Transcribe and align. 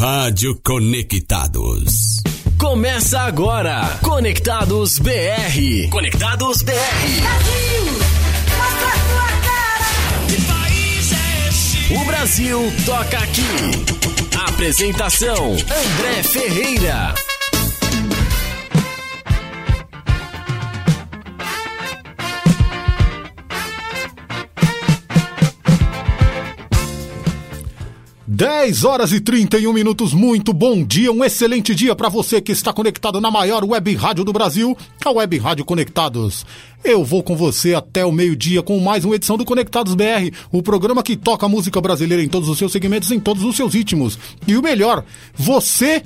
Rádio 0.00 0.58
Conectados. 0.64 2.22
Começa 2.58 3.20
agora, 3.20 3.98
Conectados 4.00 4.98
BR. 4.98 5.90
Conectados 5.90 6.62
BR. 6.62 6.72
Brasil, 6.72 7.84
mostra 8.48 8.88
a 8.88 8.98
tua 9.10 9.28
cara. 9.44 10.26
Que 10.26 10.40
país 10.40 11.12
é 11.12 11.48
esse? 11.50 11.92
O 11.92 12.04
Brasil 12.06 12.72
toca 12.86 13.18
aqui. 13.18 14.48
Apresentação: 14.48 15.52
André 15.52 16.22
Ferreira. 16.22 17.14
Dez 28.40 28.86
horas 28.86 29.12
e 29.12 29.20
31 29.20 29.70
minutos, 29.70 30.14
muito 30.14 30.54
bom 30.54 30.82
dia, 30.82 31.12
um 31.12 31.22
excelente 31.22 31.74
dia 31.74 31.94
para 31.94 32.08
você 32.08 32.40
que 32.40 32.52
está 32.52 32.72
conectado 32.72 33.20
na 33.20 33.30
maior 33.30 33.62
web 33.62 33.94
rádio 33.94 34.24
do 34.24 34.32
Brasil, 34.32 34.74
a 35.04 35.10
Web 35.10 35.36
Rádio 35.36 35.62
Conectados. 35.62 36.46
Eu 36.82 37.04
vou 37.04 37.22
com 37.22 37.36
você 37.36 37.74
até 37.74 38.02
o 38.02 38.10
meio-dia 38.10 38.62
com 38.62 38.80
mais 38.80 39.04
uma 39.04 39.14
edição 39.14 39.36
do 39.36 39.44
Conectados 39.44 39.94
BR, 39.94 40.34
o 40.50 40.62
programa 40.62 41.02
que 41.02 41.18
toca 41.18 41.46
música 41.50 41.82
brasileira 41.82 42.24
em 42.24 42.30
todos 42.30 42.48
os 42.48 42.56
seus 42.56 42.72
segmentos, 42.72 43.10
em 43.10 43.20
todos 43.20 43.44
os 43.44 43.54
seus 43.54 43.74
ritmos. 43.74 44.18
E 44.48 44.56
o 44.56 44.62
melhor, 44.62 45.04
você 45.34 46.02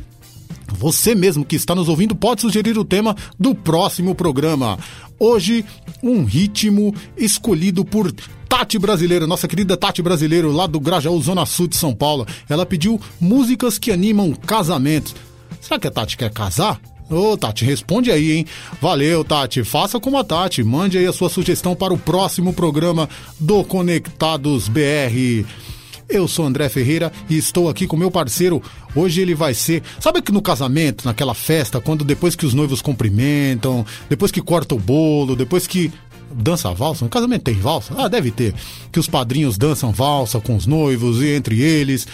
você 0.75 1.15
mesmo 1.15 1.45
que 1.45 1.57
está 1.57 1.75
nos 1.75 1.89
ouvindo 1.89 2.15
pode 2.15 2.43
sugerir 2.43 2.77
o 2.77 2.85
tema 2.85 3.17
do 3.39 3.55
próximo 3.55 4.15
programa. 4.15 4.79
Hoje, 5.19 5.65
um 6.03 6.25
ritmo 6.25 6.95
escolhido 7.17 7.85
por 7.85 8.13
Tati 8.49 8.79
Brasileiro, 8.79 9.27
nossa 9.27 9.49
querida 9.49 9.77
Tati 9.77 10.03
Brasileiro, 10.03 10.53
lá 10.53 10.67
do 10.67 10.81
Grajaú, 10.81 11.21
Zona 11.23 11.47
Sul 11.47 11.69
de 11.69 11.77
São 11.77 11.95
Paulo. 11.95 12.27
Ela 12.49 12.67
pediu 12.67 13.01
músicas 13.21 13.79
que 13.79 13.91
animam 13.91 14.35
casamentos. 14.35 15.15
Será 15.61 15.79
que 15.79 15.87
a 15.87 15.91
Tati 15.91 16.17
quer 16.17 16.31
casar? 16.31 16.81
Ô, 17.09 17.37
Tati, 17.37 17.65
responde 17.65 18.11
aí, 18.11 18.33
hein? 18.33 18.47
Valeu, 18.81 19.25
Tati. 19.25 19.63
Faça 19.63 20.01
como 20.01 20.19
a 20.19 20.25
Tati. 20.25 20.63
Mande 20.63 20.99
aí 20.99 21.07
a 21.07 21.13
sua 21.13 21.29
sugestão 21.29 21.75
para 21.75 21.93
o 21.93 21.99
próximo 21.99 22.53
programa 22.53 23.09
do 23.39 23.63
Conectados 23.65 24.69
BR. 24.69 25.45
Eu 26.09 26.29
sou 26.29 26.45
André 26.45 26.69
Ferreira 26.69 27.11
e 27.29 27.37
estou 27.37 27.69
aqui 27.69 27.87
com 27.87 27.97
meu 27.97 28.11
parceiro. 28.11 28.63
Hoje 28.95 29.21
ele 29.21 29.35
vai 29.35 29.55
ser. 29.55 29.83
Sabe 30.01 30.21
que 30.21 30.33
no 30.33 30.43
casamento, 30.43 31.05
naquela 31.05 31.35
festa, 31.35 31.81
quando 31.81 32.05
depois 32.05 32.37
que 32.37 32.47
os 32.47 32.55
noivos 32.55 32.83
cumprimentam, 32.83 33.85
depois 34.09 34.31
que 34.31 34.43
corta 34.43 34.75
o 34.75 34.79
bolo, 34.79 35.37
depois 35.37 35.67
que. 35.67 35.93
Dança 36.37 36.73
valsa? 36.73 37.05
No 37.05 37.11
casamento 37.11 37.45
tem 37.45 37.55
valsa? 37.55 37.95
Ah, 37.97 38.09
deve 38.09 38.33
ter. 38.33 38.55
Que 38.91 38.99
os 38.99 39.07
padrinhos 39.07 39.57
dançam 39.57 39.93
valsa 39.93 40.41
com 40.41 40.57
os 40.57 40.67
noivos 40.67 41.23
e 41.23 41.29
entre 41.29 41.61
eles. 41.61 42.09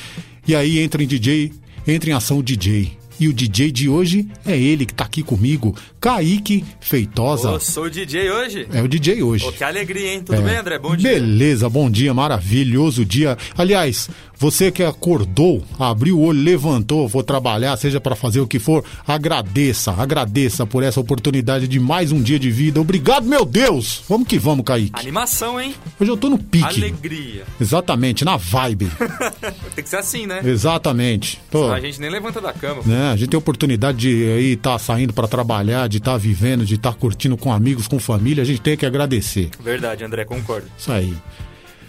E 0.46 0.54
aí 0.54 0.78
entra 0.78 1.02
em 1.02 1.06
DJ, 1.06 1.52
entra 1.86 2.10
em 2.10 2.12
ação 2.12 2.38
o 2.38 2.42
DJ. 2.42 2.98
E 3.20 3.28
o 3.28 3.32
DJ 3.34 3.70
de 3.70 3.86
hoje 3.88 4.26
é 4.46 4.56
ele 4.58 4.86
que 4.86 4.94
tá 4.94 5.04
aqui 5.04 5.22
comigo, 5.22 5.76
Kaique 6.00 6.64
Feitosa. 6.80 7.50
Ô, 7.50 7.60
sou 7.60 7.84
o 7.84 7.90
DJ 7.90 8.30
hoje. 8.30 8.66
É 8.72 8.80
o 8.82 8.88
DJ 8.88 9.22
hoje. 9.22 9.44
Ô, 9.44 9.52
que 9.52 9.62
alegria, 9.62 10.14
hein? 10.14 10.22
Tudo 10.24 10.38
É. 10.38 10.42
bem, 10.42 10.56
André? 10.56 10.78
Bom 10.78 10.96
dia. 10.96 11.10
Beleza, 11.12 11.68
bom 11.68 11.90
dia, 11.90 12.14
maravilhoso 12.14 13.04
dia. 13.04 13.36
Aliás, 13.56 14.08
você 14.40 14.72
que 14.72 14.82
acordou, 14.82 15.62
abriu 15.78 16.16
o 16.18 16.22
olho, 16.22 16.40
levantou, 16.40 17.06
vou 17.06 17.22
trabalhar, 17.22 17.76
seja 17.76 18.00
para 18.00 18.16
fazer 18.16 18.40
o 18.40 18.46
que 18.46 18.58
for, 18.58 18.82
agradeça, 19.06 19.92
agradeça 19.92 20.64
por 20.64 20.82
essa 20.82 20.98
oportunidade 20.98 21.68
de 21.68 21.78
mais 21.78 22.10
um 22.10 22.22
dia 22.22 22.38
de 22.38 22.50
vida. 22.50 22.80
Obrigado, 22.80 23.26
meu 23.26 23.44
Deus! 23.44 24.02
Vamos 24.08 24.26
que 24.26 24.38
vamos, 24.38 24.64
Kaique. 24.64 24.98
Animação, 24.98 25.60
hein? 25.60 25.74
Hoje 26.00 26.10
eu 26.10 26.16
tô 26.16 26.30
no 26.30 26.38
pique. 26.38 26.64
Alegria. 26.64 27.44
Exatamente, 27.60 28.24
na 28.24 28.38
vibe. 28.38 28.90
Tem 29.76 29.84
que 29.84 29.90
ser 29.90 29.98
assim, 29.98 30.26
né? 30.26 30.40
Exatamente. 30.42 31.38
Tô, 31.50 31.70
A 31.70 31.78
gente 31.78 32.00
nem 32.00 32.08
levanta 32.10 32.40
da 32.40 32.54
cama. 32.54 32.80
né? 32.86 33.10
A 33.12 33.16
gente 33.16 33.28
tem 33.28 33.38
oportunidade 33.38 33.98
de 33.98 34.24
aí 34.32 34.52
estar 34.52 34.78
saindo 34.78 35.12
para 35.12 35.28
trabalhar, 35.28 35.86
de 35.86 35.98
estar 35.98 36.16
vivendo, 36.16 36.64
de 36.64 36.76
estar 36.76 36.94
curtindo 36.94 37.36
com 37.36 37.52
amigos, 37.52 37.86
com 37.86 37.98
família. 37.98 38.42
A 38.42 38.46
gente 38.46 38.62
tem 38.62 38.74
que 38.74 38.86
agradecer. 38.86 39.50
Verdade, 39.62 40.02
André, 40.02 40.24
concordo. 40.24 40.66
Isso 40.78 40.90
aí. 40.90 41.14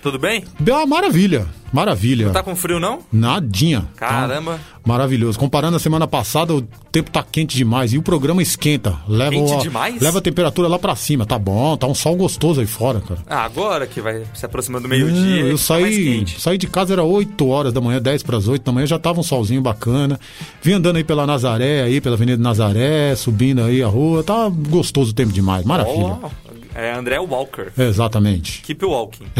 Tudo 0.02 0.18
bem? 0.18 0.44
Ah, 0.74 0.86
maravilha, 0.88 1.46
maravilha. 1.72 2.32
Tá 2.32 2.42
com 2.42 2.56
frio, 2.56 2.80
não? 2.80 3.00
Nadinha. 3.14 3.88
Caramba. 3.96 4.54
Tá 4.54 4.60
maravilhoso. 4.84 5.38
Comparando 5.38 5.78
a 5.78 5.80
semana 5.80 6.08
passada, 6.08 6.56
o 6.56 6.62
tempo 6.92 7.12
tá 7.12 7.24
quente 7.24 7.56
demais 7.56 7.94
e 7.94 8.00
o 8.00 8.02
programa 8.02 8.42
esquenta. 8.42 8.98
Leva 9.08 9.32
Quente 9.32 9.54
a, 9.54 9.58
demais? 9.58 10.02
Leva 10.02 10.18
a 10.18 10.22
temperatura 10.22 10.68
lá 10.68 10.80
pra 10.80 10.96
cima. 10.96 11.24
Tá 11.24 11.38
bom, 11.38 11.78
tá 11.78 11.86
um 11.86 11.94
sol 11.94 12.16
gostoso 12.16 12.60
aí 12.62 12.66
fora, 12.66 13.00
cara. 13.00 13.20
Ah, 13.30 13.44
agora 13.46 13.86
que 13.86 14.02
vai 14.02 14.24
se 14.34 14.44
aproximando 14.44 14.88
do 14.88 14.90
Não, 14.90 14.98
meio-dia. 14.98 15.42
eu 15.42 15.44
tá 15.44 15.50
mais 15.50 15.62
saí, 15.62 16.04
quente. 16.18 16.42
saí 16.42 16.58
de 16.58 16.66
casa 16.68 16.94
era 16.94 17.04
8 17.04 17.48
horas 17.48 17.72
da 17.72 17.80
manhã, 17.80 18.02
10 18.02 18.24
para 18.24 18.38
as 18.38 18.48
8 18.48 18.64
da 18.64 18.72
manhã, 18.72 18.88
já 18.88 18.98
tava 18.98 19.20
um 19.20 19.24
solzinho 19.24 19.62
bacana. 19.62 20.20
Vim 20.64 20.74
andando 20.74 20.96
aí 20.96 21.04
pela 21.04 21.28
Nazaré, 21.28 21.84
aí 21.84 22.02
pela 22.02 22.16
Avenida 22.16 22.42
Nazaré, 22.42 23.16
subindo 23.16 23.62
aí 23.62 23.84
a 23.84 23.88
rua, 23.88 24.24
tá 24.24 24.50
gostoso 24.50 25.12
o 25.12 25.14
tempo 25.14 25.32
demais, 25.32 25.64
maravilha. 25.64 26.18
Ó, 26.24 26.30
é 26.76 26.92
André 26.92 27.20
Walker. 27.20 27.72
Exatamente. 27.78 28.62
Keep 28.62 28.86
walking. 28.86 29.26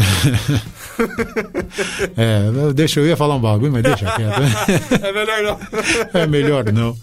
É, 2.16 2.72
deixa 2.74 3.00
eu 3.00 3.06
ia 3.06 3.16
falar 3.16 3.36
um 3.36 3.40
bagulho, 3.40 3.72
mas 3.72 3.82
deixa 3.82 4.10
quieto. 4.12 4.40
é 5.02 5.12
melhor 5.12 5.42
não. 5.42 5.58
É 6.20 6.26
melhor 6.26 6.72
não. 6.72 6.96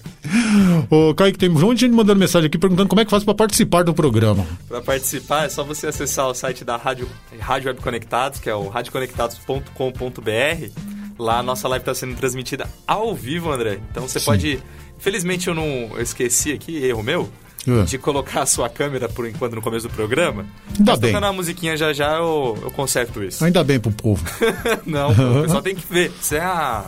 Ô, 0.90 1.14
Kaique, 1.14 1.38
tem 1.38 1.50
um 1.50 1.54
monte 1.54 1.80
de 1.80 1.86
gente 1.86 1.96
mandando 1.96 2.20
mensagem 2.20 2.48
aqui 2.48 2.58
perguntando 2.58 2.88
como 2.88 3.02
é 3.02 3.06
que 3.06 3.12
faz 3.12 3.24
pra 3.24 3.34
participar 3.34 3.84
do 3.84 3.94
programa. 3.94 4.46
Para 4.68 4.82
participar 4.82 5.46
é 5.46 5.50
só 5.50 5.64
você 5.64 5.88
acessar 5.88 6.28
o 6.28 6.34
site 6.34 6.64
da 6.64 6.78
Rádio, 6.78 7.08
Rádio 7.40 7.70
Web 7.70 7.82
Conectados, 7.82 8.40
que 8.40 8.50
é 8.50 8.56
o 8.56 8.68
radioconectados.com.br. 8.68 10.82
Lá 11.18 11.40
a 11.40 11.44
nossa 11.44 11.68
live 11.68 11.82
está 11.82 11.94
sendo 11.94 12.16
transmitida 12.16 12.68
ao 12.88 13.14
vivo, 13.16 13.52
André. 13.52 13.80
Então 13.92 14.08
você 14.08 14.20
pode. 14.20 14.60
Infelizmente 14.98 15.48
eu 15.48 15.56
não 15.56 15.90
eu 15.94 16.02
esqueci 16.02 16.52
aqui, 16.52 16.84
erro 16.84 17.04
meu, 17.04 17.30
É. 17.68 17.84
de 17.84 17.98
colocar 17.98 18.42
a 18.44 18.46
sua 18.46 18.70
câmera 18.70 19.10
por 19.10 19.28
enquanto 19.28 19.54
no 19.56 19.62
começo 19.62 19.88
do 19.88 19.94
programa. 19.94 20.46
Ainda 20.78 20.92
Mas 20.92 21.00
bem. 21.00 21.12
tocando 21.12 21.26
uma 21.26 21.34
musiquinha 21.34 21.76
já 21.76 21.92
já 21.94 22.16
eu, 22.16 22.58
eu 22.62 22.72
conserto 22.72 23.22
isso. 23.24 23.44
Ainda 23.44 23.64
bem 23.64 23.80
pro 23.80 23.92
povo. 23.92 24.24
não, 24.86 25.12
o 25.12 25.42
pessoal 25.44 25.62
tem 25.62 25.76
que 25.76 25.86
ver. 25.92 26.12
Você 26.22 26.38
é 26.38 26.42
a 26.42 26.86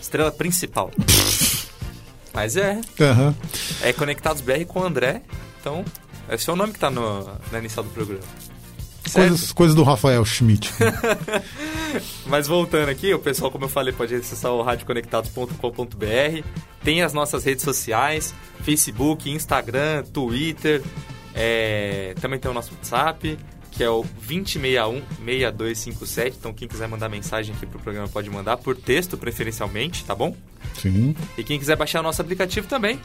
estrela 0.00 0.32
principal. 0.32 0.90
Mas 2.32 2.56
é, 2.56 2.80
Aham. 3.00 3.34
é 3.82 3.92
Conectados 3.92 4.42
BR 4.42 4.64
com 4.66 4.80
o 4.80 4.84
André. 4.84 5.22
Então, 5.60 5.84
esse 6.30 6.48
é 6.48 6.52
o 6.52 6.56
nome 6.56 6.72
que 6.72 6.78
tá 6.78 6.90
no, 6.90 7.26
na 7.50 7.58
inicial 7.58 7.84
do 7.84 7.90
programa. 7.90 8.20
Coisas, 9.12 9.52
coisas 9.52 9.74
do 9.74 9.82
Rafael 9.82 10.24
Schmidt. 10.24 10.70
Mas 12.26 12.46
voltando 12.46 12.88
aqui, 12.88 13.12
o 13.14 13.18
pessoal, 13.18 13.50
como 13.50 13.64
eu 13.64 13.68
falei, 13.68 13.92
pode 13.92 14.14
acessar 14.14 14.52
o 14.52 14.62
radioconectados.com.br. 14.62 16.42
Tem 16.82 17.02
as 17.02 17.12
nossas 17.12 17.44
redes 17.44 17.64
sociais, 17.64 18.34
Facebook, 18.62 19.30
Instagram, 19.30 20.04
Twitter. 20.12 20.82
é, 21.34 22.14
Também 22.20 22.38
tem 22.38 22.50
o 22.50 22.54
nosso 22.54 22.72
WhatsApp, 22.74 23.38
que 23.70 23.82
é 23.84 23.90
o 23.90 24.04
2061-6257. 24.28 26.34
Então 26.38 26.52
quem 26.52 26.68
quiser 26.68 26.88
mandar 26.88 27.08
mensagem 27.08 27.54
aqui 27.54 27.66
pro 27.66 27.78
programa 27.78 28.08
pode 28.08 28.30
mandar, 28.30 28.56
por 28.56 28.76
texto 28.76 29.16
preferencialmente, 29.16 30.04
tá 30.04 30.14
bom? 30.14 30.34
Sim. 30.80 31.14
E 31.36 31.44
quem 31.44 31.58
quiser 31.58 31.76
baixar 31.76 32.00
o 32.00 32.02
nosso 32.02 32.20
aplicativo 32.22 32.66
também, 32.66 33.00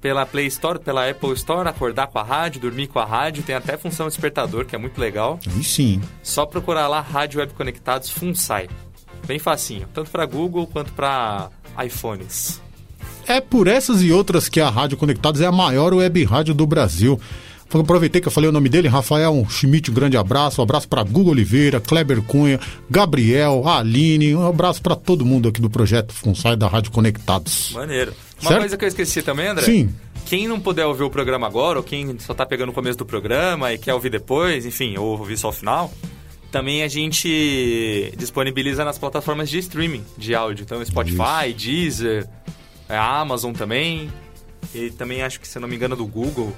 pela 0.00 0.24
Play 0.24 0.46
Store, 0.46 0.78
pela 0.78 1.08
Apple 1.08 1.32
Store, 1.32 1.68
acordar 1.68 2.06
com 2.06 2.18
a 2.18 2.22
rádio, 2.22 2.60
dormir 2.60 2.86
com 2.86 2.98
a 2.98 3.04
rádio, 3.04 3.42
tem 3.42 3.54
até 3.54 3.76
função 3.76 4.06
despertador, 4.06 4.64
que 4.64 4.74
é 4.74 4.78
muito 4.78 5.00
legal. 5.00 5.38
Aí 5.54 5.64
sim. 5.64 6.00
Só 6.22 6.46
procurar 6.46 6.88
lá 6.88 7.00
Rádio 7.00 7.40
Web 7.40 7.52
Conectados 7.54 8.10
FUNSAI. 8.10 8.68
Bem 9.26 9.38
facinho, 9.38 9.88
tanto 9.92 10.10
para 10.10 10.24
Google 10.24 10.66
quanto 10.66 10.92
para 10.92 11.50
iPhones. 11.84 12.60
É 13.26 13.42
por 13.42 13.66
essas 13.66 14.02
e 14.02 14.10
outras 14.10 14.48
que 14.48 14.60
a 14.60 14.70
Rádio 14.70 14.96
Conectados 14.96 15.42
é 15.42 15.46
a 15.46 15.52
maior 15.52 15.92
web 15.92 16.24
rádio 16.24 16.54
do 16.54 16.66
Brasil. 16.66 17.20
Aproveitei 17.72 18.20
que 18.20 18.28
eu 18.28 18.32
falei 18.32 18.48
o 18.48 18.52
nome 18.52 18.68
dele, 18.68 18.88
Rafael 18.88 19.46
Schmidt, 19.50 19.90
um 19.90 19.94
grande 19.94 20.16
abraço. 20.16 20.60
Um 20.60 20.64
abraço 20.64 20.88
para 20.88 21.02
Google 21.02 21.32
Oliveira, 21.32 21.80
Kleber 21.80 22.22
Cunha, 22.22 22.58
Gabriel, 22.90 23.66
Aline. 23.68 24.34
Um 24.34 24.46
abraço 24.46 24.80
para 24.80 24.96
todo 24.96 25.24
mundo 25.24 25.48
aqui 25.48 25.60
do 25.60 25.68
projeto 25.68 26.14
FUNSAI 26.14 26.56
da 26.56 26.66
Rádio 26.66 26.90
Conectados. 26.90 27.72
Maneiro. 27.74 28.14
Uma 28.40 28.48
Certo? 28.48 28.60
coisa 28.60 28.76
que 28.76 28.84
eu 28.84 28.88
esqueci 28.88 29.20
também, 29.22 29.48
André. 29.48 29.64
Sim. 29.64 29.94
Quem 30.24 30.46
não 30.48 30.58
puder 30.60 30.86
ouvir 30.86 31.02
o 31.02 31.10
programa 31.10 31.46
agora, 31.46 31.78
ou 31.78 31.84
quem 31.84 32.18
só 32.18 32.32
tá 32.34 32.44
pegando 32.46 32.70
o 32.70 32.72
começo 32.72 32.98
do 32.98 33.04
programa 33.06 33.72
e 33.72 33.78
quer 33.78 33.94
ouvir 33.94 34.10
depois, 34.10 34.64
enfim, 34.66 34.96
ou 34.96 35.18
ouvir 35.18 35.36
só 35.36 35.48
o 35.48 35.52
final, 35.52 35.92
também 36.50 36.82
a 36.82 36.88
gente 36.88 38.12
disponibiliza 38.16 38.84
nas 38.84 38.98
plataformas 38.98 39.48
de 39.50 39.58
streaming 39.58 40.04
de 40.16 40.34
áudio. 40.34 40.62
Então, 40.64 40.82
Spotify, 40.84 41.52
Deezer, 41.56 42.26
é, 42.88 42.96
a 42.96 43.20
Amazon 43.20 43.52
também. 43.52 44.10
E 44.74 44.90
também 44.90 45.22
acho 45.22 45.40
que, 45.40 45.48
se 45.48 45.56
eu 45.56 45.62
não 45.62 45.68
me 45.68 45.76
engano, 45.76 45.96
do 45.96 46.06
Google. 46.06 46.54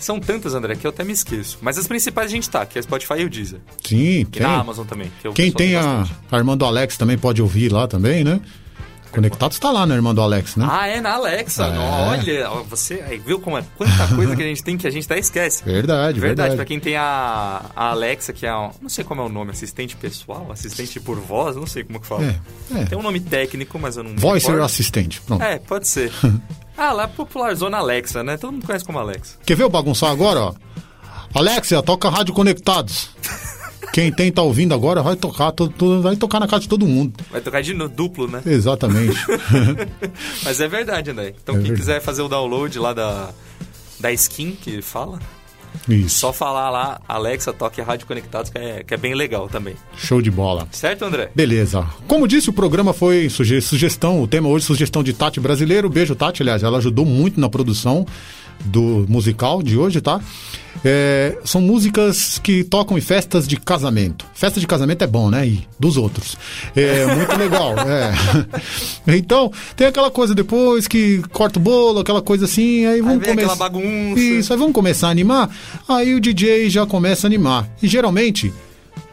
São 0.00 0.18
tantas, 0.18 0.54
André, 0.54 0.76
que 0.76 0.86
eu 0.86 0.90
até 0.90 1.04
me 1.04 1.12
esqueço. 1.12 1.58
Mas 1.60 1.76
as 1.76 1.86
principais 1.86 2.28
a 2.30 2.34
gente 2.34 2.48
tá, 2.48 2.64
que 2.64 2.78
é 2.78 2.82
Spotify 2.82 3.14
e 3.20 3.24
o 3.24 3.30
Deezer. 3.30 3.60
Sim, 3.84 4.20
E 4.20 4.24
tem. 4.24 4.42
na 4.42 4.58
Amazon 4.60 4.86
também. 4.86 5.10
que 5.20 5.30
Quem 5.32 5.52
tem 5.52 5.76
a 5.76 5.82
bastante. 5.82 6.18
Armando 6.32 6.64
Alex 6.64 6.96
também 6.96 7.18
pode 7.18 7.42
ouvir 7.42 7.70
lá 7.70 7.86
também, 7.86 8.24
né? 8.24 8.40
Conectados 9.10 9.58
tá 9.58 9.72
lá 9.72 9.84
na 9.86 9.96
irmã 9.96 10.14
do 10.14 10.22
Alex, 10.22 10.54
né? 10.54 10.66
Ah, 10.70 10.86
é 10.86 11.00
na 11.00 11.14
Alexa. 11.14 11.64
É. 11.66 11.76
Olha, 11.76 12.48
você 12.68 13.02
aí 13.08 13.18
viu 13.18 13.40
como 13.40 13.58
é 13.58 13.64
quanta 13.76 14.06
coisa 14.14 14.36
que 14.36 14.42
a 14.42 14.46
gente 14.46 14.62
tem 14.62 14.78
que 14.78 14.86
a 14.86 14.90
gente 14.90 15.04
até 15.04 15.18
esquece. 15.18 15.64
Verdade, 15.64 16.20
Verdade, 16.20 16.20
verdade. 16.20 16.56
pra 16.56 16.64
quem 16.64 16.78
tem 16.78 16.96
a, 16.96 17.60
a 17.74 17.86
Alexa, 17.90 18.32
que 18.32 18.46
é, 18.46 18.50
não 18.80 18.88
sei 18.88 19.02
como 19.02 19.20
é 19.20 19.24
o 19.24 19.28
nome, 19.28 19.50
assistente 19.50 19.96
pessoal, 19.96 20.46
assistente 20.52 21.00
por 21.00 21.18
voz, 21.18 21.56
não 21.56 21.66
sei 21.66 21.82
como 21.82 21.98
que 22.00 22.06
fala. 22.06 22.22
É, 22.24 22.82
é. 22.82 22.84
Tem 22.84 22.96
um 22.96 23.02
nome 23.02 23.18
técnico, 23.18 23.80
mas 23.80 23.96
eu 23.96 24.04
não 24.04 24.12
recordo. 24.14 24.62
Assistente. 24.62 25.20
Pronto. 25.22 25.42
É, 25.42 25.58
pode 25.58 25.88
ser. 25.88 26.12
ah, 26.80 26.92
lá 26.92 27.06
popularizou 27.08 27.68
na 27.70 27.78
Alexa, 27.78 28.22
né? 28.24 28.36
Todo 28.36 28.52
mundo 28.52 28.66
conhece 28.66 28.84
como 28.84 28.98
Alexa. 28.98 29.36
Quer 29.44 29.54
ver 29.56 29.64
eu 29.64 29.68
bagunçar 29.70 30.10
agora, 30.10 30.40
ó? 30.40 30.54
Alexia, 31.34 31.82
toca 31.82 32.08
Rádio 32.08 32.34
Conectados. 32.34 33.10
Quem 33.92 34.12
tem 34.12 34.30
tá 34.30 34.42
ouvindo 34.42 34.72
agora 34.72 35.02
vai 35.02 35.16
tocar, 35.16 35.50
to- 35.52 35.68
to- 35.68 36.00
vai 36.00 36.14
tocar 36.14 36.38
na 36.38 36.46
casa 36.46 36.62
de 36.62 36.68
todo 36.68 36.86
mundo. 36.86 37.12
Vai 37.30 37.40
tocar 37.40 37.60
de 37.60 37.74
duplo, 37.88 38.28
né? 38.28 38.40
Exatamente. 38.46 39.18
Mas 40.44 40.60
é 40.60 40.68
verdade, 40.68 41.10
André. 41.10 41.34
Então 41.42 41.54
É 41.56 41.58
quem 41.58 41.68
verdade. 41.68 41.80
quiser 41.80 42.00
fazer 42.00 42.22
o 42.22 42.28
download 42.28 42.78
lá 42.78 42.92
da, 42.92 43.30
da 43.98 44.12
skin 44.12 44.52
que 44.52 44.80
fala, 44.80 45.18
Isso. 45.88 46.18
só 46.20 46.32
falar 46.32 46.70
lá, 46.70 47.00
Alexa, 47.08 47.52
toque 47.52 47.80
Rádio 47.80 48.06
Conectados, 48.06 48.50
que 48.50 48.58
é, 48.58 48.82
que 48.84 48.94
é 48.94 48.96
bem 48.96 49.14
legal 49.14 49.48
também. 49.48 49.74
Show 49.96 50.20
de 50.22 50.30
bola. 50.30 50.66
Certo, 50.72 51.04
André? 51.04 51.30
Beleza. 51.34 51.86
Como 52.06 52.26
disse, 52.28 52.50
o 52.50 52.52
programa 52.52 52.92
foi 52.92 53.28
suge- 53.28 53.60
sugestão, 53.60 54.22
o 54.22 54.26
tema 54.26 54.48
hoje 54.48 54.64
sugestão 54.64 55.02
de 55.02 55.12
Tati 55.12 55.40
Brasileiro. 55.40 55.88
Beijo, 55.88 56.14
Tati. 56.14 56.42
Aliás, 56.42 56.62
ela 56.62 56.78
ajudou 56.78 57.04
muito 57.04 57.40
na 57.40 57.48
produção 57.48 58.06
do 58.64 59.06
musical 59.08 59.62
de 59.62 59.76
hoje, 59.76 60.00
tá? 60.00 60.20
É, 60.84 61.36
são 61.44 61.60
músicas 61.60 62.38
que 62.38 62.64
tocam 62.64 62.96
em 62.96 63.00
festas 63.00 63.46
de 63.46 63.56
casamento. 63.56 64.24
Festa 64.34 64.58
de 64.58 64.66
casamento 64.66 65.02
é 65.02 65.06
bom, 65.06 65.30
né? 65.30 65.46
E 65.46 65.68
dos 65.78 65.96
outros. 65.96 66.36
É 66.74 67.06
muito 67.14 67.36
legal. 67.36 67.74
é. 69.06 69.16
Então, 69.16 69.52
tem 69.76 69.86
aquela 69.86 70.10
coisa 70.10 70.34
depois 70.34 70.88
que 70.88 71.22
corta 71.32 71.58
o 71.58 71.62
bolo, 71.62 72.00
aquela 72.00 72.22
coisa 72.22 72.46
assim, 72.46 72.86
aí 72.86 73.00
vamos 73.00 73.26
começar. 73.26 73.56
bagunça. 73.56 74.20
Isso, 74.20 74.52
aí 74.52 74.58
vamos 74.58 74.74
começar 74.74 75.08
a 75.08 75.10
animar. 75.10 75.50
Aí 75.88 76.14
o 76.14 76.20
DJ 76.20 76.70
já 76.70 76.86
começa 76.86 77.26
a 77.26 77.28
animar. 77.28 77.68
E 77.82 77.88
geralmente 77.88 78.52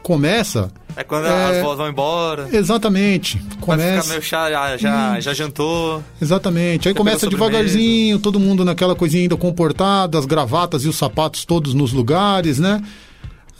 começa. 0.01 0.71
É 0.99 1.03
quando 1.03 1.27
É. 1.27 1.57
as 1.59 1.61
vozes 1.63 1.77
vão 1.77 1.87
embora. 1.89 2.49
Exatamente. 2.51 3.37
Vai 3.37 3.45
ficar 3.49 3.61
Começa. 3.61 4.09
meio 4.09 4.21
chá, 4.23 4.49
já, 4.49 4.75
já, 4.77 5.19
já 5.19 5.33
jantou. 5.33 6.03
Exatamente. 6.19 6.87
Aí 6.87 6.93
começa 6.95 7.29
devagarzinho, 7.29 8.17
todo 8.17 8.39
mundo 8.39 8.65
naquela 8.65 8.95
coisinha 8.95 9.21
ainda 9.21 9.37
comportada, 9.37 10.17
as 10.17 10.25
gravatas 10.25 10.83
e 10.85 10.87
os 10.89 10.95
sapatos 10.97 11.45
todos 11.45 11.75
nos 11.75 11.93
lugares, 11.93 12.57
né? 12.57 12.81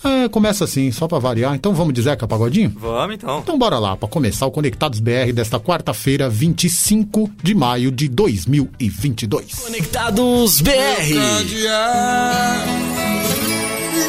É, 0.04 0.28
começa 0.30 0.64
assim, 0.64 0.92
só 0.92 1.08
pra 1.08 1.18
variar. 1.20 1.54
Então 1.56 1.74
vamos 1.74 1.94
de 1.94 2.02
Zeca 2.02 2.28
Pagodinho? 2.28 2.72
Vamos 2.80 3.16
então. 3.16 3.40
Então 3.40 3.58
bora 3.58 3.78
lá, 3.80 3.96
pra 3.96 4.08
começar 4.08 4.46
o 4.46 4.52
Conectados 4.52 5.00
BR 5.00 5.32
desta 5.34 5.60
quarta-feira, 5.60 6.30
25 6.30 7.30
de 7.44 7.54
maio 7.56 7.92
de 7.92 8.08
2022. 8.08 9.54
Conectados 9.56 10.62
BR. 10.62 10.72
Encandear, 11.12 12.66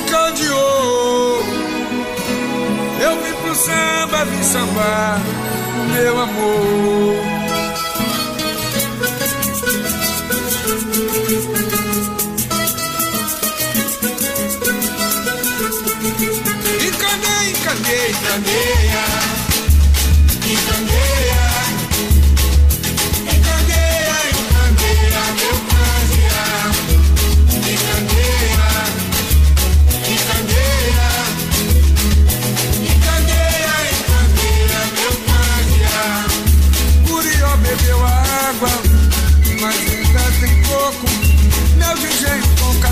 encandeou. 0.06 1.57
Eu 3.00 3.20
vim 3.22 3.34
pro 3.34 3.54
samba, 3.54 4.24
vim 4.24 4.42
sambar, 4.42 5.20
meu 5.92 6.20
amor. 6.20 7.37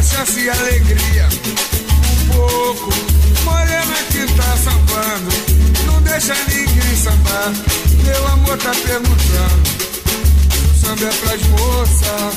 Cachaça 0.07 0.39
e 0.41 0.49
alegria. 0.49 1.29
Um 2.23 2.29
pouco, 2.29 2.91
morena 3.45 3.97
que 4.11 4.25
tá 4.35 4.57
sambando. 4.57 5.31
Não 5.87 6.01
deixa 6.03 6.35
ninguém 6.49 6.97
sambar. 6.97 7.53
Meu 8.05 8.27
amor 8.29 8.57
tá 8.59 8.71
perguntando. 8.71 9.63
O 10.71 10.79
samba 10.79 11.05
é 11.05 11.13
pras 11.13 11.43
moças. 11.49 12.35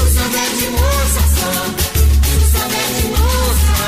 O 0.00 0.06
samba 0.14 0.38
é 0.38 0.48
de 0.56 0.68
moça 0.70 1.20
só. 1.34 1.50
O 2.36 2.40
samba 2.52 2.76
é 2.76 2.86
de 2.94 3.04
moça. 3.08 3.82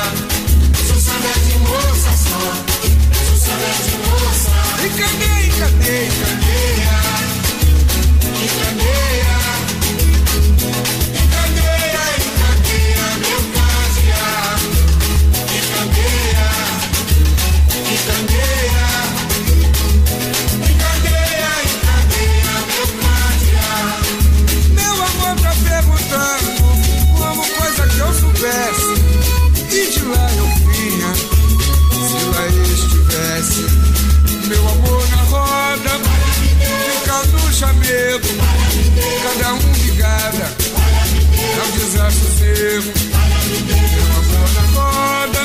O 0.93 0.99
samba 0.99 1.27
é 1.27 1.39
de 1.39 1.55
moça 1.59 2.11
só. 2.25 2.43
Se 3.13 3.31
o 3.31 3.37
samba 3.37 3.65
é 3.65 3.77
de 3.85 3.95
moça. 4.09 4.51
Encandeia, 4.85 5.47
encandeia, 5.47 6.07
encandeia. 6.07 6.95
Encandeia. 8.43 9.34
Fica 37.55 37.67
no 37.71 37.83
chamego. 37.83 38.27
Cada 39.23 39.53
um 39.53 39.71
ligada, 39.85 40.45
é 41.41 41.61
um. 41.61 42.81
Meu 43.95 44.07
amor 44.17 44.49
na 44.53 44.61
roda, 44.79 45.43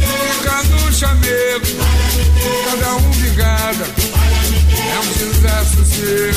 fica 0.00 0.56
no 0.64 0.92
chamego. 0.92 1.66
Cada 2.70 2.88
um 2.94 3.10
ligada, 3.20 3.86
é 4.78 4.98
um 4.98 5.12
desastre 5.12 5.84
seu. 5.84 6.34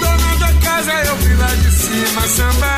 Dona 0.00 0.30
da 0.36 0.52
casa 0.60 0.92
eu 0.92 1.16
vi 1.16 1.34
lá 1.34 1.54
de 1.54 1.70
cima 1.72 2.28
sambar. 2.28 2.77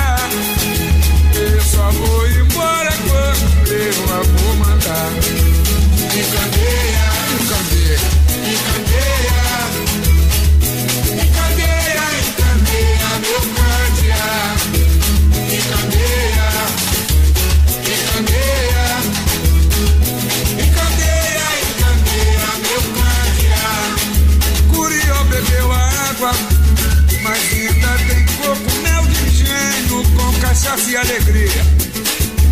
E 30.91 30.97
alegria. 30.97 31.63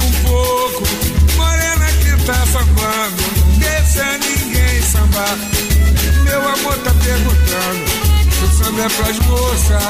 Um 0.01 0.13
pouco, 0.29 0.85
morena 1.37 1.87
que 1.87 2.25
tá 2.25 2.47
sambando, 2.47 3.23
não 3.37 3.59
deixa 3.59 4.19
ninguém 4.19 4.81
sambar. 4.83 5.37
Meu 6.23 6.49
amor 6.49 6.79
tá 6.79 6.95
perguntando, 7.03 7.91
se 8.31 8.45
o 8.45 8.65
samba 8.65 8.83
é 8.83 8.89
pras 8.91 9.19
moças. 9.27 9.83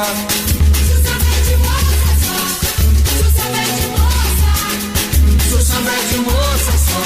O 5.52 5.62
samba 5.62 5.90
é 5.90 6.00
de 6.10 6.18
moça 6.20 6.72
só. 6.72 7.04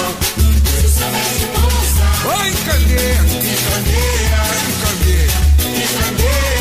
Oi, 2.39 2.49
encandeia, 2.51 3.21
encandeia, 3.25 4.43
encandeia, 4.69 5.41
encandeia. 5.83 6.52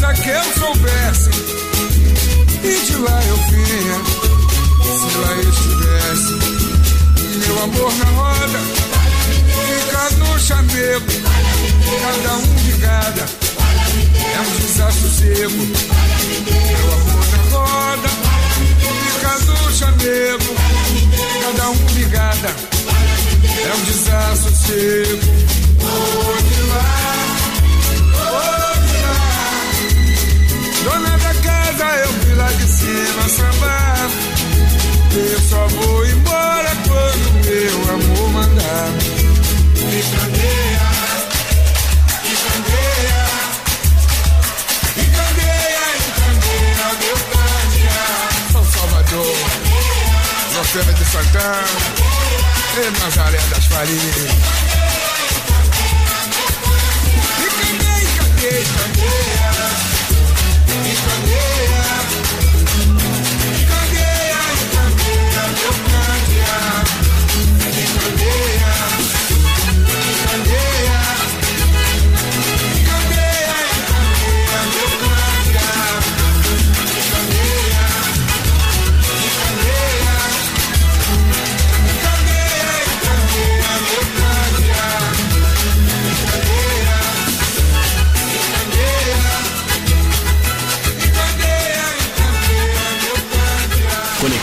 Coisa 0.00 0.14
que 0.14 0.28
eu 0.30 0.44
soubesse. 0.54 1.30
E 2.62 2.86
de 2.86 2.96
lá 2.96 3.22
eu 3.26 3.36
vinha, 3.36 3.98
se 4.96 5.18
lá 5.18 5.32
eu 5.32 5.50
estivesse. 5.50 6.34
Meu 7.38 7.62
amor 7.62 7.92
na 7.94 8.04
roda, 8.10 8.60
fica 9.66 10.10
no 10.16 10.38
chamego, 10.38 11.06
cada 12.02 12.34
um 12.34 12.54
de 12.54 12.72
cada, 12.80 13.24
é 14.16 14.40
um 14.40 14.50
desassossego. 14.58 15.62
Meu 16.66 16.92
amor 16.92 17.26
na 17.32 17.42
roda, 17.58 18.08
fica 19.02 19.32
no 19.46 19.72
chamego, 19.72 20.50
cada 21.42 21.68
um 21.70 21.86
de 21.86 22.04
cada, 22.06 22.48
é 22.48 23.74
um 23.74 23.84
desassossego. 23.84 25.20
Vou 25.78 26.36
de 26.42 26.60
lá, 26.68 27.09
eu 31.98 32.12
vi 32.24 32.34
lá 32.34 32.48
de 32.52 32.66
cima 32.66 33.28
sambar. 33.28 34.10
Eu 35.12 35.40
só 35.40 35.66
vou 35.68 36.06
embora 36.06 36.76
quando 36.86 37.44
meu 37.44 37.94
amor 37.94 38.30
mandar. 38.30 38.88
Me 39.74 40.02
candeia, 40.02 40.88
me 42.22 42.34
candeia, 42.44 43.22
me 44.96 45.04
candeia, 45.16 45.84
me 45.98 46.08
candeia, 46.20 46.86
meu 47.00 47.18
candeia. 47.32 48.00
São 48.52 48.64
Salvador, 48.64 49.36
Nocena 50.54 50.92
de 50.92 51.04
Santana, 51.04 51.64
e 52.76 53.00
Nazaré 53.00 53.40
das 53.50 53.64
Farias. 53.66 54.69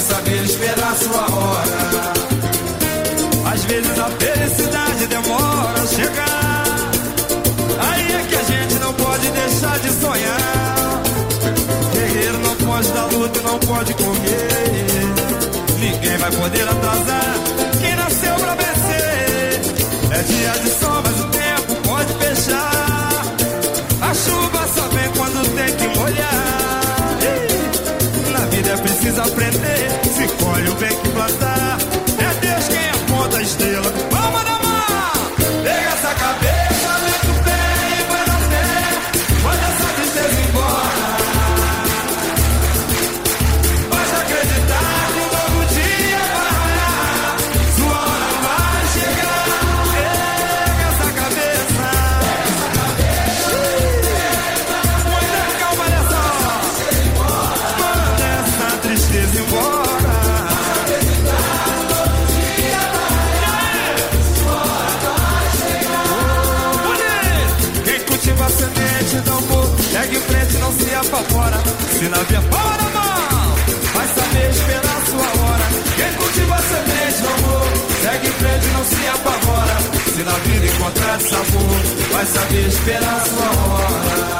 vai 0.00 0.16
saber 0.16 0.42
esperar 0.44 0.96
sua 0.96 1.36
hora. 1.36 2.12
Às 3.52 3.64
vezes 3.64 3.98
a 3.98 4.10
felicidade 4.10 5.06
demora 5.06 5.80
a 5.80 5.86
chegar. 5.86 6.64
Aí 7.78 8.12
é 8.12 8.26
que 8.28 8.34
a 8.34 8.42
gente 8.42 8.74
não 8.80 8.92
pode 8.94 9.30
deixar 9.30 9.78
de 9.78 9.90
sonhar. 9.92 11.02
Guerreiro 11.92 12.38
não 12.38 12.56
pode 12.56 12.88
dar 12.92 13.06
luta 13.06 13.40
não 13.42 13.58
pode 13.58 13.94
correr. 13.94 14.48
Ninguém 15.78 16.16
vai 16.18 16.30
poder 16.30 16.68
atrasar 16.68 17.69
bem 30.80 30.96
que 31.02 31.08
plantar. 31.10 31.49
Vai 82.20 82.26
saber 82.26 82.66
esperar 82.68 83.24
sua 83.24 83.50
hora. 83.64 84.38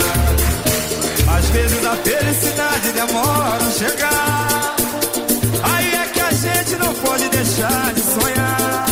Às 1.38 1.46
vezes 1.48 1.86
a 1.86 1.96
felicidade 1.96 2.92
demora 2.92 3.56
a 3.56 3.70
chegar. 3.70 4.76
Aí 5.62 5.94
é 5.94 6.06
que 6.12 6.20
a 6.20 6.30
gente 6.30 6.76
não 6.76 6.94
pode 6.94 7.28
deixar 7.30 7.94
de 7.94 8.00
sonhar. 8.02 8.86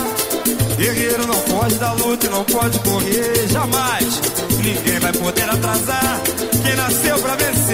Guerreiro 0.78 1.26
não 1.26 1.40
pode 1.40 1.74
dar 1.74 1.92
luta 1.92 2.26
e 2.26 2.30
não 2.30 2.44
pode 2.44 2.78
correr 2.78 3.48
jamais. 3.48 4.20
Ninguém 4.56 4.98
vai 5.00 5.12
poder 5.12 5.50
atrasar 5.50 6.20
quem 6.64 6.76
nasceu 6.76 7.18
pra 7.18 7.36
vencer. 7.36 7.67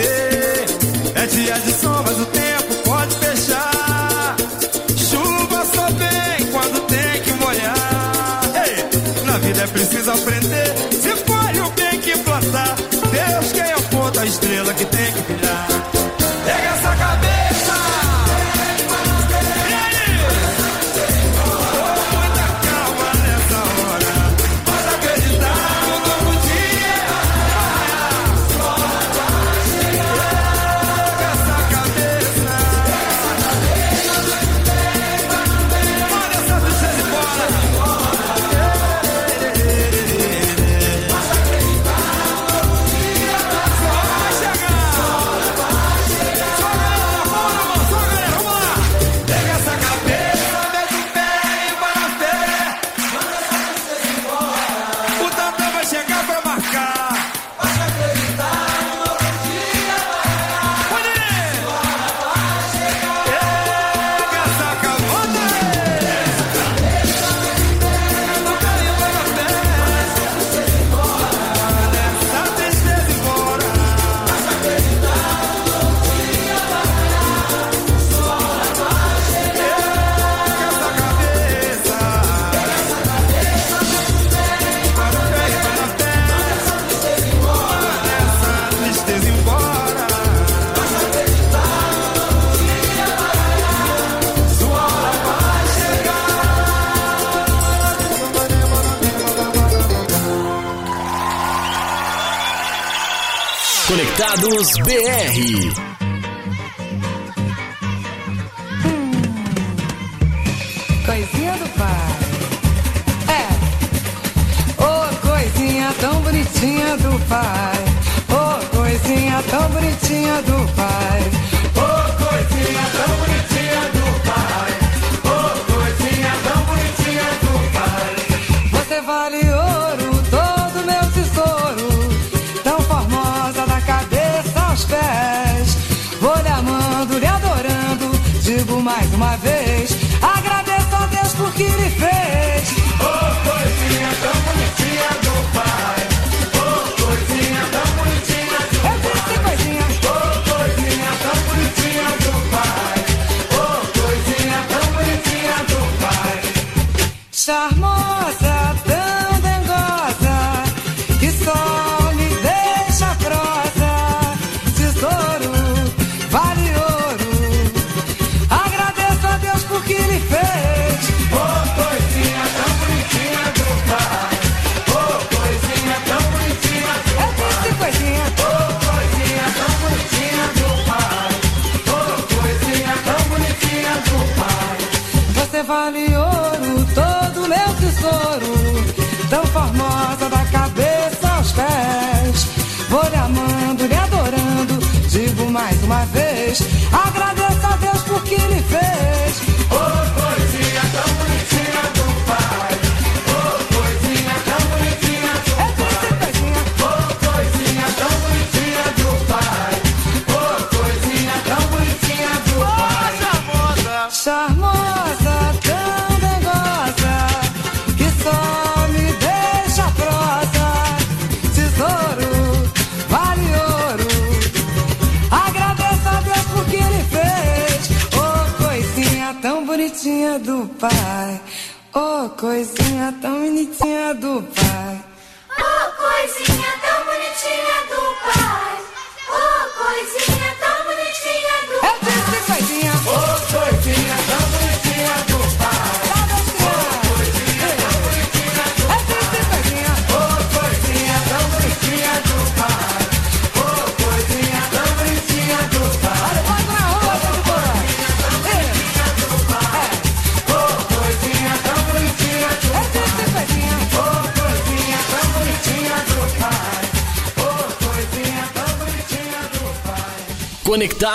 BR. 104.65 105.84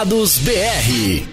Conectados 0.10 0.39
BR. 0.39 1.24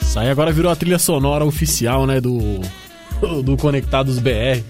Isso 0.00 0.18
aí 0.18 0.30
agora 0.30 0.50
virou 0.50 0.72
a 0.72 0.76
trilha 0.76 0.98
sonora 0.98 1.44
oficial, 1.44 2.06
né, 2.06 2.18
do, 2.18 2.62
do 3.44 3.58
Conectados 3.58 4.18
BR. 4.18 4.62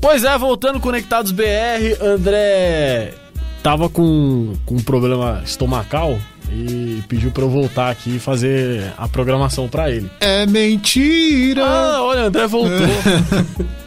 Pois 0.00 0.22
é, 0.22 0.38
voltando 0.38 0.78
Conectados 0.78 1.32
BR, 1.32 2.00
André 2.00 3.12
tava 3.60 3.88
com, 3.88 4.54
com 4.64 4.76
um 4.76 4.82
problema 4.82 5.42
estomacal 5.44 6.16
e 6.50 7.02
pediu 7.08 7.30
pra 7.32 7.42
eu 7.42 7.50
voltar 7.50 7.90
aqui 7.90 8.16
e 8.16 8.18
fazer 8.20 8.92
a 8.96 9.08
programação 9.08 9.68
pra 9.68 9.90
ele. 9.90 10.08
É 10.20 10.46
mentira! 10.46 11.64
Ah, 11.66 12.02
olha, 12.02 12.22
André 12.22 12.46
voltou. 12.46 12.70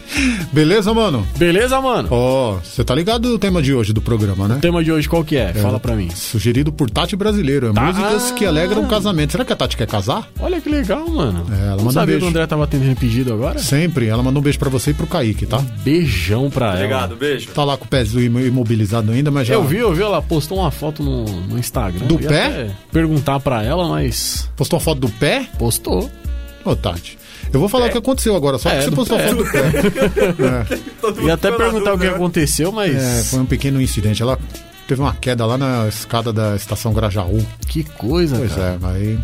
Beleza, 0.53 0.93
mano? 0.93 1.25
Beleza, 1.35 1.81
mano? 1.81 2.07
Ó, 2.11 2.53
você 2.63 2.83
tá 2.83 2.93
ligado 2.93 3.27
no 3.27 3.39
tema 3.39 3.59
de 3.59 3.73
hoje 3.73 3.91
do 3.91 4.01
programa, 4.01 4.47
né? 4.47 4.55
O 4.57 4.59
tema 4.59 4.83
de 4.83 4.91
hoje 4.91 5.09
qual 5.09 5.23
que 5.23 5.35
é? 5.35 5.51
Fala 5.51 5.79
pra 5.79 5.95
mim. 5.95 6.11
Sugerido 6.11 6.71
por 6.71 6.91
Tati 6.91 7.15
Brasileiro. 7.15 7.69
É 7.69 7.73
Tá. 7.73 7.81
Músicas 7.81 8.31
que 8.31 8.45
alegram 8.45 8.83
o 8.83 8.87
casamento. 8.87 9.31
Será 9.31 9.43
que 9.43 9.51
a 9.51 9.55
Tati 9.55 9.75
quer 9.75 9.87
casar? 9.87 10.29
Olha 10.39 10.61
que 10.61 10.69
legal, 10.69 11.09
mano. 11.09 11.43
É, 11.51 11.67
ela 11.69 11.77
Não 11.77 11.87
um 11.87 11.91
sabia 11.91 12.05
beijo. 12.05 12.19
que 12.19 12.25
o 12.25 12.29
André 12.29 12.45
tava 12.45 12.67
tendo 12.67 12.95
pedido 12.99 13.33
agora? 13.33 13.57
Sempre. 13.57 14.05
Ela 14.07 14.21
mandou 14.21 14.41
um 14.41 14.43
beijo 14.43 14.59
pra 14.59 14.69
você 14.69 14.91
e 14.91 14.93
pro 14.93 15.07
Kaique, 15.07 15.47
tá? 15.47 15.57
Beijão 15.83 16.51
pra 16.51 16.67
ela. 16.67 16.75
Obrigado, 16.75 17.15
beijo. 17.15 17.49
Tá 17.49 17.63
lá 17.63 17.75
com 17.75 17.85
o 17.85 17.87
pezinho 17.87 18.23
imo- 18.23 18.39
imobilizado 18.39 19.11
ainda, 19.11 19.31
mas 19.31 19.47
já. 19.47 19.55
Eu 19.55 19.63
vi, 19.63 19.77
eu 19.77 19.91
vi, 19.91 20.03
ela 20.03 20.21
postou 20.21 20.59
uma 20.59 20.69
foto 20.69 21.01
no, 21.01 21.25
no 21.25 21.57
Instagram. 21.57 22.05
Do 22.05 22.19
pé? 22.19 22.69
Perguntar 22.91 23.39
pra 23.39 23.63
ela, 23.63 23.87
mas 23.89 24.47
Postou 24.55 24.77
uma 24.77 24.83
foto 24.85 24.99
do 24.99 25.09
pé? 25.09 25.47
postou. 25.57 26.09
Ô, 26.63 26.75
Tati. 26.75 27.17
Eu 27.51 27.59
vou 27.59 27.67
falar 27.69 27.87
o 27.87 27.89
que 27.91 27.97
aconteceu 27.97 28.35
agora, 28.35 28.57
só 28.57 28.69
É, 28.69 28.77
que 28.79 28.85
você 28.85 28.91
postou 28.91 29.17
a 29.17 29.21
pé. 29.21 29.27
foto 29.29 29.43
do 29.43 29.51
pé. 29.51 30.77
Todo 31.01 31.21
Ia 31.23 31.33
até 31.33 31.51
perguntar 31.51 31.93
o 31.93 31.97
que 31.99 32.05
né? 32.05 32.11
aconteceu, 32.11 32.71
mas 32.71 32.95
É, 32.95 33.23
foi 33.23 33.39
um 33.39 33.45
pequeno 33.45 33.81
incidente. 33.81 34.21
Ela 34.21 34.39
teve 34.87 35.01
uma 35.01 35.13
queda 35.13 35.45
lá 35.45 35.57
na 35.57 35.87
escada 35.87 36.31
da 36.33 36.55
estação 36.55 36.93
Grajaú. 36.93 37.45
que 37.67 37.83
coisa, 37.83 38.37
Pois 38.37 38.53
cara. 38.53 38.79
é, 38.81 38.87
aí 38.87 39.19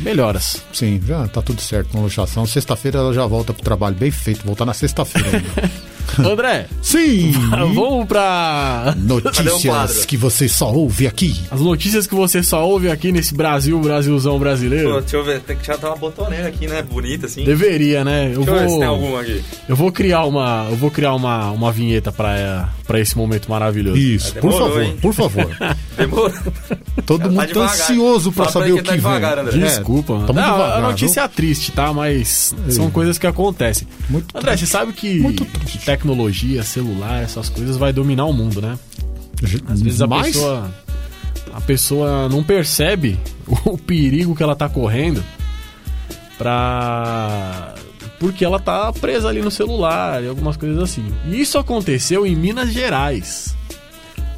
Melhoras. 0.00 0.62
sim, 0.72 1.00
já 1.06 1.26
tá 1.28 1.40
tudo 1.42 1.60
certo 1.60 1.88
com 1.90 1.98
a 1.98 2.02
luxação. 2.02 2.46
Sexta-feira 2.46 2.98
ela 2.98 3.12
já 3.12 3.26
volta 3.26 3.52
pro 3.52 3.62
trabalho 3.62 3.94
bem 3.96 4.10
feito, 4.10 4.44
voltar 4.44 4.64
na 4.64 4.74
sexta-feira 4.74 5.28
ainda. 5.28 5.70
André, 6.18 6.66
Sim! 6.82 7.32
vamos 7.74 8.06
pra 8.06 8.94
Notícias 8.96 9.62
quadro? 9.64 10.06
que 10.06 10.16
você 10.16 10.48
só 10.48 10.72
ouve 10.72 11.06
aqui. 11.06 11.40
as 11.50 11.60
notícias 11.60 12.06
que 12.06 12.14
você 12.14 12.42
só 12.42 12.66
ouve 12.66 12.90
aqui 12.90 13.10
nesse 13.12 13.34
Brasil, 13.34 13.78
Brasilzão 13.80 14.34
Pô, 14.34 14.38
brasileiro. 14.40 15.00
deixa 15.00 15.16
eu 15.16 15.24
ver, 15.24 15.40
tem 15.40 15.56
que 15.56 15.62
tirar 15.62 15.78
uma 15.78 15.96
botoneira 15.96 16.48
aqui, 16.48 16.66
né? 16.66 16.82
Bonita 16.82 17.26
assim. 17.26 17.44
Deveria, 17.44 18.04
né? 18.04 18.30
Eu 18.34 18.44
Deixa 18.44 18.50
eu 18.50 18.54
ver 18.58 18.68
se 18.70 18.78
tem 18.78 18.86
vou, 18.86 18.94
alguma 18.96 19.20
aqui. 19.20 19.44
eu 19.68 19.76
vou 19.76 19.92
criar 19.92 20.24
uma, 20.24 20.66
eu 20.70 20.76
vou 20.76 20.90
criar 20.90 21.14
uma, 21.14 21.50
uma 21.50 21.72
vinheta 21.72 22.12
pra, 22.12 22.68
pra 22.86 23.00
esse 23.00 23.16
momento 23.16 23.48
maravilhoso. 23.50 23.96
Isso, 23.98 24.36
É, 24.36 24.40
por 24.40 24.50
demorou, 24.52 24.68
favor, 24.68 24.82
hein? 24.82 24.96
por 25.00 25.14
favor. 25.14 25.56
Demorou. 25.96 26.32
Todo 27.06 27.22
Tá 27.22 27.28
mundo 27.28 27.38
tá 27.38 27.46
devagar. 27.46 27.72
ansioso 27.74 28.32
pra 28.32 28.48
saber 28.48 28.72
o 28.72 28.76
que 28.76 28.82
tá 28.82 28.92
que 28.92 28.98
vem. 28.98 29.12
devagar, 29.12 29.38
André. 29.38 29.56
É, 29.56 29.60
Desculpa, 29.66 30.12
mano. 30.14 30.26
tá 30.26 30.32
muito 30.32 30.46
Não, 30.46 30.52
devagar, 30.56 30.78
a 30.78 30.80
notícia 30.88 31.22
viu? 31.22 31.24
é 31.24 31.28
triste, 31.34 31.72
tá? 31.72 31.92
Mas 31.92 32.54
são 32.68 32.90
coisas 32.90 33.16
que 33.16 33.26
acontecem. 33.26 33.88
Muito 34.10 34.36
André, 34.36 34.50
triste. 34.52 34.66
você 34.66 34.72
sabe 34.72 34.92
que 34.92 35.22
tecnologia, 35.84 36.62
celular, 36.62 37.22
essas 37.22 37.48
coisas 37.48 37.76
vai 37.76 37.92
dominar 37.92 38.24
o 38.26 38.32
mundo, 38.32 38.60
né? 38.60 38.78
Às 39.68 39.80
vezes 39.82 40.00
a 40.02 40.06
Mas, 40.06 40.26
pessoa 40.34 40.74
a 41.52 41.60
pessoa 41.60 42.28
não 42.28 42.42
percebe 42.42 43.18
o 43.64 43.78
perigo 43.78 44.34
que 44.34 44.42
ela 44.42 44.56
tá 44.56 44.68
correndo 44.68 45.22
pra 46.36 47.74
porque 48.24 48.42
ela 48.42 48.58
tá 48.58 48.90
presa 48.90 49.28
ali 49.28 49.42
no 49.42 49.50
celular 49.50 50.24
e 50.24 50.28
algumas 50.28 50.56
coisas 50.56 50.82
assim. 50.82 51.04
E 51.26 51.42
isso 51.42 51.58
aconteceu 51.58 52.24
em 52.26 52.34
Minas 52.34 52.72
Gerais. 52.72 53.54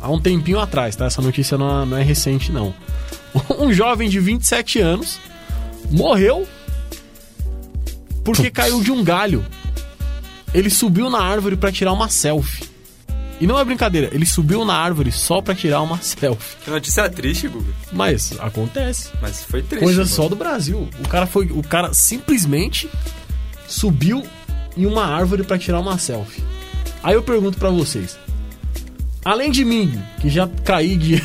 Há 0.01 0.11
um 0.11 0.21
tempinho 0.21 0.59
atrás, 0.59 0.97
tá? 0.97 1.05
Essa 1.05 1.23
notícia 1.23 1.57
não 1.57 1.83
é, 1.83 1.87
não 1.87 1.97
é 1.97 2.03
recente 2.03 2.51
não. 2.51 2.75
Um 3.61 3.73
jovem 3.73 4.09
de 4.09 4.19
27 4.19 4.81
anos 4.81 5.21
morreu 5.89 6.49
Porque 8.25 8.51
caiu 8.51 8.83
de 8.83 8.91
um 8.91 9.05
galho. 9.05 9.47
Ele 10.53 10.69
subiu 10.69 11.09
na 11.09 11.21
árvore 11.21 11.57
pra 11.57 11.71
tirar 11.71 11.93
uma 11.93 12.09
selfie. 12.09 12.65
E 13.41 13.47
não 13.47 13.57
é 13.57 13.65
brincadeira, 13.65 14.09
ele 14.13 14.27
subiu 14.27 14.65
na 14.65 14.75
árvore 14.75 15.13
só 15.13 15.41
pra 15.41 15.55
tirar 15.55 15.81
uma 15.81 15.99
selfie. 16.03 16.57
Que 16.65 16.71
notícia 16.71 17.09
triste, 17.09 17.47
Guga. 17.47 17.73
Mas 17.93 18.33
acontece. 18.41 19.11
Mas 19.23 19.45
foi 19.45 19.63
triste. 19.63 19.85
Coisa 19.85 20.01
mano. 20.01 20.11
só 20.13 20.29
do 20.29 20.35
Brasil. 20.35 20.89
O 20.99 21.09
cara 21.09 21.27
foi, 21.27 21.47
o 21.53 21.63
cara 21.63 21.95
simplesmente 21.95 22.91
subiu 23.69 24.23
em 24.77 24.87
uma 24.87 25.05
árvore 25.05 25.43
pra 25.43 25.59
tirar 25.59 25.81
uma 25.81 25.99
selfie. 25.99 26.43
Aí 27.03 27.15
eu 27.15 27.23
pergunto 27.23 27.59
pra 27.59 27.71
vocês. 27.71 28.19
Além 29.25 29.51
de 29.51 29.65
mim, 29.65 30.01
que 30.21 30.29
já 30.29 30.49
caí 30.65 30.97
de, 30.97 31.17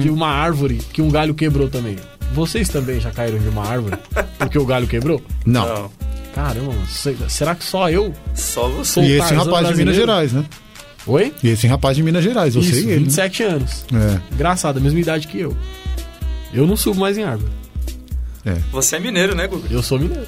de 0.00 0.08
uma 0.10 0.28
árvore 0.28 0.76
que 0.92 1.02
um 1.02 1.10
galho 1.10 1.34
quebrou 1.34 1.68
também. 1.68 1.96
Vocês 2.32 2.68
também 2.68 3.00
já 3.00 3.10
caíram 3.10 3.38
de 3.38 3.48
uma 3.48 3.66
árvore 3.66 3.96
porque 4.38 4.58
o 4.58 4.64
galho 4.64 4.86
quebrou? 4.86 5.20
Não. 5.44 5.66
Não, 5.66 5.90
Caramba, 6.34 6.72
mano, 6.72 6.86
será 7.28 7.56
que 7.56 7.64
só 7.64 7.90
eu? 7.90 8.14
só 8.36 8.68
você. 8.68 8.92
Sou 8.92 9.02
E 9.02 9.12
esse 9.18 9.34
rapaz 9.34 9.46
de 9.46 9.50
brasileiro? 9.50 9.78
Minas 9.78 9.96
Gerais, 9.96 10.32
né? 10.32 10.44
Oi? 11.06 11.34
E 11.42 11.48
esse 11.48 11.66
rapaz 11.66 11.96
de 11.96 12.02
Minas 12.04 12.22
Gerais, 12.22 12.54
você 12.54 12.68
Isso, 12.70 12.78
e 12.78 12.82
ele. 12.82 12.90
né? 12.90 12.98
27 13.06 13.42
anos. 13.42 13.84
É. 13.92 14.34
Engraçado, 14.34 14.76
a 14.76 14.80
mesma 14.80 15.00
idade 15.00 15.26
que 15.26 15.40
eu. 15.40 15.56
Eu 16.54 16.66
não 16.68 16.76
subo 16.76 17.00
mais 17.00 17.18
em 17.18 17.24
árvore. 17.24 17.50
Você 18.70 18.96
é 18.96 19.00
mineiro, 19.00 19.34
né, 19.34 19.46
Guga? 19.48 19.66
Eu 19.70 19.82
sou 19.82 19.98
mineiro. 19.98 20.26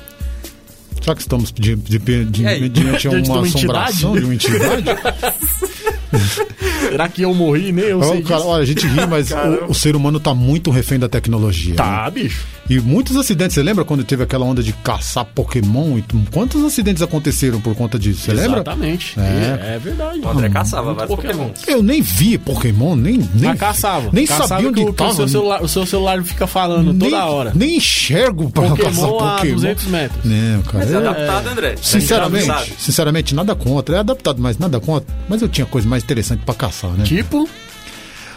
Será 1.03 1.17
que 1.17 1.23
estamos 1.23 1.53
de, 1.53 1.75
de, 1.75 1.99
de, 1.99 2.25
de, 2.25 2.43
E 2.43 2.47
a 2.47 2.69
Diante 2.69 3.09
de 3.09 3.29
uma 3.29 3.39
uma 3.39 3.47
assombração 3.47 4.13
de 4.13 4.25
uma 4.25 4.35
entidade? 4.35 4.85
Será 6.89 7.09
que 7.09 7.23
eu 7.23 7.33
morri? 7.35 7.73
Nem 7.73 7.85
eu 7.87 8.03
sei 8.03 8.23
cara, 8.23 8.43
olha, 8.43 8.63
a 8.63 8.67
gente 8.67 8.87
ri, 8.87 9.07
mas 9.07 9.31
o, 9.31 9.71
o 9.71 9.75
ser 9.75 9.97
humano 9.97 10.21
tá 10.21 10.35
muito 10.35 10.71
refém 10.71 10.99
da 10.99 11.09
tecnologia. 11.09 11.71
né? 11.71 11.77
Tá, 11.77 12.11
bicho. 12.11 12.45
E 12.69 12.79
muitos 12.81 13.17
acidentes, 13.17 13.55
você 13.55 13.63
lembra 13.63 13.85
quando 13.85 14.05
teve 14.05 14.23
aquela 14.23 14.45
onda 14.47 14.63
de 14.63 14.73
caçar 14.73 15.25
Pokémon? 15.25 15.99
E 15.99 16.05
quantos 16.31 16.63
acidentes 16.65 17.03
aconteceram 17.03 17.61
por 17.61 17.75
conta 17.75 17.99
disso? 17.99 18.21
Você 18.23 18.33
lembra? 18.33 18.59
Exatamente. 18.61 19.19
É. 19.19 19.75
É, 19.75 19.79
verdade. 19.79 20.21
O 20.21 20.29
André 20.29 20.49
caçava 20.49 20.87
Muito 20.95 20.97
vários 20.99 21.17
Pokémon. 21.17 21.49
Pokémon. 21.49 21.77
Eu 21.77 21.83
nem 21.83 22.01
vi 22.01 22.39
Pokémon, 22.39 22.95
nem. 22.95 23.19
nem 23.35 23.51
Mas 23.51 23.59
caçava. 23.59 24.11
Nem 24.13 24.27
Caçava 24.27 24.49
sabia 24.49 24.69
onde 24.69 24.81
que, 24.81 24.87
o- 24.89 24.93
que 24.93 24.99
tava. 24.99 25.11
o 25.11 25.15
seu, 25.15 25.29
celular, 25.29 25.63
o 25.63 25.69
seu 25.69 25.87
celular 25.87 26.23
fica 26.23 26.47
falando 26.47 26.93
nem, 26.93 27.11
toda 27.11 27.25
hora. 27.27 27.53
Nem 27.55 27.77
enxergo 27.77 28.51
pra 28.51 28.63
caçar 28.63 28.77
Pokémon 28.77 29.19
a 29.19 29.35
Pokémon. 29.37 29.55
200 29.55 29.87
metros. 29.87 30.25
Não, 30.25 30.63
cara. 30.63 30.79
Mas 30.85 30.91
é 30.91 30.95
é- 30.95 30.97
adaptado, 30.99 31.47
André. 31.49 31.75
Sinceramente, 31.83 32.75
sinceramente, 32.79 33.35
nada 33.35 33.55
contra. 33.55 33.97
É 33.97 33.99
adaptado, 33.99 34.41
mas 34.41 34.57
nada 34.59 34.79
contra. 34.81 35.13
Mas 35.29 35.43
eu 35.43 35.49
tinha 35.49 35.67
coisa 35.67 35.87
mais 35.89 36.02
interessante 36.05 36.43
pra 36.45 36.55
caçar, 36.55 36.91
né? 36.93 37.05
Tipo, 37.05 37.49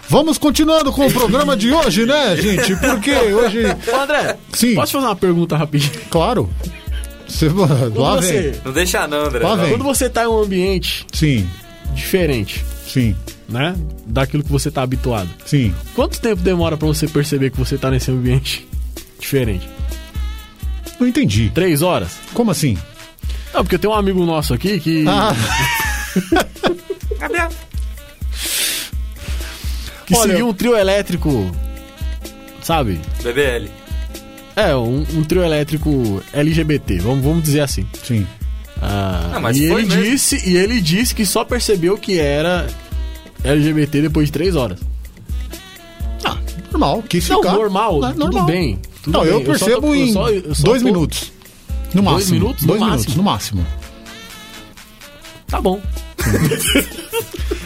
Vamos 0.07 0.37
continuando 0.37 0.91
com 0.91 1.07
o 1.07 1.11
programa 1.11 1.57
de 1.57 1.71
hoje, 1.73 2.05
né, 2.05 2.37
gente? 2.37 2.75
Porque 2.75 3.11
hoje. 3.11 3.63
Ô, 3.91 3.95
André, 4.01 4.37
Sim. 4.53 4.75
posso 4.75 4.91
fazer 4.93 5.05
uma 5.07 5.15
pergunta 5.15 5.57
rapidinho? 5.57 5.93
Claro. 6.11 6.47
Você, 7.27 7.49
lá 7.49 7.67
Quando 7.67 8.21
vem. 8.21 8.31
você, 8.31 8.61
Não 8.63 8.71
deixa 8.71 9.07
não, 9.07 9.25
André. 9.25 9.39
Lá 9.43 9.55
vem. 9.55 9.69
quando 9.71 9.83
você 9.83 10.07
tá 10.07 10.23
em 10.23 10.27
um 10.27 10.39
ambiente 10.43 11.07
Sim, 11.11 11.49
diferente, 11.95 12.63
sim, 12.87 13.15
né? 13.49 13.75
Daquilo 14.05 14.43
que 14.43 14.51
você 14.51 14.69
tá 14.69 14.83
habituado. 14.83 15.27
sim. 15.43 15.73
Quanto 15.95 16.21
tempo 16.21 16.43
demora 16.43 16.77
pra 16.77 16.87
você 16.87 17.07
perceber 17.07 17.49
que 17.49 17.57
você 17.57 17.75
tá 17.75 17.89
nesse 17.89 18.11
ambiente 18.11 18.67
diferente? 19.19 19.67
Não 20.99 21.07
entendi. 21.07 21.49
Três 21.53 21.81
horas? 21.81 22.11
Como 22.31 22.51
assim? 22.51 22.77
Não, 23.51 23.63
porque 23.63 23.79
tem 23.79 23.89
um 23.89 23.93
amigo 23.95 24.23
nosso 24.23 24.53
aqui 24.53 24.79
que. 24.79 25.03
Ah, 25.07 25.33
Gabriel. 27.19 27.49
que 30.05 30.15
olha- 30.15 30.31
seguiu 30.31 30.47
um 30.49 30.53
trio 30.53 30.75
elétrico. 30.77 31.51
Sabe? 32.61 32.99
BBL. 33.23 33.69
É, 34.55 34.75
um, 34.75 35.05
um 35.13 35.23
trio 35.23 35.43
elétrico 35.43 36.23
LGBT, 36.33 36.99
vamos, 36.99 37.23
vamos 37.23 37.43
dizer 37.43 37.61
assim. 37.61 37.85
sim. 38.03 38.25
Ah, 38.81 39.31
Ah, 39.35 39.39
mas 39.39 39.57
e, 39.57 39.63
ele 39.65 39.83
mesmo. 39.85 40.01
disse, 40.03 40.49
e 40.49 40.55
ele 40.57 40.81
disse 40.81 41.13
que 41.15 41.25
só 41.25 41.43
percebeu 41.45 41.97
que 41.97 42.19
era 42.19 42.67
LGBT 43.43 44.01
depois 44.01 44.27
de 44.27 44.31
três 44.33 44.55
horas. 44.55 44.79
Ah, 46.23 46.37
normal. 46.71 47.03
Quis 47.07 47.27
Não, 47.29 47.37
ficar. 47.41 47.53
normal, 47.53 48.03
É, 48.05 48.07
tudo 48.09 48.19
normal. 48.19 48.45
bem. 48.45 48.79
tudo 49.03 49.13
Não, 49.17 49.25
eu 49.25 49.37
bem. 49.37 49.45
só 49.45 49.51
percebo 49.65 49.81
tô- 49.81 49.87
eu 49.87 49.95
em 49.95 50.13
só- 50.13 50.29
eu 50.29 50.55
só 50.55 50.63
dois 50.63 50.81
tô- 50.81 50.85
minutos. 50.87 51.31
No 51.93 52.03
máximo. 52.03 52.33
minutos? 52.33 52.61
No 52.63 52.67
Dois 52.67 52.81
minutos, 52.81 53.05
máximo? 53.05 53.17
no 53.17 53.23
máximo. 53.23 53.67
Tá 55.47 55.61
bom. 55.61 55.81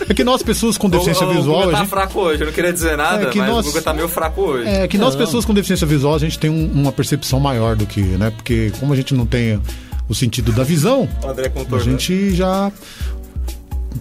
É 0.10 0.14
que 0.14 0.24
nós, 0.24 0.42
pessoas 0.42 0.78
com 0.78 0.90
deficiência 0.90 1.26
o, 1.26 1.30
o 1.30 1.34
visual, 1.34 1.60
Guga 1.62 1.70
a 1.70 1.72
tá 1.74 1.78
gente- 1.80 1.90
fraco 1.90 2.20
hoje. 2.20 2.42
Eu 2.42 2.48
não 2.48 2.54
queria 2.54 2.74
dizer 2.74 2.98
nada, 2.98 3.24
É 3.24 3.30
que 3.30 3.38
mas 3.38 3.50
nós- 3.50 3.66
o 3.66 3.70
Guga 3.70 3.82
tá 3.82 3.94
meio 3.94 4.08
fraco 4.08 4.42
hoje. 4.42 4.68
É 4.70 4.88
que 4.88 4.98
nós, 4.98 5.14
Não. 5.16 5.22
pessoas 5.26 5.46
com 5.46 5.54
deficiência 5.54 5.86
visual, 5.86 6.16
a 6.16 6.20
gente 6.20 6.40
tem 6.40 6.50
um- 6.50 6.72
uma 6.72 6.92
percepção 6.92 7.40
maior 7.40 7.76
do 7.76 7.86
que, 7.86 8.02
né? 8.02 8.32
Porque 8.32 8.72
como 8.80 8.92
a 8.94 8.96
gente 8.96 9.14
não 9.14 9.26
tem 9.26 9.62
o 10.08 10.16
sentido 10.16 10.52
da 10.52 10.64
visão, 10.64 11.08
O 11.24 11.28
André 11.28 11.52
a 11.72 11.78
gente 11.80 12.34
já 12.36 12.72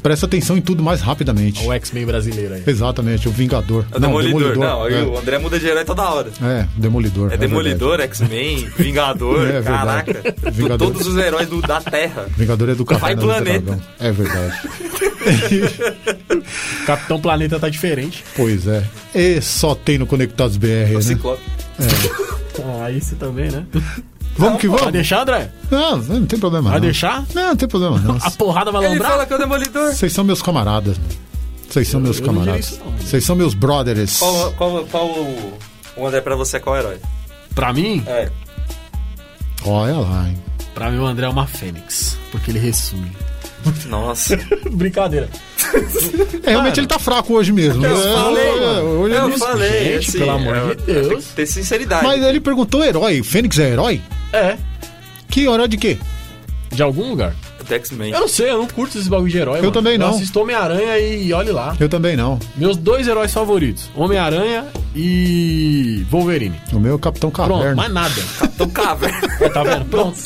presta 0.03 0.27
atenção 0.27 0.57
em 0.57 0.61
tudo 0.61 0.83
mais 0.83 1.01
rapidamente. 1.01 1.65
O 1.67 1.73
X-Men 1.73 2.07
brasileiro 2.07 2.55
aí. 2.55 2.63
Exatamente, 2.67 3.29
o 3.29 3.33
Vingador. 3.33 3.85
É 3.93 3.97
o 3.97 4.01
Demolidor. 4.01 4.57
Não, 4.57 4.85
aí 4.85 4.95
é. 4.95 5.03
o 5.03 5.19
André 5.19 5.39
muda 5.39 5.59
de 5.59 5.67
herói 5.67 5.85
toda 5.85 6.03
hora. 6.09 6.31
É, 6.43 6.67
Demolidor. 6.77 7.33
É 7.33 7.37
Demolidor, 7.37 8.01
X-Men, 8.01 8.69
Vingador, 8.77 9.47
É 9.51 9.63
caraca. 9.63 10.23
Vingador. 10.53 10.89
Todos 10.93 11.07
os 11.07 11.17
heróis 11.17 11.49
do- 11.49 11.61
da 11.61 11.81
Terra. 11.81 12.27
Vingador 12.37 12.69
é 12.71 12.75
do 12.75 12.85
Vai 12.85 12.99
Caverna 13.17 13.21
do 13.23 13.27
Planeta. 13.29 13.81
É 13.99 14.13
verdade. 14.13 14.59
Capitão 16.87 17.21
Planeta 17.21 17.59
tá 17.59 17.69
diferente. 17.69 18.25
pois 18.37 18.67
é. 18.67 18.85
E 19.15 19.41
só 19.41 19.75
tem 19.75 19.99
no 19.99 20.07
Conectados 20.07 20.57
BR, 20.57 20.93
O 20.93 20.95
né? 20.95 21.01
Ciclope. 21.03 21.43
Ah, 22.65 22.85
aí 22.87 23.01
você 23.01 23.15
também, 23.15 23.51
né? 23.51 23.65
Vamos 24.39 24.61
que 24.61 24.69
Vai 24.69 24.79
vamos. 24.79 24.93
deixar, 24.93 25.23
André? 25.23 25.51
Não, 25.71 25.97
não 25.99 26.27
tem 26.27 26.39
problema 26.39 26.71
Vai 26.71 26.79
não. 26.79 26.85
deixar? 26.87 27.25
Não, 27.35 27.49
não 27.49 27.57
tem 27.57 27.69
problema 27.69 27.99
não. 27.99 28.17
A 28.23 28.31
porrada 28.31 28.71
vai 28.71 28.85
Ele 28.85 28.93
lambrar? 28.95 29.11
fala 29.11 29.27
que 29.27 29.33
é 29.33 29.37
o 29.37 29.39
Demolidor. 29.39 29.93
Vocês 29.93 30.13
são 30.13 30.25
meus 30.25 30.41
camaradas. 30.41 30.97
Vocês 31.69 31.89
são 31.89 32.01
meus 32.01 32.19
eu 32.21 32.27
não 32.27 32.33
diria 32.35 32.45
camaradas. 32.63 32.81
Vocês 33.01 33.25
são 33.25 33.37
meus 33.37 33.53
brothers. 33.55 34.19
Qual, 34.19 34.53
qual, 34.53 34.85
qual 34.87 35.07
o, 35.07 35.59
o 35.97 36.07
André 36.07 36.21
pra 36.21 36.37
você, 36.37 36.59
qual 36.61 36.77
herói? 36.77 36.97
Pra 37.55 37.73
mim, 37.73 38.03
É. 38.07 38.31
Olha 39.65 39.97
lá, 39.99 40.29
hein? 40.29 40.39
pra 40.75 40.91
mim 40.91 40.99
o 40.99 41.07
André 41.07 41.27
é 41.27 41.29
uma 41.29 41.47
fênix. 41.47 42.17
Porque 42.31 42.51
ele 42.51 42.59
ressurge. 42.61 43.11
Nossa. 43.87 44.37
Brincadeira. 44.71 45.29
É, 46.45 46.51
realmente 46.51 46.79
ele 46.79 46.87
tá 46.87 46.99
fraco 46.99 47.35
hoje 47.35 47.51
mesmo. 47.53 47.85
Eu 47.85 47.97
É, 47.99 48.15
falei, 48.15 48.47
é, 48.49 48.61
mano. 48.61 48.81
hoje 49.01 49.15
Eu 49.17 49.29
ele- 49.29 49.39
falei. 49.39 49.85
Gente, 49.95 50.09
assim, 50.11 50.19
pelo 50.21 50.31
amor 50.31 50.57
é, 50.57 50.75
de 50.77 50.83
tem 50.85 50.95
Deus. 50.95 51.25
ter 51.35 51.47
sinceridade. 51.47 52.05
Mas 52.07 52.23
ele 52.23 52.41
perguntou 52.41 52.85
herói. 52.85 53.23
Fênix 53.25 53.59
é 53.59 53.71
herói? 53.73 54.01
É, 54.33 54.57
Que 55.31 55.43
herói 55.47 55.69
de 55.69 55.77
quê? 55.77 55.99
de 56.71 56.83
algum 56.83 57.09
lugar. 57.11 57.35
Do 57.67 57.75
X-Men. 57.75 58.13
Eu 58.13 58.21
não 58.21 58.29
sei, 58.29 58.51
eu 58.51 58.59
não 58.59 58.67
curto 58.69 58.97
esses 58.97 59.09
bagulho 59.09 59.31
de 59.31 59.37
herói. 59.39 59.59
mano. 59.61 59.73
também 59.73 59.99
não. 59.99 60.09
Eu 60.09 60.15
assisto 60.15 60.41
Homem-Aranha 60.41 60.99
e 60.99 61.33
olhe 61.33 61.51
lá. 61.51 61.77
Eu 61.81 61.89
também 61.89 62.17
não. 62.17 62.39
Meus 62.57 62.77
dois 62.77 63.07
heróis 63.09 63.33
favoritos: 63.33 63.91
Homem-Aranha 63.95 64.67
e 64.95 66.05
Wolverine. 66.11 66.55
O 66.73 66.79
meu 66.79 66.93
é 66.93 66.95
o 66.95 66.99
Capitão 66.99 67.31
Pronto, 67.31 67.53
Caverna. 67.53 67.75
mais 67.77 67.93
nada. 67.93 68.15
Capitão 68.39 68.71
Caverna. 68.71 69.29
Tá 69.53 69.63
vendo? 69.65 69.85
Pronto. 69.87 70.17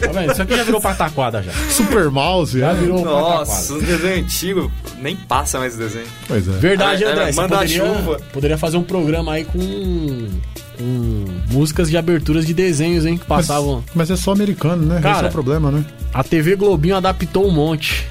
Tá 0.00 0.12
vendo? 0.12 0.32
Isso 0.32 0.42
aqui 0.42 0.56
já 0.56 0.62
virou 0.64 0.80
pataquada 0.80 1.42
já. 1.42 1.52
Super 1.70 2.10
Mouse. 2.10 2.58
Já 2.58 2.70
é. 2.70 2.74
virou 2.74 3.04
Nossa, 3.04 3.74
um 3.74 3.78
desenho 3.80 4.24
antigo. 4.24 4.72
Nem 4.98 5.16
passa 5.16 5.58
mais 5.58 5.72
esse 5.72 5.82
desenho. 5.82 6.06
Pois 6.28 6.46
é. 6.48 6.52
Verdade, 6.52 7.04
É, 7.04 7.08
é, 7.08 7.12
André. 7.12 7.32
Você 7.32 7.40
manda 7.40 7.56
poderia, 7.58 7.84
chuva. 7.86 8.20
poderia 8.32 8.58
fazer 8.58 8.76
um 8.76 8.82
programa 8.82 9.32
aí 9.34 9.44
com, 9.44 10.28
com 10.76 11.24
músicas 11.50 11.90
de 11.90 11.96
aberturas 11.96 12.46
de 12.46 12.54
desenhos, 12.54 13.04
hein? 13.06 13.16
Que 13.16 13.26
passavam. 13.26 13.82
Mas 13.94 14.10
é 14.10 14.16
só 14.16 14.32
americano, 14.32 14.84
né? 14.84 14.96
Esse 14.96 15.02
Cara, 15.02 15.26
é 15.26 15.30
o 15.30 15.32
problema, 15.32 15.70
né? 15.70 15.84
A 16.12 16.22
TV 16.22 16.56
Globinho 16.56 16.96
adaptou 16.96 17.46
um 17.46 17.50
monte. 17.50 18.06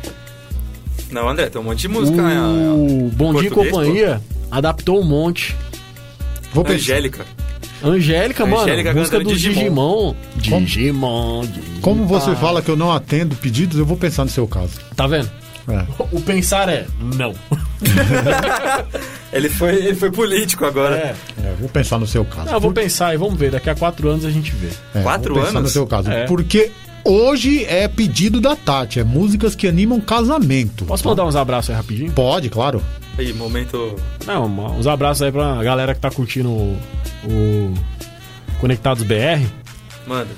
Não, 1.11 1.29
André, 1.29 1.49
tem 1.49 1.61
um 1.61 1.63
monte 1.63 1.81
de 1.81 1.87
música. 1.87 2.21
O 2.75 3.09
Bom 3.13 3.33
Dia 3.35 3.47
e 3.47 3.51
Companhia 3.51 4.21
adaptou 4.51 4.99
um 4.99 5.03
monte. 5.03 5.55
Vou 6.53 6.63
pô. 6.63 6.71
pensar. 6.71 6.93
Angélica. 6.93 7.25
Angélica, 7.83 8.45
mano, 8.45 8.63
Angélica 8.63 8.93
música 8.93 9.19
do 9.19 9.25
Digimon. 9.25 10.15
Digimon. 10.35 10.49
Como? 10.49 10.65
Digimon, 10.65 11.41
Digimon. 11.45 11.81
Como 11.81 12.05
você 12.05 12.35
fala 12.35 12.61
que 12.61 12.69
eu 12.69 12.75
não 12.75 12.91
atendo 12.91 13.35
pedidos, 13.35 13.77
eu 13.77 13.85
vou 13.85 13.97
pensar 13.97 14.23
no 14.23 14.29
seu 14.29 14.47
caso. 14.47 14.79
Tá 14.95 15.05
vendo? 15.05 15.29
É. 15.67 15.85
O 16.11 16.21
pensar 16.21 16.69
é 16.69 16.85
não. 17.15 17.33
Ele 19.35 19.49
foi, 19.49 19.75
ele 19.75 19.95
foi 19.95 20.09
político 20.09 20.63
agora. 20.63 20.95
É. 20.95 21.15
É, 21.43 21.53
vou 21.59 21.67
pensar 21.67 21.99
no 21.99 22.07
seu 22.07 22.23
caso. 22.23 22.45
Não, 22.45 22.53
eu 22.53 22.59
vou 22.61 22.71
pensar 22.71 23.13
e 23.13 23.17
vamos 23.17 23.37
ver. 23.37 23.51
Daqui 23.51 23.69
a 23.69 23.75
quatro 23.75 24.07
anos 24.07 24.23
a 24.23 24.31
gente 24.31 24.51
vê. 24.55 24.69
É, 24.93 25.01
Quatro 25.03 25.33
vou 25.33 25.43
pensar 25.43 25.57
anos? 25.57 25.69
no 25.69 25.73
seu 25.73 25.85
caso. 25.85 26.09
É. 26.09 26.25
Porque 26.25 26.71
hoje 27.03 27.65
é 27.65 27.85
pedido 27.89 28.39
da 28.39 28.55
Tati. 28.55 29.01
É 29.01 29.03
músicas 29.03 29.53
que 29.53 29.67
animam 29.67 29.99
casamento. 29.99 30.85
Posso 30.85 31.03
tá? 31.03 31.09
mandar 31.09 31.25
uns 31.25 31.35
abraços 31.35 31.71
aí 31.71 31.75
rapidinho? 31.75 32.13
Pode, 32.13 32.49
claro. 32.49 32.81
Aí, 33.17 33.33
momento. 33.33 33.97
Não, 34.25 34.45
uns 34.77 34.87
abraços 34.87 35.21
aí 35.21 35.31
pra 35.33 35.61
galera 35.61 35.93
que 35.93 35.99
tá 35.99 36.09
curtindo 36.09 36.49
o, 36.49 36.77
o 37.25 37.73
Conectados 38.61 39.03
BR. 39.03 39.45
Manda. 40.07 40.29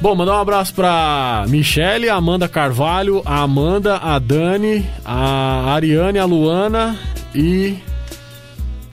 Bom, 0.00 0.14
mandar 0.14 0.36
um 0.36 0.40
abraço 0.40 0.74
pra 0.74 1.46
Michele, 1.48 2.08
a 2.08 2.16
Amanda 2.16 2.46
Carvalho, 2.46 3.22
a 3.24 3.40
Amanda, 3.40 3.96
a 3.96 4.18
Dani, 4.18 4.84
a 5.04 5.72
Ariane, 5.72 6.18
a 6.18 6.24
Luana 6.24 6.98
e. 7.34 7.76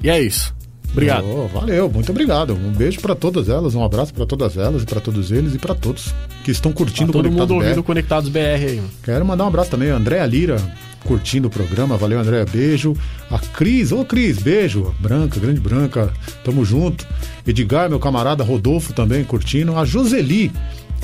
E 0.02 0.10
é 0.10 0.22
isso. 0.22 0.54
Obrigado. 0.92 1.26
Ô, 1.26 1.48
valeu, 1.48 1.90
muito 1.90 2.12
obrigado. 2.12 2.54
Um 2.54 2.72
beijo 2.72 3.02
pra 3.02 3.16
todas 3.16 3.50
elas, 3.50 3.76
um 3.76 3.84
abraço 3.84 4.14
pra 4.14 4.26
todas 4.26 4.58
elas 4.58 4.84
e 4.84 4.86
pra 4.86 5.02
todos 5.02 5.32
eles 5.32 5.56
e 5.56 5.58
pra 5.58 5.74
todos 5.74 6.14
que 6.44 6.52
estão 6.52 6.72
curtindo 6.72 7.12
Tá 7.12 7.20
todo 7.20 7.28
o 7.28 7.32
mundo 7.32 7.56
ouvindo 7.56 7.82
BR. 7.82 7.84
Conectados 7.84 8.30
BR 8.30 8.40
aí. 8.40 8.82
Quero 9.04 9.26
mandar 9.26 9.44
um 9.46 9.48
abraço 9.48 9.72
também 9.72 9.90
a 9.90 9.96
Andréa 9.96 10.26
Lira, 10.26 10.58
curtindo 11.04 11.48
o 11.48 11.52
programa. 11.52 11.98
Valeu, 11.98 12.20
Andréa, 12.20 12.46
beijo. 12.46 12.96
A 13.30 13.40
Cris, 13.40 13.92
ô 13.92 14.06
Cris, 14.06 14.38
beijo. 14.38 14.94
Branca, 15.00 15.40
grande 15.40 15.60
Branca, 15.60 16.14
tamo 16.44 16.64
junto. 16.64 17.08
Edgar, 17.46 17.90
meu 17.90 18.00
camarada 18.00 18.44
Rodolfo 18.44 18.94
também 18.94 19.24
curtindo. 19.24 19.76
A 19.78 19.84
Joseli. 19.84 20.52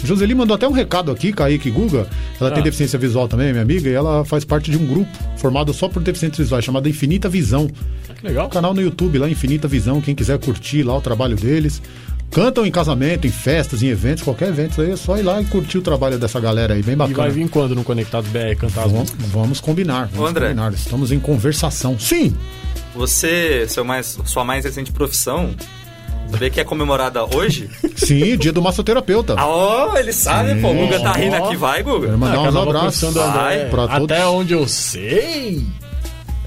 Joseli 0.04 0.34
mandou 0.34 0.56
até 0.56 0.68
um 0.68 0.72
recado 0.72 1.12
aqui, 1.12 1.32
Kaique 1.34 1.70
Guga. 1.70 2.08
Ela 2.40 2.52
tem 2.52 2.60
Ah. 2.60 2.64
deficiência 2.64 2.98
visual 2.98 3.28
também, 3.28 3.52
minha 3.52 3.62
amiga, 3.64 3.90
e 3.90 3.94
ela 3.94 4.24
faz 4.26 4.44
parte 4.46 4.72
de 4.72 4.78
um 4.78 4.86
grupo 4.86 5.10
formado 5.38 5.74
só 5.74 5.88
por 5.90 6.02
deficientes 6.02 6.40
visuais, 6.40 6.64
chamado 6.64 6.88
Infinita 6.90 7.28
Visão. 7.30 7.70
Ah, 8.10 8.14
Que 8.14 8.28
legal. 8.28 8.50
Canal 8.50 8.74
no 8.74 8.82
YouTube 8.82 9.18
lá, 9.18 9.30
Infinita 9.30 9.68
Visão, 9.68 10.02
quem 10.02 10.16
quiser 10.16 10.38
curtir 10.40 10.84
lá 10.84 10.96
o 10.98 11.02
trabalho 11.02 11.36
deles. 11.36 11.82
Cantam 12.32 12.64
em 12.66 12.70
casamento, 12.70 13.26
em 13.26 13.32
festas, 13.32 13.82
em 13.82 13.88
eventos, 13.88 14.24
qualquer 14.24 14.50
evento 14.50 14.80
aí, 14.82 14.92
é 14.92 14.96
só 14.96 15.18
ir 15.18 15.24
lá 15.24 15.42
e 15.42 15.46
curtir 15.46 15.80
o 15.80 15.82
trabalho 15.82 16.20
dessa 16.20 16.40
galera 16.40 16.76
aí, 16.76 16.84
bem 16.84 16.94
E 16.94 16.96
bacana. 16.98 17.18
vai 17.18 17.32
vir 17.32 17.50
quando 17.50 17.74
no 17.74 17.84
Conectados 17.84 18.30
BR 18.30 18.56
cantar 18.56 18.86
as 18.86 18.92
Vamos, 18.92 19.12
músicas? 19.12 19.26
vamos 19.32 19.60
combinar, 19.60 20.10
vamos 20.14 20.30
André. 20.30 20.50
combinar. 20.50 20.72
Estamos 20.74 21.12
em 21.12 21.20
conversação. 21.20 21.98
Sim! 21.98 22.36
Você, 22.96 23.66
seu 23.68 23.84
mais, 23.84 24.18
sua 24.26 24.44
mais 24.44 24.64
recente 24.66 24.92
profissão, 24.92 25.52
sabia 26.32 26.50
que 26.50 26.60
é 26.60 26.64
comemorada 26.64 27.24
hoje? 27.36 27.70
Sim, 27.96 28.38
dia 28.38 28.52
do 28.54 28.62
massoterapeuta. 28.62 29.36
Ah, 29.38 29.48
ó, 29.48 29.98
ele 29.98 30.14
sabe, 30.14 30.60
pô. 30.62 30.70
O 30.70 30.74
Guga 30.76 31.00
tá 31.00 31.12
rindo 31.14 31.36
aqui, 31.36 31.56
vai, 31.56 31.84
Quero 31.84 32.00
Guga. 32.00 32.18
mandar 32.18 32.34
Ah, 32.34 32.40
que 32.40 32.46
a 32.46 32.50
uns 32.50 32.54
nova 32.54 32.70
abraços. 32.78 33.14
Vai, 33.14 33.66
pra 33.70 33.88
todos. 33.88 34.04
Até 34.12 34.26
onde 34.28 34.54
eu 34.54 34.68
sei, 34.68 35.66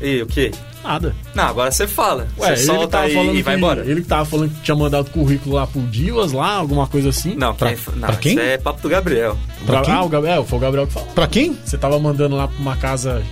E 0.00 0.22
o 0.22 0.26
quê? 0.26 0.50
nada. 0.84 1.14
Não, 1.32 1.44
agora 1.44 1.70
você 1.70 1.86
fala. 1.86 2.26
Ué, 2.36 2.46
você 2.48 2.52
ele 2.54 2.56
que 2.60 2.66
solta 2.66 2.88
tava 2.88 3.04
aí 3.04 3.14
falando 3.14 3.34
e 3.36 3.42
vai 3.42 3.54
que- 3.54 3.58
embora. 3.58 3.80
Ele 3.86 4.00
que 4.02 4.08
tava 4.08 4.24
falando 4.24 4.50
que 4.52 4.60
tinha 4.62 4.74
mandado 4.74 5.10
currículo 5.12 5.54
lá 5.54 5.64
pro 5.66 5.80
Divas, 5.82 6.32
lá, 6.32 6.54
alguma 6.56 6.88
coisa 6.88 7.10
assim. 7.10 7.36
Não, 7.36 7.54
Pra- 7.54 7.68
quem, 7.72 7.78
não 7.94 8.06
pra 8.08 8.16
quem? 8.16 8.32
isso 8.32 8.40
é 8.40 8.58
papo 8.58 8.82
do 8.82 8.88
Gabriel. 8.88 9.38
Pra, 9.64 9.76
pra 9.76 9.82
quem? 9.84 9.94
ah, 9.94 10.02
o 10.02 10.08
Gabriel, 10.08 10.44
foi 10.44 10.58
o 10.58 10.60
Gabriel 10.60 10.86
que 10.88 10.92
falou. 10.92 11.08
Pra 11.14 11.28
quem? 11.28 11.56
Você 11.64 11.78
tava 11.78 11.98
mandando 12.00 12.34
lá 12.34 12.48
pra 12.48 12.58
uma 12.58 12.76
casa. 12.76 13.22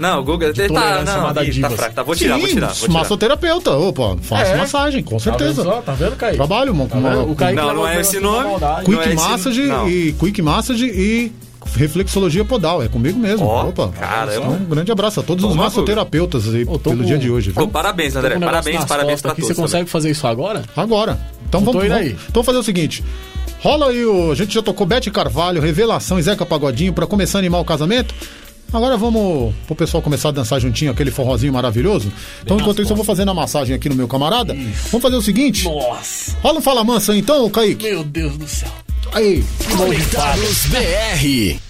Não, 0.00 0.20
o 0.20 0.24
Guga, 0.24 0.46
ele 0.46 0.68
tá, 0.68 1.02
não, 1.04 1.12
chamada 1.12 1.44
ih, 1.44 1.60
tá 1.60 1.70
fraco. 1.70 1.94
Tá, 1.94 2.02
vou 2.02 2.16
tirar, 2.16 2.34
Sim, 2.36 2.40
vou 2.40 2.48
tirar, 2.48 2.66
vou 2.68 2.76
tirar. 2.76 2.92
massoterapeuta. 2.92 3.70
Opa, 3.76 4.16
faço 4.22 4.52
É. 4.52 4.56
massagem, 4.56 5.02
com 5.02 5.18
certeza. 5.18 5.62
Tá 5.62 5.70
vendo, 5.70 5.74
só? 5.76 5.82
Tá 5.82 5.92
vendo, 5.92 6.16
Kaique? 6.16 6.36
Trabalho, 6.38 6.72
uma, 6.72 6.86
Tá 6.86 6.96
O 6.98 7.34
Kaique 7.34 7.54
Não, 7.56 7.66
leva 7.68 7.78
não 7.78 7.86
é 7.86 8.00
esse 8.00 8.18
nome. 8.18 8.48
quick 8.84 8.98
é 9.10 9.14
massage 9.14 9.62
não. 9.66 9.88
e 9.88 10.12
quick 10.14 10.40
massage 10.42 10.86
e 10.86 11.32
reflexologia 11.76 12.44
podal. 12.44 12.82
É 12.82 12.88
comigo 12.88 13.18
mesmo. 13.18 13.46
Ó, 13.46 13.68
Opa. 13.68 13.88
caramba. 13.88 14.34
Então, 14.36 14.52
um 14.52 14.64
grande 14.64 14.90
abraço 14.90 15.20
a 15.20 15.22
todos 15.22 15.44
os 15.44 15.50
Toma, 15.50 15.64
massoterapeutas 15.64 16.48
aí 16.54 16.64
tô 16.64 16.78
pelo 16.78 16.96
com- 16.98 17.04
dia 17.04 17.18
de 17.18 17.30
hoje, 17.30 17.50
viu? 17.50 17.68
parabéns, 17.68 18.16
André. 18.16 18.36
um 18.36 18.40
Parabéns, 18.40 18.84
parabéns 18.86 19.20
pra 19.20 19.32
aqui. 19.32 19.42
todos. 19.42 19.54
Você 19.56 19.62
consegue 19.62 19.88
fazer 19.88 20.10
isso 20.10 20.26
agora? 20.26 20.62
Agora. 20.76 21.18
Então 21.48 21.60
Não 21.60 21.72
vamos, 21.72 21.90
aí. 21.90 22.08
então 22.12 22.42
vamos 22.42 22.46
fazer 22.46 22.58
o 22.58 22.62
seguinte. 22.62 23.04
Rola 23.62 23.88
aí 23.90 24.04
o. 24.06 24.32
A 24.32 24.34
gente 24.34 24.54
já 24.54 24.62
tocou 24.62 24.86
Bete 24.86 25.10
Carvalho, 25.10 25.60
Revelação 25.60 26.18
e 26.18 26.22
Zeca 26.22 26.46
Pagodinho 26.46 26.92
pra 26.94 27.06
começar 27.06 27.38
a 27.38 27.40
animar 27.40 27.60
o 27.60 27.64
casamento. 27.64 28.14
Agora 28.72 28.96
vamos 28.96 29.54
pro 29.66 29.74
pessoal 29.74 30.02
começar 30.02 30.28
a 30.28 30.32
dançar 30.32 30.60
juntinho, 30.60 30.92
aquele 30.92 31.10
forrozinho 31.10 31.52
maravilhoso. 31.52 32.12
Então, 32.42 32.58
enquanto 32.58 32.80
isso, 32.80 32.92
eu 32.92 32.96
vou 32.96 33.04
fazendo 33.04 33.30
a 33.30 33.34
massagem 33.34 33.74
aqui 33.74 33.88
no 33.88 33.94
meu 33.94 34.06
camarada. 34.06 34.54
Vamos 34.54 35.02
fazer 35.02 35.16
o 35.16 35.22
seguinte. 35.22 35.64
Nossa, 35.64 36.36
Rola 36.42 36.58
um 36.58 36.62
Fala 36.62 36.84
Mansa 36.84 37.16
então, 37.16 37.48
Kaique. 37.50 37.84
meu 37.84 38.04
Deus 38.04 38.36
do 38.36 38.46
céu. 38.46 38.70
Aí. 39.12 39.44
Conectados 39.76 40.66
BR. 40.66 41.69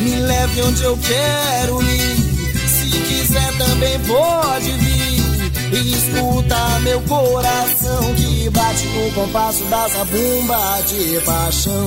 Me 0.00 0.16
leve 0.16 0.62
onde 0.62 0.82
eu 0.82 0.98
quero 0.98 1.82
ir. 1.82 2.16
Se 2.68 2.90
quiser 2.90 3.58
também 3.58 3.98
pode 4.00 4.72
vir. 4.72 4.93
Escuta 5.74 6.78
meu 6.82 7.00
coração 7.02 8.14
que 8.14 8.48
bate 8.50 8.86
no 8.86 9.10
compasso 9.10 9.64
da 9.64 9.88
zabumba 9.88 10.82
de 10.86 11.20
paixão. 11.22 11.86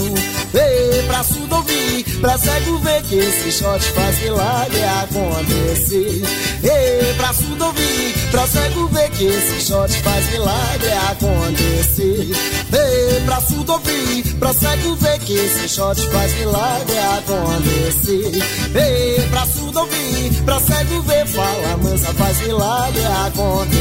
Ei, 0.53 1.03
pra 1.07 1.23
surdo 1.23 1.55
ouvir, 1.55 2.03
pra 2.19 2.37
cego 2.37 2.77
ver 2.79 3.01
que 3.03 3.15
esse 3.15 3.49
shot 3.49 3.81
faz 3.93 4.19
milagre 4.19 4.83
acontecer. 4.83 6.21
Ei, 6.63 7.13
pra 7.15 7.33
surdo 7.33 7.65
ouvir, 7.65 8.29
pra 8.29 8.45
cego 8.47 8.87
ver 8.87 9.09
que 9.11 9.23
esse 9.23 9.61
shot 9.65 9.93
faz 10.01 10.31
milagre 10.31 10.91
acontecer. 11.09 12.35
Ei, 12.73 13.21
pra 13.25 13.39
surdo 13.39 13.71
ouvir, 13.71 14.35
pra 14.37 14.53
cego 14.53 14.95
ver 14.97 15.19
que 15.19 15.33
esse 15.33 15.69
shot 15.69 16.01
faz 16.09 16.33
milagre 16.33 16.99
acontecer. 17.17 18.43
Ei, 18.75 19.21
pra 19.29 19.45
surdo 19.45 19.79
ouvir, 19.79 20.43
pra 20.43 20.59
cego 20.59 21.01
ver, 21.03 21.25
fala 21.25 21.77
mansa, 21.77 22.13
faz 22.15 22.37
milagre 22.41 23.05
acontecer. 23.25 23.76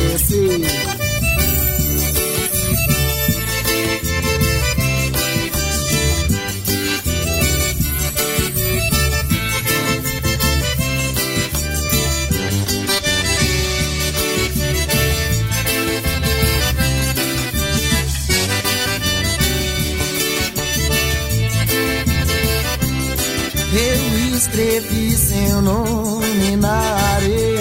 Eu 23.78 24.36
escrevi 24.36 25.10
seu 25.16 25.60
nome 25.60 26.56
na 26.56 26.78
areia. 27.16 27.55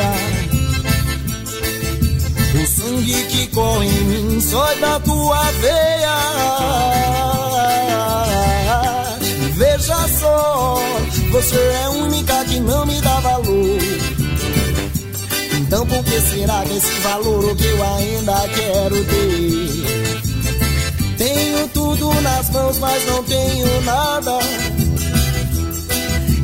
Corre 3.56 3.88
em 3.88 4.04
mim 4.04 4.42
sai 4.42 4.78
da 4.80 5.00
tua 5.00 5.42
veia. 5.62 6.18
Veja 9.54 10.08
só, 10.20 10.78
você 11.32 11.56
é 11.56 11.86
a 11.86 11.90
única 11.92 12.44
que 12.46 12.60
não 12.60 12.86
me 12.86 13.00
dá 13.00 13.20
valor. 13.22 13.80
Então 15.58 15.88
por 15.88 16.04
que 16.04 16.20
será 16.20 16.64
que 16.66 16.76
esse 16.76 17.00
valor 17.00 17.56
que 17.56 17.66
eu 17.66 17.84
ainda 17.84 18.48
quero 18.50 19.06
ter? 19.06 19.86
Tenho 21.18 21.68
tudo 21.70 22.14
nas 22.22 22.50
mãos, 22.50 22.78
mas 22.78 23.06
não 23.08 23.24
tenho 23.24 23.82
nada. 23.84 24.38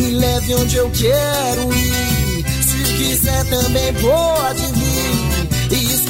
Me 0.00 0.12
leve 0.12 0.54
onde 0.54 0.76
eu 0.76 0.90
quero 0.92 1.74
ir. 1.74 2.44
Se 2.62 2.92
quiser 2.94 3.44
também 3.50 3.92
pode 4.00 4.79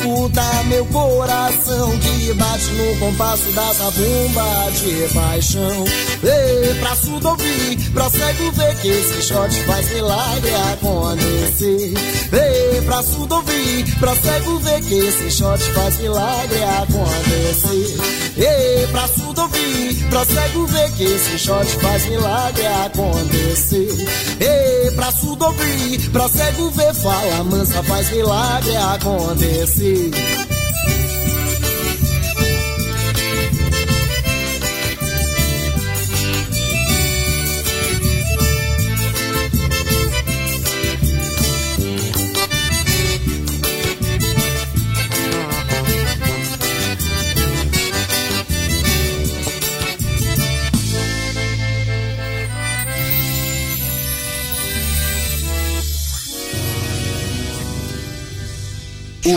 escuta 0.00 0.42
meu 0.66 0.84
coração 0.86 1.90
que 1.98 2.32
bate 2.32 2.70
no 2.72 2.96
compasso 2.98 3.52
da 3.52 3.72
zabumba 3.72 4.70
de 4.72 5.14
paixão. 5.14 5.84
Ei, 6.22 6.74
pra 6.80 6.96
surdo 6.96 7.28
ouvir, 7.28 7.90
pra 7.92 8.08
cego 8.08 8.50
ver 8.52 8.76
que 8.76 8.88
esse 8.88 9.22
shot 9.22 9.54
faz 9.64 9.92
milagre 9.92 10.54
acontecer. 10.72 11.94
Ei, 12.32 12.80
pra 12.82 13.02
surdo 13.02 13.34
ouvir, 13.36 13.98
pra 13.98 14.14
cego 14.16 14.58
ver 14.60 14.80
que 14.82 14.94
esse 14.94 15.30
shot 15.30 15.62
faz 15.72 15.98
milagre 15.98 16.62
acontecer. 16.62 17.96
Ei, 18.36 18.86
pra 18.86 19.08
surdo 19.08 19.42
ouvir, 19.42 20.08
pra 20.08 20.24
cego 20.24 20.66
ver 20.66 20.92
que 20.92 21.04
esse 21.04 21.38
shot 21.38 21.66
faz 21.80 22.06
milagre 22.06 22.66
acontecer. 22.66 24.06
Ei, 24.40 24.90
pra 24.92 25.12
surdo 25.12 25.44
ouvir, 25.46 26.10
pra 26.10 26.26
ver, 26.28 26.94
fala 26.94 27.44
mansa, 27.44 27.82
faz 27.82 28.10
milagre 28.10 28.76
acontecer. 28.76 29.89
O 29.90 30.39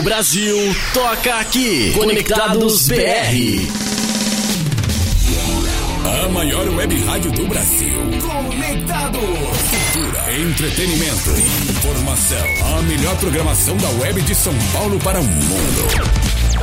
Brasil 0.04 0.76
toca 0.92 1.34
aqui. 1.36 1.90
Conectados 1.94 2.88
BR. 2.88 2.94
A 6.04 6.28
maior 6.28 6.68
web 6.68 7.04
rádio 7.04 7.32
do 7.32 7.46
Brasil. 7.46 8.00
Conectados. 8.20 9.20
Cultura, 9.22 10.34
entretenimento, 10.34 11.30
informação. 11.70 12.76
A 12.76 12.82
melhor 12.82 13.16
programação 13.16 13.78
da 13.78 13.88
web 14.02 14.20
de 14.20 14.34
São 14.34 14.52
Paulo 14.74 14.98
para 14.98 15.18
o 15.18 15.24
mundo. 15.24 16.33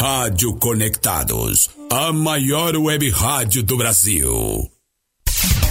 Rádio 0.00 0.54
Conectados, 0.54 1.68
a 1.90 2.10
maior 2.10 2.74
web 2.74 3.10
rádio 3.10 3.62
do 3.62 3.76
Brasil. 3.76 4.66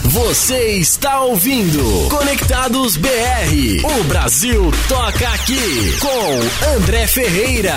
Você 0.04 0.74
está 0.74 1.22
ouvindo 1.22 1.82
Conectados 2.12 2.96
BR. 2.96 3.08
O 3.84 4.04
Brasil 4.04 4.72
toca 4.88 5.30
aqui 5.30 5.58
com 6.00 6.76
André 6.78 7.08
Ferreira. 7.08 7.74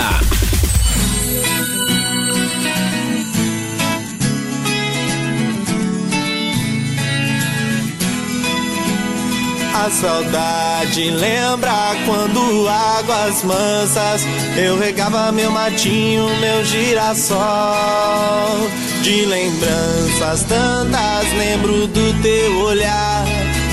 A 9.83 9.89
saudade 9.89 11.09
lembra 11.09 11.93
quando 12.05 12.69
águas 12.69 13.43
mansas 13.43 14.21
eu 14.55 14.79
regava 14.79 15.29
meu 15.33 15.51
matinho, 15.51 16.25
meu 16.39 16.63
girassol. 16.63 17.37
De 19.01 19.25
lembranças 19.25 20.43
tantas 20.43 21.33
lembro 21.37 21.85
do 21.87 22.21
teu 22.21 22.59
olhar 22.59 23.25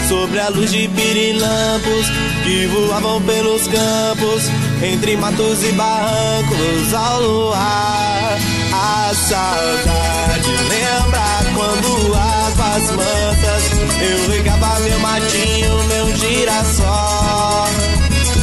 sobre 0.09 0.40
a 0.40 0.49
luz 0.49 0.73
de 0.73 0.88
pirilampos 0.88 2.07
que 2.42 2.66
voavam 2.66 3.23
pelos 3.23 3.68
campos 3.68 4.51
entre 4.83 5.16
matos 5.16 5.62
e 5.62 5.70
barrancos 5.70 6.92
ao 6.92 7.20
luar. 7.20 8.37
A 8.73 9.12
saudade 9.14 10.51
lembra 10.70 11.20
quando 11.55 12.16
águas 12.16 12.90
mantas 12.96 13.70
eu 14.03 14.20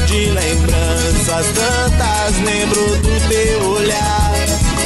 De 0.06 0.30
lembranças 0.30 1.48
tantas 1.48 2.38
lembro 2.46 2.96
do 2.98 3.28
teu 3.28 3.70
olhar 3.72 4.34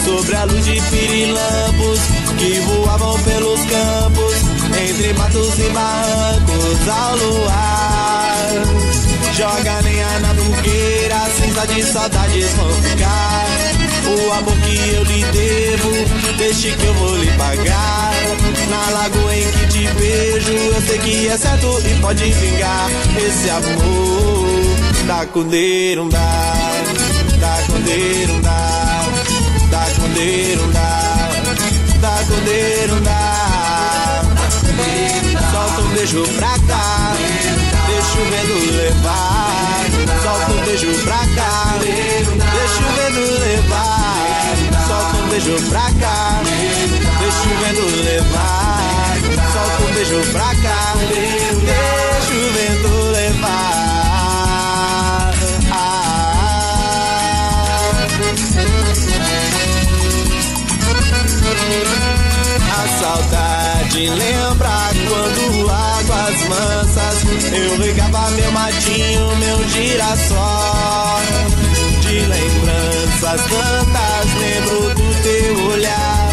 sobre 0.05 0.33
a 0.33 0.45
luz 0.45 0.65
de 0.65 0.79
pirilampos 0.79 1.99
que 2.39 2.59
voavam 2.61 3.19
pelos 3.19 3.59
campos 3.65 4.33
entre 4.89 5.13
matos 5.13 5.59
e 5.59 5.69
barrancos 5.71 6.87
ao 6.87 7.17
luar. 7.17 8.47
Joga 9.33 9.81
lenha 9.81 10.19
na 10.21 10.33
fogueira, 10.33 11.19
cinza 11.35 11.67
de 11.67 11.83
saudades 11.83 12.49
vão 12.53 12.69
ficar. 12.81 13.80
O 14.11 14.33
amor 14.33 14.57
que 14.57 14.89
eu 14.93 15.03
lhe 15.03 15.23
devo, 15.25 16.35
deixe 16.37 16.71
que 16.71 16.85
eu 16.85 16.93
vou 16.95 17.17
lhe 17.17 17.31
pagar. 17.37 18.11
Na 18.69 18.89
lagoa 18.89 19.35
em 19.35 19.51
que 19.51 19.67
te 19.67 19.87
vejo, 19.87 20.51
eu 20.51 20.81
sei 20.81 20.97
que 20.99 21.27
é 21.27 21.37
certo 21.37 21.81
e 21.85 22.01
pode 22.01 22.23
vingar. 22.31 22.89
Esse 23.17 23.49
amor 23.49 24.41
da 25.07 25.25
cundeirundá, 25.27 26.53
da 27.39 27.63
cundeirundá, 27.67 29.01
da 29.69 29.85
cundeirundá, 29.99 31.29
da 32.01 32.23
cundeirundá. 32.27 34.21
Solta 35.51 35.81
um 35.81 35.89
beijo 35.89 36.23
pra 36.37 36.59
cá, 36.67 37.13
deixa 37.87 38.19
o 38.19 38.25
medo 38.29 38.55
levar. 38.77 39.85
Solta 40.23 40.51
um 40.51 40.65
beijo 40.65 40.93
pra 41.03 41.19
cá, 41.35 41.77
deixa 41.81 42.79
o 42.79 42.91
medo 42.93 43.39
levar. 43.39 44.00
Solta 44.91 45.17
um 45.17 45.29
beijo 45.29 45.55
pra 45.69 45.89
cá, 46.01 46.41
deixa 47.19 47.43
o 47.47 47.55
medo 47.61 47.85
levar. 48.03 49.15
Solta 49.53 49.83
um 49.83 49.93
beijo 49.93 50.19
pra 50.33 50.53
cá, 50.55 50.95
deixa 51.07 52.33
o 52.33 52.51
vento 52.51 52.93
levar. 53.13 53.71
A 62.73 62.87
saudade 62.99 64.09
lembra 64.09 64.75
quando 65.07 65.69
águas 65.69 66.37
mansas 66.49 67.17
eu 67.53 67.77
regava 67.77 68.29
meu 68.31 68.51
matinho, 68.51 69.37
meu 69.37 69.69
girassol. 69.69 71.21
De 72.01 72.19
lembranças 73.21 73.41
tantas 73.41 74.33
lembro 74.39 74.95
do 74.95 75.21
teu 75.21 75.65
olhar 75.67 76.29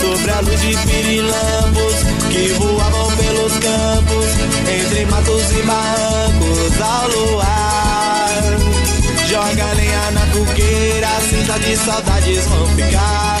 sobre 0.00 0.30
a 0.30 0.40
luz 0.40 0.60
de 0.60 0.76
pirilampos 0.76 1.94
que 2.30 2.48
voavam 2.58 3.16
pelos 3.16 3.52
campos 3.52 4.26
entre 4.68 5.06
matos 5.06 5.50
e 5.52 5.62
barrancos 5.62 6.80
ao 6.80 7.08
luar. 7.08 7.86
Joga 9.28 9.72
lenha 9.74 10.10
na 10.12 10.20
fogueira, 10.26 11.08
cinza 11.28 11.58
de 11.58 11.76
saudades 11.76 12.44
vão 12.46 12.66
ficar. 12.68 13.40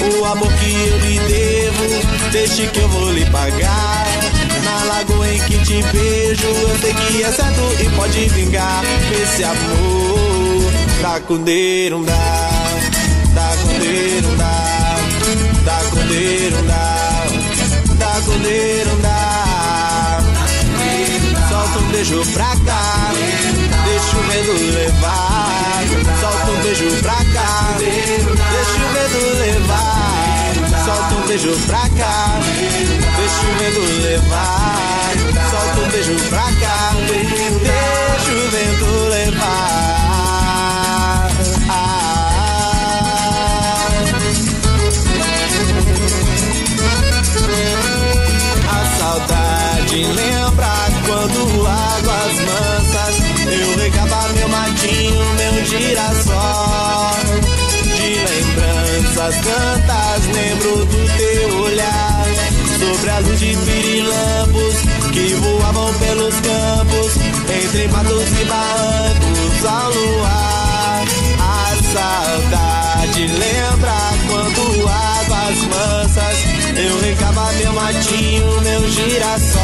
O 0.00 0.24
amor 0.24 0.52
que 0.52 0.72
eu 0.72 0.98
lhe 0.98 1.18
devo, 1.18 2.30
deixe 2.30 2.66
que 2.68 2.78
eu 2.78 2.88
vou 2.88 3.12
lhe 3.12 3.24
pagar. 3.26 4.06
Na 4.64 4.84
lagoa 4.84 5.28
em 5.28 5.40
que 5.40 5.58
te 5.58 5.82
vejo, 5.82 6.46
eu 6.46 6.78
sei 6.78 6.94
que 6.94 7.22
é 7.22 7.32
certo 7.32 7.82
e 7.82 7.88
pode 7.96 8.28
vingar. 8.28 8.82
Esse 9.22 9.44
amor, 9.44 10.27
cundeiro, 11.28 12.02
dá, 14.36 14.46
dá 15.64 15.78
cundeiro, 15.90 16.66
dá, 16.66 17.26
dá 17.98 18.20
cundeiro, 18.24 18.96
dá. 19.02 20.18
Solta 21.48 21.78
um 21.78 21.88
beijo 21.90 22.22
pra 22.32 22.56
cá, 22.64 23.12
deixa 23.84 24.16
o 24.16 24.24
medo 24.24 24.52
levar. 24.74 25.84
Solta 26.20 26.50
um 26.50 26.62
beijo 26.62 26.90
pra 27.02 27.16
cá, 27.16 27.76
deixa 27.78 28.76
o 28.76 28.92
medo 28.92 29.20
levar. 29.38 30.54
Solta 30.84 31.14
um 31.14 31.26
beijo 31.26 31.52
pra 31.66 31.88
cá, 31.96 32.40
deixa 33.16 33.46
o 33.46 33.54
medo 33.62 33.80
levar. 34.02 35.12
Solta 35.50 35.80
um 35.80 35.88
beijo 35.90 36.16
pra 36.28 36.42
cá, 36.60 36.92
deixa 37.06 38.32
o 38.32 38.50
vento 38.50 39.08
levar. 39.10 40.07
Saudade 49.88 50.04
lembra 50.04 50.66
quando 51.06 51.66
águas 51.66 52.36
mansas 52.44 53.16
eu 53.50 53.78
regava 53.78 54.28
meu 54.34 54.48
matinho, 54.48 55.24
meu 55.34 55.64
girassol. 55.64 57.14
De 57.96 58.14
lembranças 58.14 59.34
tantas 59.36 60.26
lembro 60.26 60.84
do 60.84 61.16
teu 61.16 61.60
olhar 61.62 62.26
sobre 62.78 63.10
as 63.10 63.38
de 63.38 63.56
pirilampos 63.56 64.74
que 65.12 65.34
voavam 65.34 65.94
pelos 65.94 66.34
campos 66.34 67.16
entre 67.50 67.88
matos 67.88 68.28
e 68.40 68.44
barrancos 68.44 69.64
ao 69.64 69.90
luar. 69.90 71.04
A 71.40 71.76
saudade 71.92 73.26
lembra 73.26 73.97
eu 76.78 77.00
regava 77.00 77.52
meu 77.54 77.72
matinho, 77.72 78.60
meu 78.60 78.88
girassol. 78.88 79.58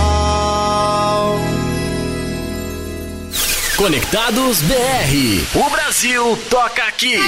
Conectados 3.77 4.63
BR. 4.63 5.45
O 5.55 5.71
Brasil 5.71 6.39
toca 6.51 6.83
aqui. 6.85 7.19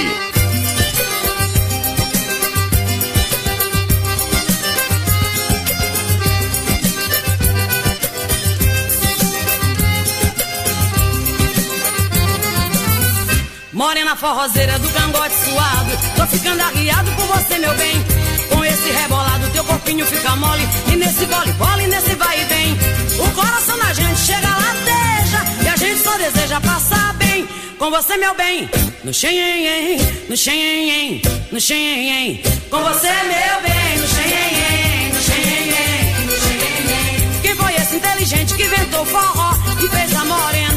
Morena 13.73 14.15
forrozeira 14.15 14.79
do 14.79 14.89
cangote 14.89 15.35
suado 15.35 15.91
Tô 16.15 16.25
ficando 16.25 16.61
arriado 16.61 17.11
por 17.11 17.27
você, 17.27 17.59
meu 17.59 17.75
bem 17.75 18.03
Com 18.49 18.65
esse 18.65 18.89
rebolado 18.89 19.36
teu 19.57 19.63
corpinho 19.63 20.05
fica 20.05 20.35
mole. 20.35 20.67
E 20.91 20.95
nesse 20.95 21.25
vole, 21.25 21.51
vole, 21.53 21.87
nesse 21.87 22.13
vai 22.15 22.41
e 22.41 22.45
vem. 22.45 22.77
O 23.19 23.31
coração 23.31 23.77
da 23.79 23.91
gente 23.91 24.19
chega 24.19 24.49
lateja 24.49 25.39
E 25.63 25.67
a 25.67 25.75
gente 25.75 25.99
só 26.03 26.15
deseja 26.17 26.61
passar 26.61 27.13
bem. 27.15 27.47
Com 27.79 27.89
você, 27.89 28.17
meu 28.17 28.35
bem. 28.35 28.69
No 29.03 29.11
xenhen, 29.11 29.99
no 30.29 30.37
xenhen, 30.37 31.21
no 31.51 31.59
xenhen 31.59 32.41
Com 32.69 32.83
você, 32.83 33.11
meu 33.33 33.57
bem. 33.65 33.97
No 34.01 34.07
xenhen, 34.15 35.13
no 35.13 35.21
xenhen, 35.27 36.25
no 36.25 36.37
xenhen 36.43 37.41
Quem 37.41 37.55
foi 37.55 37.73
esse 37.75 37.95
inteligente 37.95 38.53
que 38.55 38.63
inventou 38.63 39.05
forró 39.05 39.53
E 39.81 39.87
fez 39.87 40.13
a 40.15 40.25
morena 40.25 40.76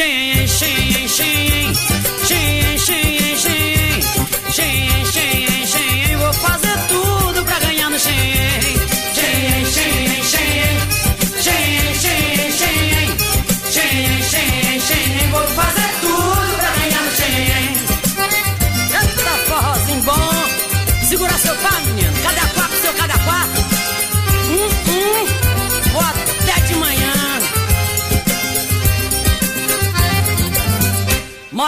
shang, 0.00 0.46
shang, 0.46 1.08
shang, 1.08 1.74
shang. 2.24 2.59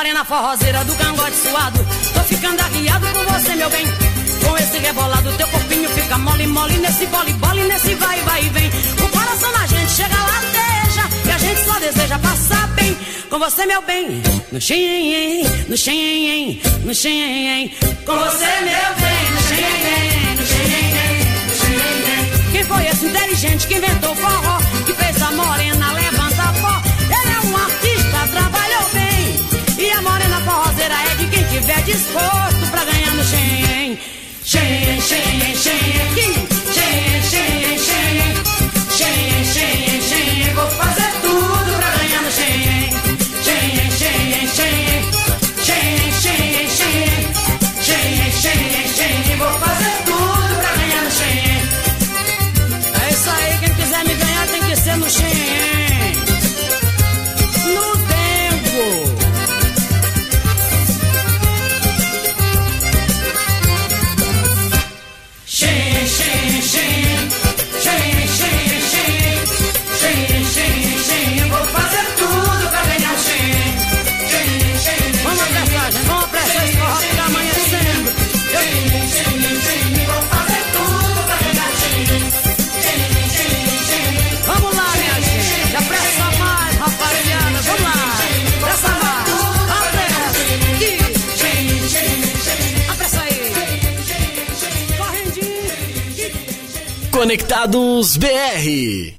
Morena 0.03 0.25
forrozeira 0.25 0.85
do 0.85 0.97
cangote 0.97 1.37
suado. 1.37 1.79
Tô 2.13 2.21
ficando 2.25 2.61
arriado 2.61 3.07
por 3.07 3.25
você, 3.25 3.55
meu 3.55 3.71
bem. 3.71 3.87
Com 4.45 4.59
esse 4.59 4.79
rebolado, 4.79 5.33
teu 5.35 5.47
corpinho 5.47 5.89
fica 5.91 6.19
mole, 6.19 6.45
mole 6.49 6.77
Nesse 6.79 7.07
bole, 7.07 7.33
bole, 7.35 7.63
nesse 7.69 7.95
vai, 7.95 8.21
vai 8.23 8.45
e 8.45 8.49
vem 8.49 8.69
O 9.01 9.09
coração 9.11 9.53
da 9.53 9.65
gente 9.65 9.93
chega 9.93 10.17
lateja 10.17 11.09
E 11.25 11.31
a 11.31 11.39
gente 11.39 11.65
só 11.65 11.79
deseja 11.79 12.19
passar 12.19 12.67
bem. 12.75 12.99
Com 13.31 13.39
você, 13.39 13.65
meu 13.65 13.81
bem 13.83 14.21
No 14.51 14.61
xenhen, 14.61 15.45
no 15.69 15.77
xenhen, 15.77 16.61
no 16.85 16.93
xenhen 16.93 17.69
Com 18.05 18.19
você, 18.19 18.53
meu 18.61 18.91
bem 19.03 19.31
No 19.31 19.43
xenhen, 19.49 20.37
no 20.37 20.47
xenhen, 20.47 21.25
no 21.47 21.55
xenhen 21.55 22.51
Quem 22.51 22.65
foi 22.65 22.87
esse 22.89 23.07
inteligente 23.07 23.69
que 23.69 23.75
inventou 23.77 24.17
forró 24.17 24.59
Que 24.85 24.95
fez 24.95 25.23
a 25.23 25.31
morena 25.31 25.93
levantar 25.93 26.22
forrozeira 30.83 31.13
é 31.13 31.15
de 31.17 31.27
quem 31.29 31.45
tiver 31.45 31.83
disposto 31.83 32.71
pra 32.71 32.85
ganhar 32.85 33.15
no 33.15 33.25
xenhen. 33.25 33.99
Xenhen, 34.45 35.01
xenhen, 35.01 35.57
xenhen, 35.57 36.49
xenhen, 36.73 37.23
xenhen, 37.23 37.79
xenhen, 37.79 38.35
xenhen, 38.91 39.45
xenhen, 39.45 40.03
xenhen. 40.03 40.55
Vou 40.55 40.67
fazer 40.71 41.02
Conectados 97.33 98.19
BR. 98.19 99.15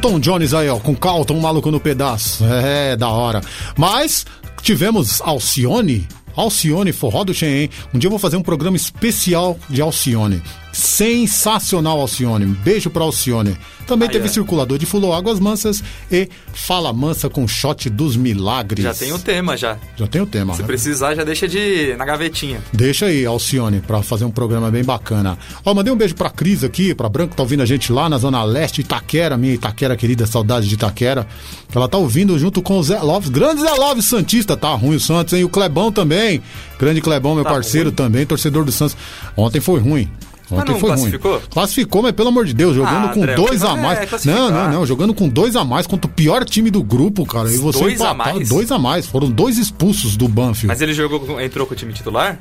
Tom 0.00 0.20
Jones 0.20 0.54
aí, 0.54 0.68
ó, 0.68 0.78
com 0.78 0.94
Calton, 0.94 1.34
um 1.34 1.40
maluco 1.40 1.72
no 1.72 1.80
pedaço. 1.80 2.44
É, 2.44 2.94
da 2.94 3.08
hora. 3.08 3.40
Mas 3.76 4.24
tivemos 4.62 5.20
Alcione, 5.20 6.06
Alcione, 6.36 6.92
forró 6.92 7.24
do 7.24 7.34
Xen. 7.34 7.68
Um 7.92 7.98
dia 7.98 8.06
eu 8.06 8.10
vou 8.12 8.18
fazer 8.20 8.36
um 8.36 8.42
programa 8.42 8.76
especial 8.76 9.58
de 9.68 9.82
Alcione. 9.82 10.40
Sensacional, 10.78 11.98
Alcione. 12.00 12.44
Um 12.46 12.52
beijo 12.52 12.88
pra 12.88 13.02
Alcione. 13.02 13.56
Também 13.86 14.06
Aí, 14.08 14.12
teve 14.12 14.28
ó. 14.28 14.30
circulador 14.30 14.78
de 14.78 14.86
Fulô 14.86 15.12
Águas 15.12 15.40
Mansas 15.40 15.82
e 16.12 16.28
Fala 16.52 16.92
Mansa 16.92 17.28
com 17.28 17.48
shot 17.48 17.88
dos 17.90 18.16
milagres. 18.16 18.84
Já 18.84 18.94
tem 18.94 19.12
o 19.12 19.18
tema 19.18 19.56
já. 19.56 19.76
Já 19.96 20.06
tem 20.06 20.20
o 20.20 20.26
tema. 20.26 20.54
Se 20.54 20.60
né? 20.60 20.66
precisar, 20.66 21.14
já 21.14 21.24
deixa 21.24 21.48
de 21.48 21.94
na 21.96 22.04
gavetinha. 22.04 22.60
Deixa 22.72 23.06
aí, 23.06 23.24
Alcione, 23.26 23.80
pra 23.80 24.02
fazer 24.02 24.24
um 24.24 24.30
programa 24.30 24.70
bem 24.70 24.84
bacana. 24.84 25.36
Ó, 25.64 25.74
mandei 25.74 25.92
um 25.92 25.96
beijo 25.96 26.14
pra 26.14 26.30
Cris 26.30 26.62
aqui, 26.62 26.94
pra 26.94 27.08
Branco, 27.08 27.34
tá 27.34 27.42
ouvindo 27.42 27.62
a 27.62 27.66
gente 27.66 27.90
lá 27.92 28.08
na 28.08 28.18
Zona 28.18 28.44
Leste, 28.44 28.82
Itaquera, 28.82 29.36
minha 29.36 29.54
Itaquera 29.54 29.96
querida, 29.96 30.26
saudade 30.26 30.68
de 30.68 30.74
Itaquera. 30.74 31.26
Ela 31.74 31.88
tá 31.88 31.98
ouvindo 31.98 32.38
junto 32.38 32.62
com 32.62 32.78
o 32.78 32.82
Zé 32.82 33.00
Lopes, 33.00 33.30
grande 33.30 33.62
Zé 33.62 33.72
Lopes 33.72 34.04
Santista, 34.04 34.56
tá 34.56 34.72
ruim 34.74 34.96
o 34.96 35.00
Santos, 35.00 35.32
hein? 35.32 35.42
O 35.44 35.48
Clebão 35.48 35.90
também, 35.90 36.40
grande 36.78 37.00
Clebão, 37.00 37.34
meu 37.34 37.42
Tá 37.44 37.50
parceiro 37.50 37.88
ruim? 37.88 37.96
também, 37.96 38.26
torcedor 38.26 38.64
do 38.64 38.70
Santos. 38.72 38.96
Ontem 39.36 39.60
foi 39.60 39.80
ruim. 39.80 40.08
Ontem 40.50 40.72
não 40.72 40.78
foi 40.80 40.88
classificou? 40.90 41.32
ruim. 41.32 41.42
Classificou, 41.50 42.02
mas 42.02 42.12
pelo 42.12 42.28
amor 42.28 42.44
de 42.46 42.54
Deus, 42.54 42.74
jogando 42.74 43.06
Ah, 43.06 43.12
com 43.12 43.20
André, 43.22 43.34
dois 43.34 43.62
a 43.62 43.76
mais. 43.76 43.98
é 44.26 44.30
não, 44.30 44.50
não, 44.50 44.70
não, 44.70 44.86
jogando 44.86 45.12
com 45.14 45.28
dois 45.28 45.54
a 45.56 45.64
mais 45.64 45.86
contra 45.86 46.10
o 46.10 46.14
pior 46.14 46.44
time 46.44 46.70
do 46.70 46.82
grupo, 46.82 47.26
cara. 47.26 47.50
E 47.52 47.56
você 47.58 47.80
Dois 47.80 48.00
a 48.00 48.14
mais? 48.14 48.48
dois 48.48 48.72
a 48.72 48.78
mais. 48.78 49.06
Foram 49.06 49.30
dois 49.30 49.58
expulsos 49.58 50.16
do 50.16 50.26
Banfield. 50.28 50.68
Mas 50.68 50.80
ele 50.80 50.94
jogou, 50.94 51.40
entrou 51.40 51.66
com 51.66 51.74
o 51.74 51.76
time 51.76 51.92
titular? 51.92 52.38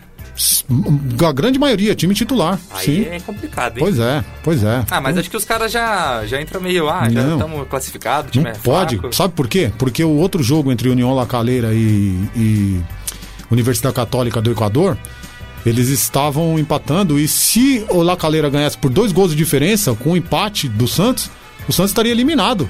A 1.27 1.31
grande 1.31 1.57
maioria, 1.57 1.95
time 1.95 2.13
titular. 2.13 2.59
Aí 2.71 2.85
sim. 2.85 3.05
é 3.09 3.19
complicado, 3.19 3.73
hein? 3.77 3.79
Pois 3.79 3.97
é, 3.99 4.23
pois 4.43 4.63
é. 4.63 4.85
Ah, 4.91 5.01
mas 5.01 5.17
acho 5.17 5.29
que 5.29 5.35
os 5.37 5.43
caras 5.43 5.71
já, 5.71 6.25
já 6.27 6.39
entram 6.41 6.61
meio, 6.61 6.87
ah, 6.87 7.09
já 7.09 7.21
estamos 7.33 7.67
classificados, 7.67 8.31
o 8.31 8.37
Não 8.37 8.43
time 8.43 8.49
é 8.55 8.59
pode. 8.59 8.97
fraco. 8.97 9.15
Sabe 9.15 9.33
por 9.33 9.47
quê? 9.47 9.71
Porque 9.79 10.03
o 10.03 10.11
outro 10.11 10.43
jogo 10.43 10.71
entre 10.71 10.89
União 10.89 11.13
La 11.15 11.25
Calera 11.25 11.73
e, 11.73 12.15
e 12.35 12.81
Universidade 13.49 13.95
Católica 13.95 14.39
do 14.39 14.51
Equador, 14.51 14.95
eles 15.65 15.89
estavam 15.89 16.57
empatando 16.57 17.19
e 17.19 17.27
se 17.27 17.85
o 17.89 18.01
La 18.01 18.15
Calera 18.15 18.49
ganhasse 18.49 18.77
por 18.77 18.89
dois 18.89 19.11
gols 19.11 19.31
de 19.31 19.35
diferença, 19.37 19.93
com 19.93 20.11
o 20.11 20.17
empate 20.17 20.67
do 20.69 20.87
Santos, 20.87 21.29
o 21.67 21.73
Santos 21.73 21.91
estaria 21.91 22.11
eliminado. 22.11 22.69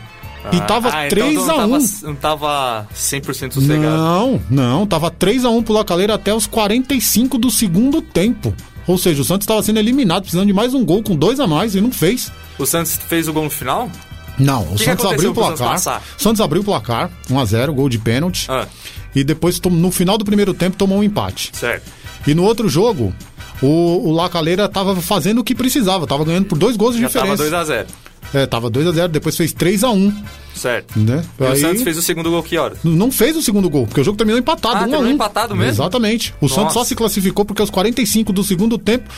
e 0.51 0.59
tava 0.61 0.89
ah, 0.89 1.07
3 1.07 1.33
então 1.33 1.43
a 1.43 1.67
não 1.67 1.75
1 1.75 1.79
tava, 1.79 1.79
não 2.03 2.15
tava 2.15 2.88
100% 2.95 3.53
sossegado. 3.53 3.97
Não, 3.97 4.41
não, 4.49 4.88
tava 4.88 5.11
3 5.11 5.45
a 5.45 5.49
1 5.49 5.63
pro 5.63 5.73
La 5.73 5.83
Calera 5.85 6.15
até 6.15 6.33
os 6.33 6.47
45 6.47 7.38
do 7.38 7.51
segundo 7.51 8.01
tempo. 8.01 8.53
Ou 8.88 8.97
seja, 8.97 9.21
o 9.21 9.25
Santos 9.25 9.43
estava 9.43 9.61
sendo 9.61 9.79
eliminado, 9.79 10.21
precisando 10.21 10.47
de 10.47 10.53
mais 10.53 10.73
um 10.73 10.85
gol 10.85 11.03
com 11.03 11.15
dois 11.15 11.39
a 11.41 11.45
mais 11.47 11.75
e 11.75 11.81
não 11.81 11.91
fez. 11.91 12.31
O 12.57 12.65
Santos 12.65 12.95
fez 12.95 13.27
o 13.27 13.33
gol 13.33 13.43
no 13.43 13.49
final? 13.49 13.91
Não, 14.39 14.61
o 14.63 14.75
que 14.75 14.85
Santos 14.85 15.03
aconteceu 15.05 15.09
abriu 15.11 15.31
o 15.31 15.33
placar. 15.33 15.69
passar? 15.73 16.03
Santos 16.17 16.39
abriu 16.41 16.61
o 16.61 16.65
placar, 16.65 17.09
1x0, 17.29 17.71
gol 17.73 17.89
de 17.89 17.97
pênalti. 17.99 18.45
Ah, 18.49 18.65
E 19.13 19.23
depois, 19.23 19.59
no 19.59 19.91
final 19.91 20.17
do 20.17 20.23
primeiro 20.23 20.53
tempo, 20.53 20.77
tomou 20.77 20.99
um 20.99 21.03
empate. 21.03 21.49
certo. 21.53 21.91
E 22.28 22.36
no 22.36 22.43
outro 22.43 22.67
jogo, 22.69 23.13
o, 23.61 24.09
o 24.09 24.11
La 24.13 24.30
Calera 24.30 24.67
tava 24.67 24.95
fazendo 24.97 25.39
o 25.39 25.43
que 25.43 25.55
precisava, 25.55 26.05
tava 26.05 26.25
ganhando 26.25 26.45
por 26.45 26.57
dois 26.57 26.75
gols 26.75 26.95
de 26.95 27.01
Já 27.01 27.09
tava 27.09 27.36
diferença. 27.38 27.65
2x0. 27.73 27.86
É, 28.34 28.45
tava 28.45 28.69
2x0, 28.69 29.07
depois 29.07 29.38
fez 29.38 29.53
3x1, 29.53 30.13
Certo. 30.53 30.99
né? 30.99 31.23
E 31.39 31.43
o 31.43 31.47
Aí- 31.47 31.61
Santos 31.61 31.82
fez 31.82 31.97
o 31.97 32.01
segundo 32.01 32.30
gol 32.30 32.43
que 32.43 32.57
horas? 32.57 32.80
Não 32.84 33.09
fez 33.09 33.38
o 33.38 33.41
segundo 33.41 33.69
gol, 33.69 33.88
porque 33.88 34.01
o 34.01 34.03
jogo 34.03 34.17
terminou 34.17 34.38
empatado, 34.38 34.75
Ah, 34.75 34.80
1 34.80 34.82
a 34.82 34.88
terminou 34.89 35.05
1 35.11 35.13
empatado 35.15 35.55
mesmo? 35.55 35.71
Exatamente. 35.71 36.34
O 36.41 36.45
Nossa. 36.45 36.55
Santos 36.55 36.73
só 36.73 36.84
se 36.84 36.93
classificou 36.93 37.45
porque 37.45 37.61
aos 37.61 37.69
45 37.69 38.34
do 38.34 38.43
segundo 38.43 38.78
tempo, 38.78 39.09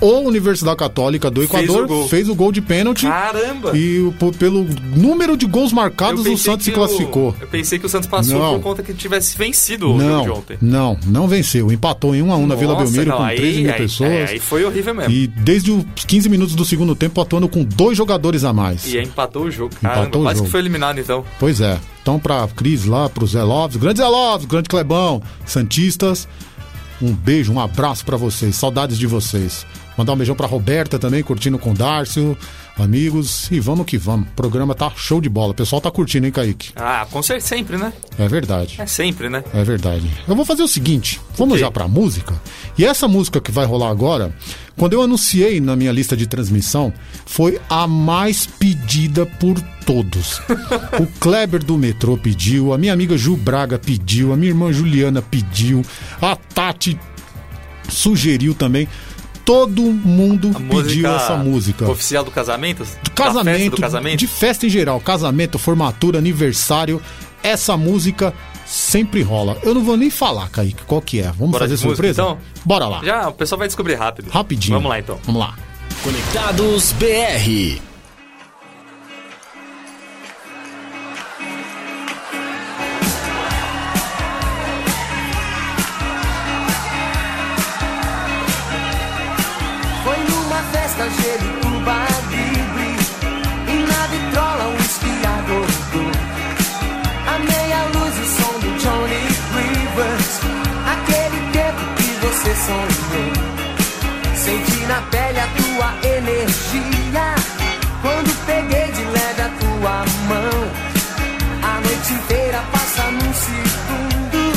o 0.00 0.20
Universidade 0.20 0.76
Católica 0.76 1.30
do 1.30 1.40
Fez 1.46 1.64
Equador 1.64 1.84
o 1.84 1.88
gol. 1.88 2.08
fez 2.08 2.28
o 2.28 2.34
gol 2.34 2.52
de 2.52 2.60
pênalti. 2.60 3.06
Caramba! 3.06 3.76
E 3.76 3.98
o- 4.00 4.12
pelo 4.32 4.64
número 4.94 5.36
de 5.36 5.46
gols 5.46 5.72
marcados, 5.72 6.26
o 6.26 6.36
Santos 6.36 6.64
se 6.64 6.72
classificou. 6.72 7.34
Eu 7.40 7.46
pensei 7.48 7.78
que 7.78 7.86
o 7.86 7.88
Santos 7.88 8.08
passou 8.08 8.38
Não. 8.38 8.54
por 8.54 8.62
conta 8.62 8.82
que 8.82 8.92
tivesse 8.92 9.36
vencido 9.38 9.90
o 9.92 9.98
jogo 10.00 10.22
de 10.24 10.30
ontem. 10.30 10.58
não, 10.60 10.98
não 11.06 11.26
venceu. 11.26 11.72
Empatou 11.72 12.14
em 12.14 12.22
1 12.22 12.32
a 12.32 12.36
1 12.36 12.46
na 12.46 12.54
Vila 12.54 12.74
Belmiro 12.76 13.10
não, 13.10 13.16
com 13.18 13.22
aí- 13.24 13.36
13 13.36 13.62
mil 13.62 13.70
aí- 13.72 13.78
pessoas. 13.78 14.10
é, 14.10 14.24
aí 14.30 14.38
foi 14.38 14.64
horrível 14.64 14.94
mesmo. 14.94 15.12
E 15.12 15.26
desde 15.26 15.70
os 15.70 15.84
15 16.06 16.28
minutos 16.28 16.54
do 16.54 16.64
segundo 16.64 16.94
tempo 16.94 17.20
atuando 17.20 17.48
com 17.48 17.64
dois 17.64 17.96
jogadores 17.96 18.44
a 18.44 18.52
mais. 18.52 18.86
E 18.92 18.98
aí 18.98 19.04
empatou 19.04 19.44
o 19.44 19.50
jogo. 19.50 19.74
Caramba, 19.80 20.02
Empatou 20.02 20.20
o 20.20 20.24
quase 20.24 20.36
jogo. 20.38 20.46
que 20.46 20.50
foi 20.52 20.60
eliminado 20.60 20.98
então. 21.00 21.24
Pois 21.38 21.60
é. 21.60 21.78
Então, 22.02 22.18
pra 22.20 22.46
Cris 22.54 22.84
lá, 22.84 23.08
pro 23.08 23.26
Zé 23.26 23.42
Lopes, 23.42 23.76
grande 23.76 23.98
Zé 23.98 24.06
Lopes, 24.06 24.46
grande 24.46 24.68
Clebão, 24.68 25.20
Santistas, 25.44 26.28
um 27.02 27.12
beijo, 27.12 27.52
um 27.52 27.58
abraço 27.60 28.04
pra 28.04 28.16
vocês, 28.16 28.54
saudades 28.54 28.96
de 28.98 29.06
vocês. 29.06 29.66
Mandar 29.96 30.12
um 30.12 30.16
beijão 30.16 30.36
pra 30.36 30.46
Roberta 30.46 30.98
também, 30.98 31.22
curtindo 31.22 31.58
com 31.58 31.70
o 31.70 31.74
Dárcio, 31.74 32.36
amigos, 32.78 33.50
e 33.50 33.58
vamos 33.58 33.86
que 33.86 33.96
vamos. 33.96 34.28
O 34.28 34.32
programa 34.32 34.74
tá 34.74 34.92
show 34.94 35.20
de 35.20 35.28
bola. 35.28 35.52
O 35.52 35.54
pessoal 35.54 35.80
tá 35.80 35.90
curtindo, 35.90 36.26
hein, 36.26 36.32
Kaique? 36.32 36.70
Ah, 36.76 37.06
com 37.10 37.22
certeza, 37.22 37.48
sempre, 37.48 37.78
né? 37.78 37.92
É 38.18 38.28
verdade. 38.28 38.76
É 38.78 38.86
sempre, 38.86 39.30
né? 39.30 39.42
É 39.54 39.64
verdade. 39.64 40.10
Eu 40.28 40.36
vou 40.36 40.44
fazer 40.44 40.62
o 40.62 40.68
seguinte, 40.68 41.20
vamos 41.36 41.54
quê? 41.54 41.60
já 41.60 41.70
pra 41.70 41.88
música. 41.88 42.34
E 42.76 42.84
essa 42.84 43.08
música 43.08 43.40
que 43.40 43.50
vai 43.50 43.64
rolar 43.64 43.88
agora, 43.88 44.34
quando 44.76 44.92
eu 44.92 45.00
anunciei 45.00 45.60
na 45.60 45.74
minha 45.74 45.92
lista 45.92 46.14
de 46.14 46.26
transmissão, 46.26 46.92
foi 47.24 47.58
a 47.70 47.86
mais 47.86 48.44
pedida 48.44 49.24
por 49.24 49.58
todos. 49.86 50.40
o 51.00 51.06
Kleber 51.18 51.64
do 51.64 51.78
metrô 51.78 52.18
pediu, 52.18 52.74
a 52.74 52.78
minha 52.78 52.92
amiga 52.92 53.16
Ju 53.16 53.36
Braga 53.36 53.78
pediu, 53.78 54.32
a 54.32 54.36
minha 54.36 54.50
irmã 54.50 54.70
Juliana 54.72 55.22
pediu, 55.22 55.82
a 56.20 56.36
Tati 56.36 56.98
sugeriu 57.88 58.54
também. 58.54 58.88
Todo 59.46 59.80
mundo 59.80 60.50
A 60.50 60.58
pediu 60.58 60.74
música 60.82 61.08
essa 61.16 61.36
música. 61.36 61.88
Oficial 61.90 62.24
do 62.24 62.30
casamento? 62.32 62.84
Festa 62.84 63.10
Casamento, 63.14 63.76
do 63.76 63.80
casamento? 63.80 64.18
de 64.18 64.26
festa 64.26 64.66
em 64.66 64.68
geral, 64.68 65.00
casamento, 65.00 65.58
formatura, 65.58 66.18
aniversário, 66.18 67.00
essa 67.42 67.76
música 67.76 68.34
sempre 68.66 69.22
rola. 69.22 69.56
Eu 69.62 69.72
não 69.72 69.84
vou 69.84 69.96
nem 69.96 70.10
falar, 70.10 70.50
Kaique, 70.50 70.82
qual 70.84 71.00
que 71.00 71.20
é. 71.20 71.30
Vamos 71.30 71.52
Bora 71.52 71.64
fazer 71.64 71.76
de 71.76 71.86
música, 71.86 71.94
surpresa? 71.94 72.22
então? 72.22 72.38
Bora 72.64 72.88
lá. 72.88 73.00
Já, 73.04 73.28
o 73.28 73.32
pessoal 73.32 73.58
vai 73.60 73.68
descobrir 73.68 73.94
rápido. 73.94 74.28
Rapidinho. 74.30 74.74
Vamos 74.74 74.90
lá 74.90 74.98
então. 74.98 75.18
Vamos 75.24 75.40
lá. 75.40 75.54
Conectados 76.02 76.92
BR. 76.92 77.80
Senti 104.34 104.86
na 104.86 105.00
pele 105.10 105.40
a 105.40 105.46
tua 105.58 106.08
energia. 106.16 107.34
Quando 108.02 108.46
peguei 108.46 108.92
de 108.92 109.04
leve 109.04 109.42
a 109.42 109.48
tua 109.60 110.04
mão. 110.28 110.56
A 111.62 111.80
noite 111.80 112.12
inteira 112.12 112.62
passa 112.72 113.10
num 113.10 113.34
segundo. 113.34 114.52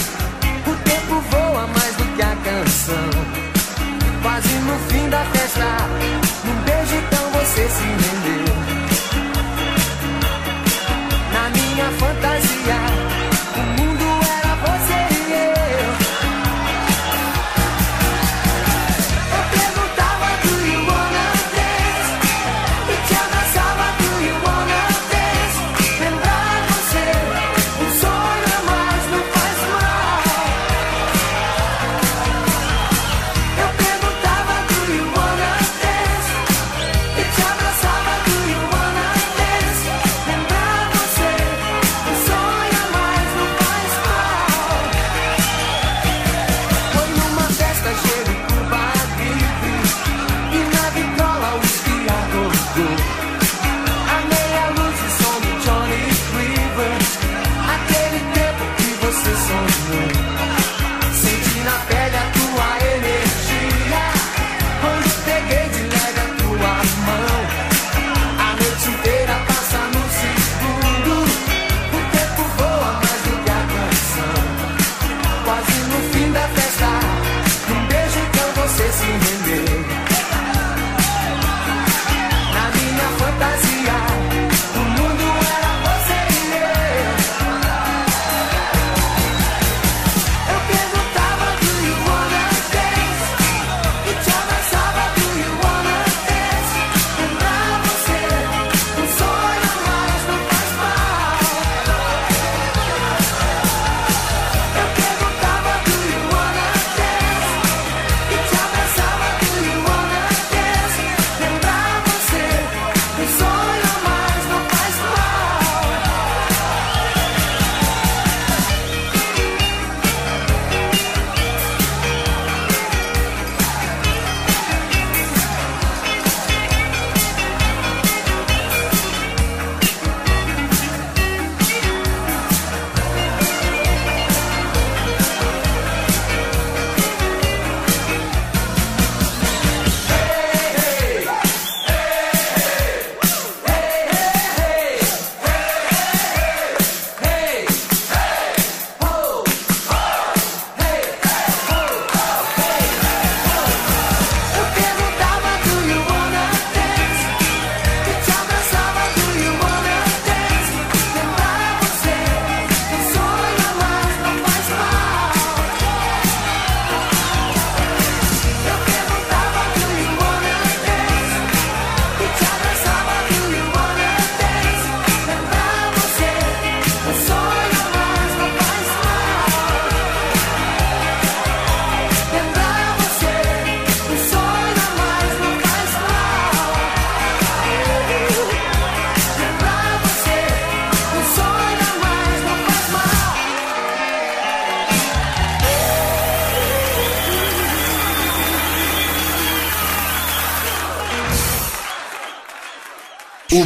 O 0.68 0.76
tempo 0.84 1.22
voa 1.32 1.68
mais 1.68 1.96
do 1.96 2.04
que 2.16 2.22
a 2.22 2.36
canção. 2.36 3.10
Quase 4.22 4.54
no 4.60 4.80
fim 4.90 5.10
da 5.10 5.24
festa, 5.26 5.78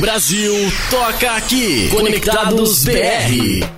Brasil 0.04 0.54
toca 0.90 1.32
aqui. 1.32 1.88
Conectados 1.90 2.84
BR. 2.84 3.73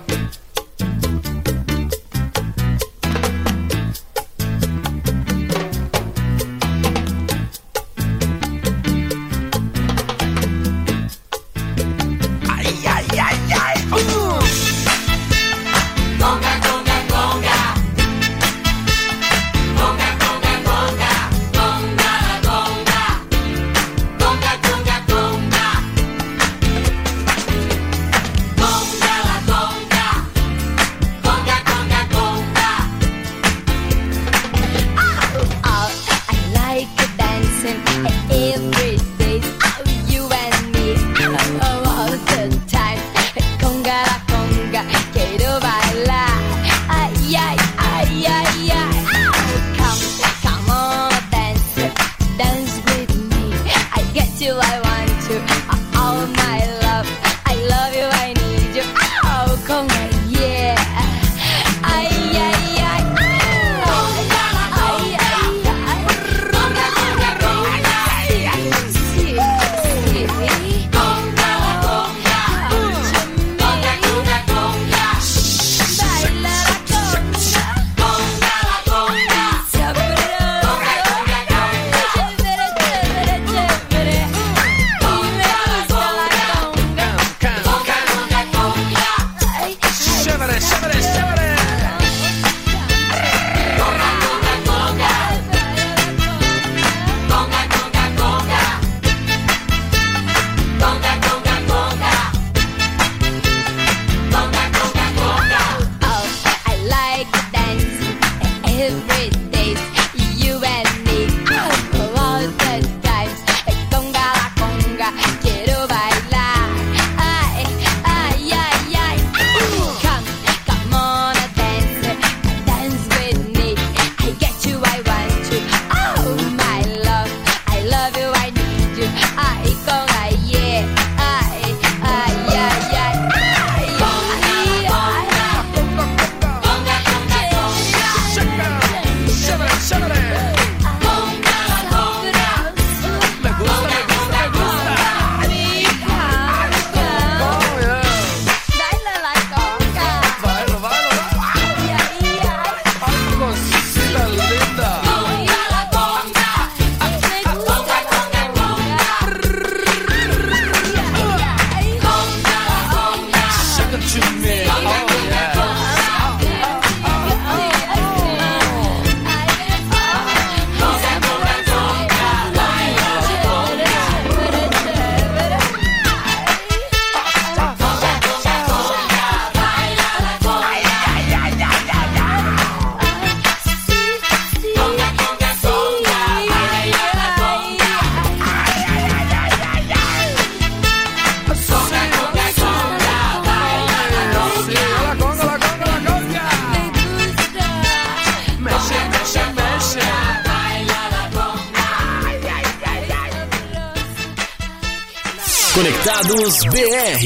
Conectados 206.06 206.62
BR. 206.66 207.18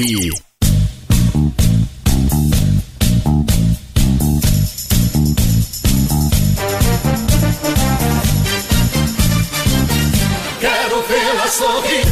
Quero 10.60 11.02
vê-la 11.02 11.48
sorrir, 11.48 12.04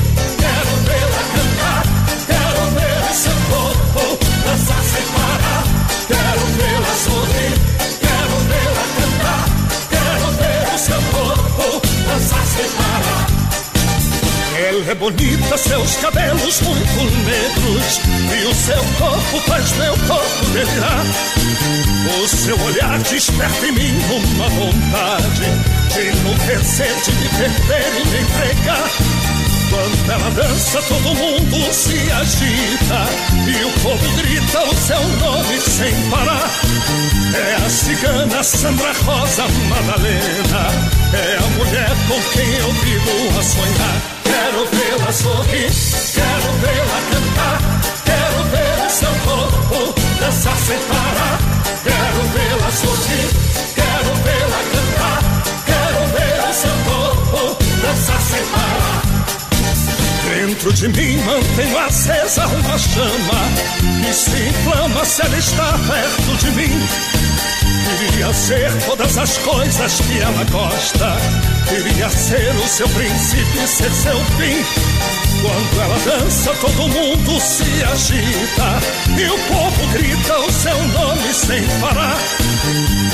bonita, 14.99 15.57
seus 15.57 15.97
cabelos 15.97 16.61
muito 16.61 17.05
negros 17.25 18.01
E 18.37 18.47
o 18.47 18.55
seu 18.55 18.85
corpo 18.99 19.41
faz 19.47 19.73
meu 19.73 19.97
corpo 20.07 20.47
delirar 20.53 21.05
O 22.21 22.29
seu 22.29 22.61
olhar 22.61 22.99
desperta 22.99 23.67
em 23.67 23.73
mim 23.73 23.99
uma 24.11 24.49
vontade 24.49 25.45
De 25.95 26.09
enlouquecer, 26.09 26.95
de 27.05 27.13
me 27.13 27.29
perder 27.29 28.01
e 28.01 28.09
me 28.09 28.19
entregar 28.21 29.18
Quando 29.71 30.11
ela 30.11 30.31
dança, 30.31 30.81
todo 30.83 31.15
mundo 31.15 31.73
se 31.75 32.11
agita 32.11 33.07
E 33.47 33.65
o 33.65 33.71
povo 33.83 34.17
grita 34.17 34.63
o 34.65 34.75
seu 34.75 35.03
nome 35.19 35.61
sem 35.61 35.95
parar. 36.11 36.51
É 37.35 37.55
a 37.67 37.69
cigana 37.69 38.43
Sandra 38.43 38.93
Rosa 39.05 39.45
Madalena 39.69 40.71
É 41.13 41.37
a 41.37 41.47
mulher 41.59 41.91
com 42.09 42.21
quem 42.33 42.55
eu 42.55 42.73
vivo 42.73 43.39
a 43.39 43.43
sonhar. 43.43 44.19
Quero 44.25 44.67
vê-la 44.73 45.13
sorrir, 45.13 45.71
quero 46.15 46.53
vê-la 46.61 47.01
cantar 47.11 47.61
Quero 48.05 48.43
ver 48.51 48.87
o 48.87 48.91
seu 48.91 49.11
corpo 49.25 49.95
dançar 50.19 50.57
sem 50.57 50.79
parar. 50.79 51.39
Quero 51.85 52.23
vê-la 52.33 52.71
sorrir, 52.73 53.29
quero 53.75 54.15
vê-la 54.25 54.63
cantar 54.73 55.23
Quero 55.67 56.07
ver 56.13 56.49
o 56.49 56.55
seu 56.55 56.71
corpo 56.91 57.65
dançar 57.83 58.21
sem 58.23 58.45
parar 58.47 59.08
Dentro 60.59 60.73
de 60.73 60.89
mim 60.89 61.17
mantenho 61.19 61.79
acesa 61.79 62.45
uma 62.49 62.77
chama 62.77 64.05
que 64.05 64.13
se 64.13 64.49
inflama 64.49 65.05
se 65.05 65.23
ela 65.23 65.39
está 65.39 65.79
perto 65.87 66.37
de 66.37 66.51
mim. 66.51 66.89
Queria 68.11 68.33
ser 68.35 68.73
todas 68.85 69.17
as 69.19 69.39
coisas 69.39 70.01
que 70.01 70.19
ela 70.19 70.45
gosta. 70.51 71.17
Queria 71.69 72.11
ser 72.11 72.53
o 72.57 72.67
seu 72.67 72.89
princípio 72.89 73.63
e 73.63 73.69
ser 73.69 73.93
seu 73.93 74.17
fim. 74.37 74.65
Quando 75.43 75.81
ela 75.81 75.99
dança, 76.01 76.53
todo 76.61 76.89
mundo 76.89 77.41
se 77.41 77.85
agita 77.85 78.81
e 79.17 79.31
o 79.31 79.39
povo 79.39 79.87
grita 79.93 80.39
o 80.41 80.51
seu 80.51 80.89
nome 80.89 81.35
sem 81.35 81.63
parar. 81.81 82.19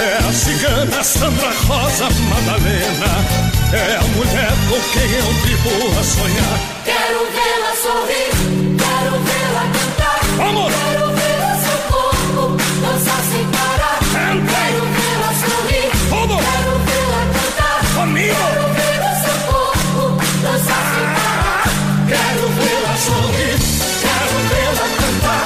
É 0.01 0.26
a 0.26 0.32
cigana 0.32 1.05
Sandra 1.05 1.53
Rosa 1.66 2.09
Madalena, 2.09 3.53
é 3.75 3.97
a 3.97 4.03
mulher 4.03 4.53
com 4.68 4.81
quem 4.93 5.11
eu 5.18 5.31
vivo 5.43 5.99
a 5.99 6.05
sonhar. 6.05 6.59
Quero 6.85 7.20
vê-la 7.35 7.72
sorrir, 7.83 8.31
quero 8.79 9.18
vê-la 9.29 9.64
cantar. 9.75 10.20
Vamos! 10.37 10.72
Quero 10.72 11.07
ver 11.18 11.39
o 11.51 11.55
seu 11.64 11.79
corpo 11.91 12.57
dançar 12.83 13.22
sem 13.31 13.45
parar. 13.51 13.99
Quero 14.12 14.83
vê-la 14.97 15.31
sorrir, 15.43 15.91
Vamos! 16.11 16.41
quero 16.45 16.72
vê-la 16.87 17.22
cantar. 17.35 17.79
Comigo! 17.97 18.47
Quero 18.79 19.07
o 19.11 19.16
seu 19.25 19.39
corpo 19.53 20.03
dançar 20.43 20.85
sem 20.95 21.07
parar. 21.18 21.64
Quero 22.09 22.45
vê-la 22.59 22.95
sorrir, 23.07 23.59
quero 24.05 24.37
vê-la 24.51 24.87
cantar, 25.01 25.45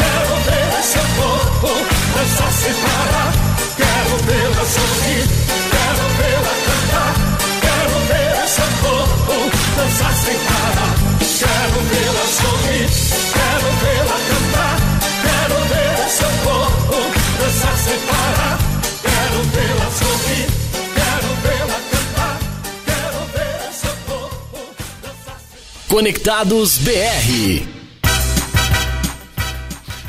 quero 0.00 0.34
ver 0.46 0.82
seu 0.82 1.06
corpo 1.16 1.70
dançar 2.14 2.52
sem 2.52 2.74
parar. 2.74 3.09
Conectados 25.90 26.78
BR. 26.78 27.66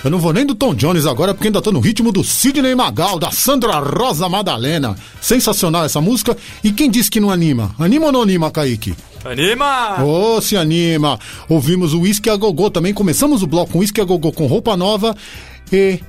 Eu 0.03 0.11
não 0.11 0.19
vou 0.19 0.31
nem 0.31 0.45
do 0.45 0.53
Tom 0.53 0.75
Jones 0.75 1.07
agora, 1.07 1.33
porque 1.33 1.47
ainda 1.47 1.59
tô 1.59 1.71
no 1.71 1.79
ritmo 1.79 2.11
do 2.11 2.23
Sidney 2.23 2.75
Magal, 2.75 3.17
da 3.17 3.31
Sandra 3.31 3.79
Rosa 3.79 4.29
Madalena. 4.29 4.95
Sensacional 5.19 5.83
essa 5.83 5.99
música. 5.99 6.37
E 6.63 6.71
quem 6.71 6.87
disse 6.87 7.09
que 7.09 7.19
não 7.19 7.31
anima? 7.31 7.73
Anima 7.79 8.05
ou 8.05 8.11
não 8.11 8.21
anima, 8.21 8.51
Kaique? 8.51 8.93
Anima! 9.25 10.03
Ô, 10.03 10.39
se 10.39 10.55
anima! 10.55 11.19
Ouvimos 11.49 11.95
o 11.95 12.01
Whisky 12.01 12.29
a 12.29 12.35
Gogô 12.35 12.69
também. 12.69 12.93
Começamos 12.93 13.41
o 13.41 13.47
bloco 13.47 13.71
com 13.71 13.79
Whisky 13.79 14.01
a 14.01 14.05
Gogô 14.05 14.31
com 14.31 14.45
roupa 14.45 14.77
nova 14.77 15.15
e. 15.73 15.99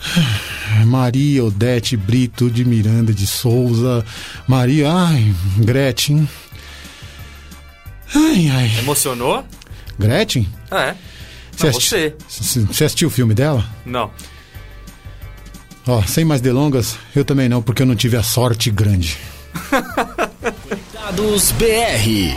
Maria 0.86 1.44
Odete 1.44 1.98
Brito 1.98 2.50
de 2.50 2.64
Miranda 2.64 3.12
de 3.12 3.26
Souza. 3.26 4.02
Maria. 4.48 4.90
Ai, 4.90 5.34
Gretchen. 5.58 6.26
Ai, 8.14 8.48
ai. 8.50 8.78
Emocionou? 8.78 9.44
Gretchen? 9.98 10.48
É. 10.70 10.94
Você 11.56 11.68
assisti- 11.68 12.14
você. 12.28 12.60
Você 12.60 12.84
assistiu 12.84 13.08
o 13.08 13.10
filme 13.10 13.34
dela? 13.34 13.64
Não. 13.84 14.10
Ó, 15.86 16.02
sem 16.02 16.24
mais 16.24 16.40
delongas, 16.40 16.98
eu 17.14 17.24
também 17.24 17.48
não, 17.48 17.62
porque 17.62 17.82
eu 17.82 17.86
não 17.86 17.94
tive 17.96 18.16
a 18.16 18.22
sorte 18.22 18.70
grande. 18.70 19.16
Conectados 19.70 21.52
BR. 21.52 22.36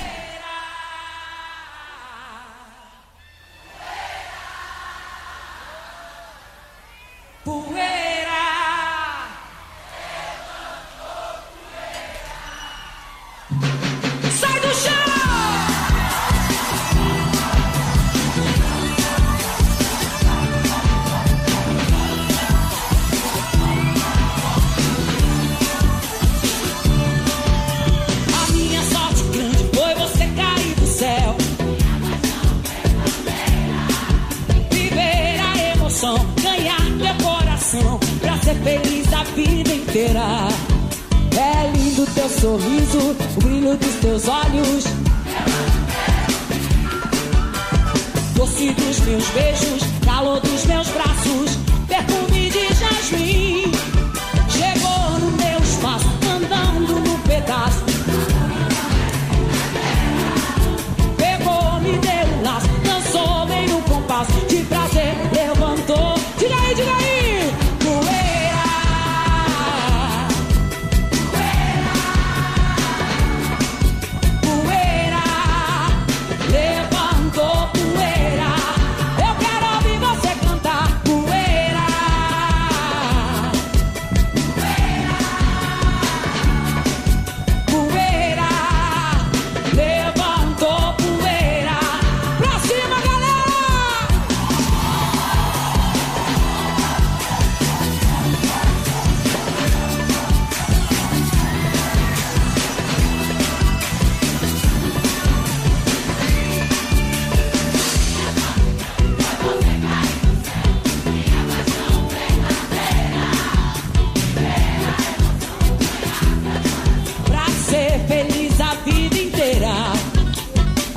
Ser 117.70 118.00
feliz 118.08 118.60
a 118.60 118.74
vida 118.84 119.16
inteira. 119.16 119.74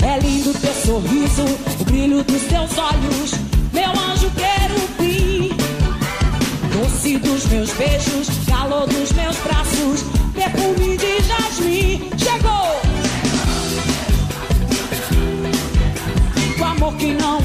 É 0.02 0.18
lindo 0.18 0.54
teu 0.54 0.74
sorriso, 0.74 1.44
o 1.80 1.84
brilho 1.84 2.24
dos 2.24 2.42
teus 2.42 2.78
olhos, 2.78 3.32
meu 3.72 3.90
anjo 3.90 4.30
querubim. 4.30 5.50
Doce 6.72 7.18
dos 7.18 7.44
meus 7.46 7.70
beijos, 7.72 8.28
calor 8.46 8.86
dos 8.86 9.12
meus 9.12 9.36
braços, 9.38 10.04
perfume 10.34 10.96
de 10.96 11.22
jasmim. 11.22 12.10
Chegou! 12.16 12.80
O 16.58 16.64
amor 16.64 16.94
que 16.94 17.12
não 17.14 17.41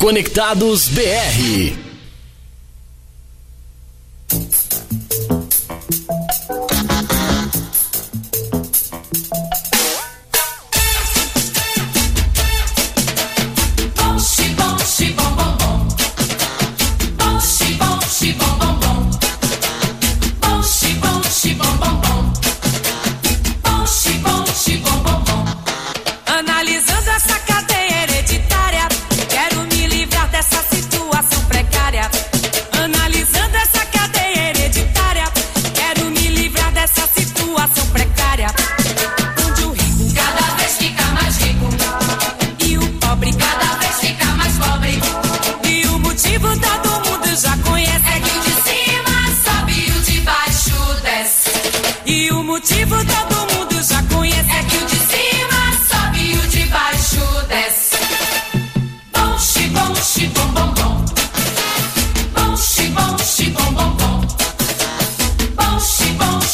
Conectados 0.00 0.88
BR. 0.88 1.89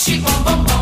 mexe 0.06 0.22
com 0.22 0.42
bombom. 0.44 0.75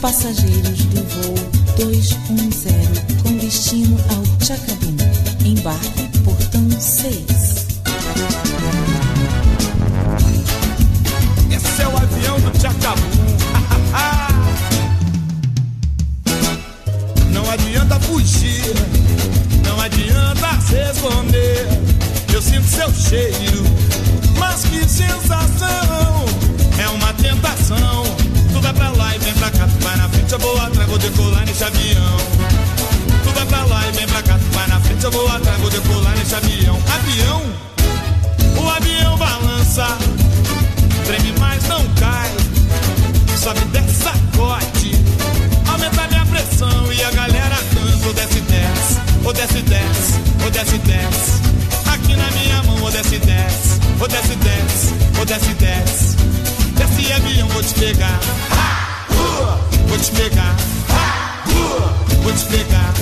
passageiros 0.00 0.84
do 0.86 1.02
voo 1.02 1.34
210 1.76 3.22
com 3.22 3.36
destino 3.36 3.98
ao 4.10 4.44
Chacabuco. 4.44 5.04
Embarque 5.44 6.18
portão 6.24 6.70
6. 6.70 7.66
Esse 11.50 11.82
é 11.82 11.88
o 11.88 11.96
avião 11.96 12.40
do 12.40 12.60
Chacabuco. 12.60 13.08
Não 17.32 17.50
adianta 17.50 17.98
fugir, 18.00 18.74
não 19.64 19.80
adianta 19.80 20.60
se 20.60 20.76
esconder. 20.92 21.66
Eu 22.32 22.42
sinto 22.42 22.66
seu 22.68 22.94
cheiro, 22.94 23.64
mas 24.38 24.62
que 24.64 24.88
sensação! 24.88 26.24
É 26.78 26.88
uma 26.88 27.12
tentação 27.14 28.27
vai 28.68 28.74
pra 28.74 28.90
lá 28.90 29.14
e 29.14 29.18
vem 29.18 29.34
pra 29.34 29.50
cá, 29.50 29.66
vai 29.80 29.96
na 29.96 30.08
frente, 30.08 30.32
eu 30.32 30.38
vou 30.38 30.60
atrás, 30.60 30.88
vou 30.88 30.98
decolar 30.98 31.46
nesse 31.46 31.64
avião. 31.64 32.16
Tu 33.24 33.30
vai 33.30 33.46
pra 33.46 33.64
lá 33.64 33.88
e 33.88 33.92
vem 33.92 34.06
pra 34.06 34.22
cá, 34.22 34.38
vai 34.52 34.66
na 34.66 34.80
frente, 34.80 35.04
eu 35.04 35.10
vou 35.10 35.28
atrás, 35.28 35.60
vou 35.60 35.70
decolar 35.70 36.16
nesse 36.18 36.34
avião. 36.34 36.78
Avião, 36.94 37.42
o 38.56 38.68
avião 38.68 39.16
balança, 39.16 39.86
treme 41.06 41.34
mas 41.38 41.66
não 41.68 41.82
cai, 41.94 42.30
sobe 43.36 43.60
desce 43.72 43.94
sacode, 43.94 44.92
aumenta 45.70 46.06
minha 46.08 46.26
pressão 46.26 46.92
e 46.92 47.02
a 47.02 47.10
galera 47.10 47.56
canta 47.72 48.06
ou 48.06 48.12
desce 48.12 48.40
desce, 48.40 49.00
ou 49.24 49.32
desce 49.32 49.62
desce, 49.62 50.14
ou 50.44 50.50
desce 50.50 50.78
desce. 50.78 51.48
Aqui 51.92 52.14
na 52.14 52.30
minha 52.32 52.62
mão, 52.64 52.82
ou 52.82 52.90
desce 52.90 53.18
desce, 53.18 53.80
ou 53.98 54.08
desce 54.08 54.36
desce, 54.36 54.94
ou 55.18 55.24
desce 55.24 55.54
desce. 55.54 56.37
Desse 56.78 57.10
é 57.10 57.16
avião 57.16 57.48
vou 57.48 57.60
te 57.60 57.74
pegar. 57.74 58.20
Ha, 58.52 59.12
uh, 59.12 59.88
vou 59.88 59.98
te 59.98 60.12
pegar. 60.12 60.56
Vou 62.22 62.32
te 62.32 62.44
pegar. 62.44 62.94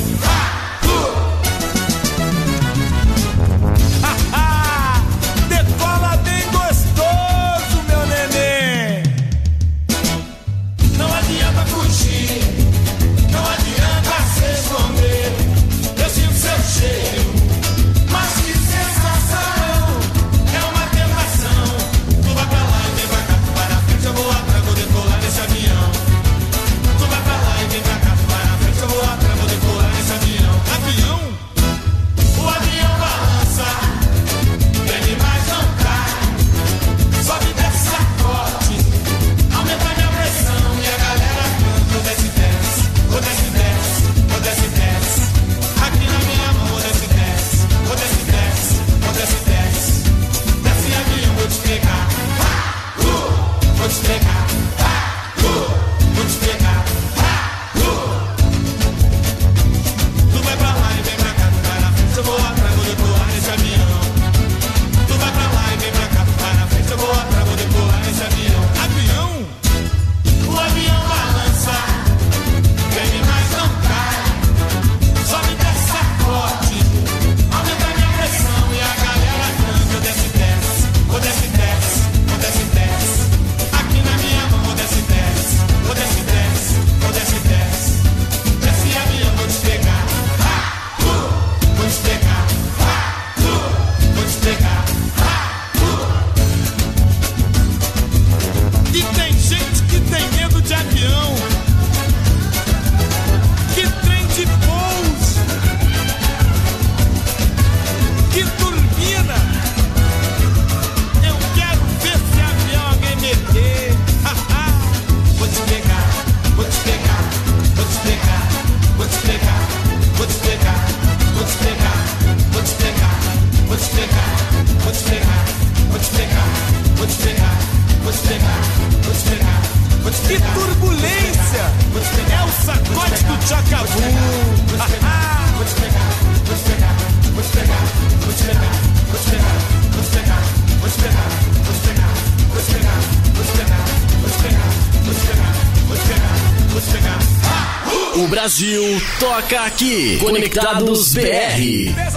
Toca 149.18 149.62
aqui. 149.62 150.18
Conectados 150.18 151.14
BR. 151.14 152.15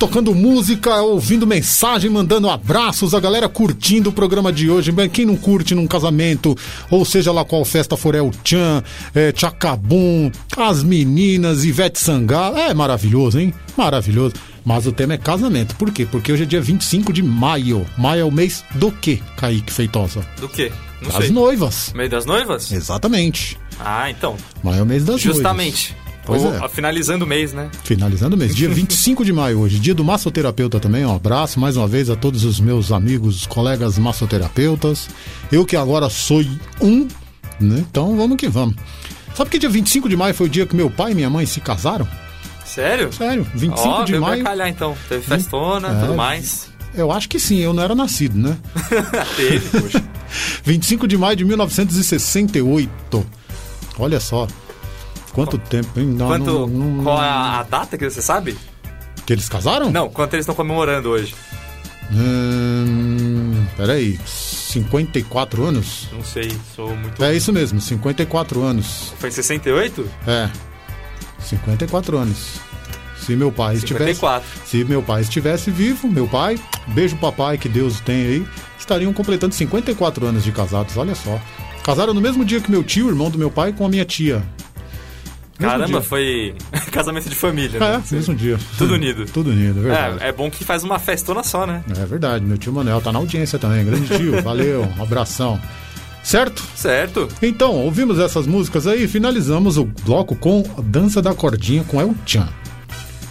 Tocando 0.00 0.34
música, 0.34 1.02
ouvindo 1.02 1.46
mensagem, 1.46 2.08
mandando 2.10 2.48
abraços, 2.48 3.14
a 3.14 3.20
galera 3.20 3.50
curtindo 3.50 4.08
o 4.08 4.12
programa 4.14 4.50
de 4.50 4.70
hoje. 4.70 4.90
Bem, 4.90 5.10
Quem 5.10 5.26
não 5.26 5.36
curte 5.36 5.74
num 5.74 5.86
casamento, 5.86 6.56
ou 6.90 7.04
seja 7.04 7.30
lá 7.30 7.44
qual 7.44 7.62
festa 7.66 7.98
for, 7.98 8.14
é 8.14 8.22
o 8.22 8.30
Tchan, 8.30 8.82
é 9.14 9.30
Tchacabum, 9.30 10.30
as 10.56 10.82
meninas, 10.82 11.66
Ivete 11.66 12.00
Sangalo. 12.00 12.56
É 12.56 12.72
maravilhoso, 12.72 13.38
hein? 13.38 13.52
Maravilhoso. 13.76 14.32
Mas 14.64 14.86
o 14.86 14.92
tema 14.92 15.12
é 15.12 15.18
casamento. 15.18 15.76
Por 15.76 15.90
quê? 15.90 16.06
Porque 16.10 16.32
hoje 16.32 16.44
é 16.44 16.46
dia 16.46 16.62
25 16.62 17.12
de 17.12 17.22
maio. 17.22 17.86
Maio 17.98 18.22
é 18.22 18.24
o 18.24 18.32
mês 18.32 18.64
do 18.76 18.90
quê, 18.90 19.20
Kaique 19.36 19.70
Feitosa? 19.70 20.26
Do 20.40 20.48
quê? 20.48 20.72
Não 21.02 21.10
Das 21.10 21.24
sei. 21.24 21.30
noivas. 21.30 21.92
Meio 21.94 22.08
das 22.08 22.24
noivas? 22.24 22.72
Exatamente. 22.72 23.58
Ah, 23.78 24.10
então. 24.10 24.34
Maio 24.62 24.80
é 24.80 24.82
o 24.82 24.86
mês 24.86 25.04
das 25.04 25.20
Justamente. 25.20 25.90
noivas. 25.90 25.99
Pois 26.30 26.44
Ou, 26.44 26.54
é. 26.64 26.68
Finalizando 26.68 27.24
o 27.24 27.28
mês, 27.28 27.52
né? 27.52 27.68
Finalizando 27.84 28.36
o 28.36 28.38
mês, 28.38 28.54
dia 28.54 28.68
25 28.72 29.24
de 29.24 29.32
maio 29.32 29.58
hoje, 29.58 29.78
dia 29.80 29.94
do 29.94 30.04
massoterapeuta 30.04 30.78
também, 30.78 31.04
um 31.04 31.14
abraço 31.14 31.58
mais 31.58 31.76
uma 31.76 31.88
vez 31.88 32.08
a 32.08 32.14
todos 32.16 32.44
os 32.44 32.60
meus 32.60 32.92
amigos, 32.92 33.46
colegas 33.46 33.98
massoterapeutas. 33.98 35.08
Eu 35.50 35.66
que 35.66 35.76
agora 35.76 36.08
sou 36.08 36.42
um, 36.80 37.08
né? 37.60 37.84
Então 37.90 38.16
vamos 38.16 38.36
que 38.36 38.48
vamos. 38.48 38.76
Sabe 39.34 39.50
que 39.50 39.58
dia 39.58 39.68
25 39.70 40.08
de 40.08 40.16
maio 40.16 40.32
foi 40.34 40.46
o 40.46 40.50
dia 40.50 40.66
que 40.66 40.76
meu 40.76 40.90
pai 40.90 41.12
e 41.12 41.14
minha 41.14 41.30
mãe 41.30 41.46
se 41.46 41.60
casaram? 41.60 42.06
Sério? 42.64 43.12
Sério, 43.12 43.44
25 43.54 43.88
Ó, 43.88 44.04
de 44.04 44.18
maio. 44.18 44.44
calhar 44.44 44.68
então. 44.68 44.96
Teve 45.08 45.22
festona, 45.24 45.88
É. 45.88 46.00
tudo 46.00 46.14
mais. 46.14 46.68
Eu 46.94 47.10
acho 47.10 47.28
que 47.28 47.38
sim, 47.40 47.58
eu 47.58 47.72
não 47.72 47.82
era 47.82 47.94
nascido, 47.94 48.36
né? 48.38 48.56
Teve, 49.36 49.80
poxa. 49.80 50.04
25 50.64 51.08
de 51.08 51.16
maio 51.18 51.36
de 51.36 51.44
1968. 51.44 53.26
Olha 53.98 54.20
só. 54.20 54.46
Quanto 55.32 55.56
tempo, 55.58 55.98
hein? 56.00 56.06
Não, 56.06 56.26
Quanto, 56.26 56.44
não- 56.44 56.66
não- 56.68 57.04
qual 57.04 57.22
é 57.22 57.28
a, 57.28 57.60
a 57.60 57.62
data 57.62 57.96
que 57.96 58.08
você 58.08 58.20
sabe? 58.22 58.56
Que 59.24 59.32
eles 59.32 59.48
casaram? 59.48 59.90
Não, 59.90 60.08
quanto 60.08 60.34
eles 60.34 60.42
estão 60.44 60.54
comemorando 60.54 61.08
hoje? 61.10 61.34
Hum, 62.12 63.64
peraí, 63.76 64.18
54 64.26 65.64
anos? 65.64 66.08
Não 66.12 66.24
sei, 66.24 66.50
sou 66.74 66.94
muito. 66.96 67.22
É 67.22 67.34
isso 67.34 67.52
mesmo, 67.52 67.80
54 67.80 68.62
anos. 68.62 69.12
Foi 69.18 69.28
em 69.28 69.32
68? 69.32 70.08
É, 70.26 70.50
54 71.40 72.18
anos. 72.18 72.60
Se 73.24 73.36
meu 73.36 73.52
pai 73.52 73.76
estivesse, 73.76 74.14
54. 74.14 74.48
se 74.64 74.84
meu 74.84 75.02
pai 75.02 75.20
estivesse 75.22 75.70
vivo, 75.70 76.08
meu 76.08 76.26
pai, 76.26 76.58
beijo 76.88 77.16
papai 77.16 77.58
que 77.58 77.68
Deus 77.68 78.00
tem 78.00 78.16
aí, 78.26 78.46
estariam 78.78 79.12
completando 79.12 79.54
54 79.54 80.26
anos 80.26 80.42
de 80.42 80.50
casados, 80.50 80.96
olha 80.96 81.14
só. 81.14 81.38
Casaram 81.84 82.12
no 82.14 82.20
mesmo 82.20 82.44
dia 82.44 82.60
que 82.60 82.70
meu 82.70 82.82
tio, 82.82 83.08
irmão 83.08 83.30
do 83.30 83.38
meu 83.38 83.50
pai, 83.50 83.72
com 83.72 83.84
a 83.86 83.88
minha 83.88 84.04
tia. 84.04 84.42
Caramba, 85.60 86.00
foi 86.02 86.54
casamento 86.90 87.28
de 87.28 87.34
família, 87.34 87.76
É, 87.76 87.80
né? 87.80 88.02
mesmo 88.10 88.34
dia. 88.34 88.58
Tudo 88.78 88.94
unido. 88.94 89.26
Tudo 89.26 89.50
unido, 89.50 89.80
é 89.80 89.82
verdade. 89.82 90.16
É, 90.24 90.28
é 90.28 90.32
bom 90.32 90.50
que 90.50 90.64
faz 90.64 90.82
uma 90.82 90.98
festona 90.98 91.42
só, 91.42 91.66
né? 91.66 91.82
É 92.00 92.04
verdade, 92.06 92.44
meu 92.44 92.56
tio 92.58 92.72
Manuel 92.72 93.00
tá 93.00 93.12
na 93.12 93.18
audiência 93.18 93.58
também, 93.58 93.84
grande 93.84 94.08
tio, 94.16 94.40
valeu, 94.42 94.88
um 94.98 95.02
abração. 95.02 95.60
Certo? 96.22 96.62
Certo. 96.76 97.28
Então, 97.42 97.72
ouvimos 97.72 98.18
essas 98.18 98.46
músicas 98.46 98.86
aí 98.86 99.04
e 99.04 99.08
finalizamos 99.08 99.78
o 99.78 99.84
bloco 99.86 100.36
com 100.36 100.62
Dança 100.84 101.22
da 101.22 101.34
Cordinha 101.34 101.82
com 101.84 102.00
El 102.00 102.14
Chan. 102.26 102.46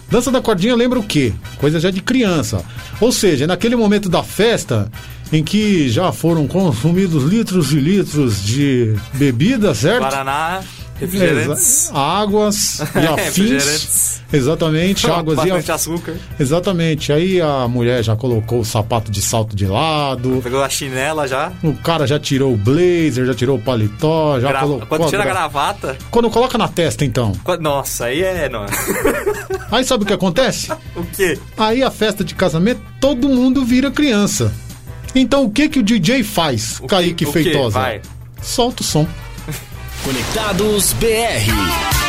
Dança 0.09 0.31
da 0.31 0.41
Cordinha 0.41 0.75
lembra 0.75 0.97
o 0.97 1.03
quê? 1.03 1.31
Coisa 1.59 1.79
já 1.79 1.91
de 1.91 2.01
criança. 2.01 2.65
Ou 2.99 3.11
seja, 3.11 3.45
naquele 3.45 3.75
momento 3.75 4.09
da 4.09 4.23
festa 4.23 4.91
em 5.31 5.43
que 5.43 5.87
já 5.89 6.11
foram 6.11 6.47
consumidos 6.47 7.23
litros 7.23 7.71
e 7.71 7.75
litros 7.79 8.43
de 8.43 8.95
bebida, 9.13 9.75
certo? 9.75 9.99
Guaraná, 9.99 10.61
refrigerantes. 10.99 11.85
Exa- 11.89 11.93
águas 11.97 12.79
e 12.95 13.07
afins. 13.07 14.19
Exatamente, 14.31 15.09
águas 15.09 15.43
e 15.45 15.51
afins. 15.51 15.69
açúcar. 15.69 16.15
Exatamente. 16.39 17.11
Aí 17.11 17.41
a 17.41 17.67
mulher 17.67 18.03
já 18.03 18.15
colocou 18.15 18.59
o 18.59 18.65
sapato 18.65 19.11
de 19.11 19.21
salto 19.21 19.55
de 19.55 19.65
lado. 19.65 20.39
Pegou 20.43 20.61
a 20.63 20.69
chinela 20.69 21.27
já. 21.27 21.51
O 21.63 21.73
cara 21.73 22.05
já 22.05 22.19
tirou 22.19 22.53
o 22.53 22.57
blazer, 22.57 23.25
já 23.25 23.33
tirou 23.33 23.57
o 23.57 23.61
paletó, 23.61 24.39
já 24.39 24.49
Gra- 24.49 24.59
colocou. 24.61 24.87
Quando 24.87 25.09
tira 25.09 25.21
a 25.21 25.25
gra- 25.25 25.33
gravata. 25.33 25.97
Quando 26.11 26.29
coloca 26.29 26.57
na 26.57 26.67
testa, 26.67 27.03
então. 27.05 27.33
quando- 27.43 27.61
Nossa, 27.61 28.05
aí 28.05 28.21
é. 28.21 28.47
Não. 28.49 28.65
Aí 29.71 29.83
sabe 29.83 30.03
o 30.03 30.07
que 30.07 30.13
acontece? 30.13 30.71
o 30.95 31.03
quê? 31.15 31.37
Aí 31.55 31.83
a 31.83 31.91
festa 31.91 32.23
de 32.23 32.33
casamento, 32.33 32.81
todo 32.99 33.29
mundo 33.29 33.63
vira 33.63 33.91
criança. 33.91 34.51
Então 35.13 35.43
o 35.45 35.49
que 35.51 35.69
que 35.69 35.79
o 35.79 35.83
DJ 35.83 36.23
faz, 36.23 36.79
Kaique 36.87 37.23
o 37.25 37.31
quê? 37.31 37.43
Feitosa? 37.43 37.79
Vai. 37.79 38.01
Solta 38.41 38.81
o 38.81 38.85
som. 38.85 39.07
Conectados 40.03 40.93
BR. 40.93 42.08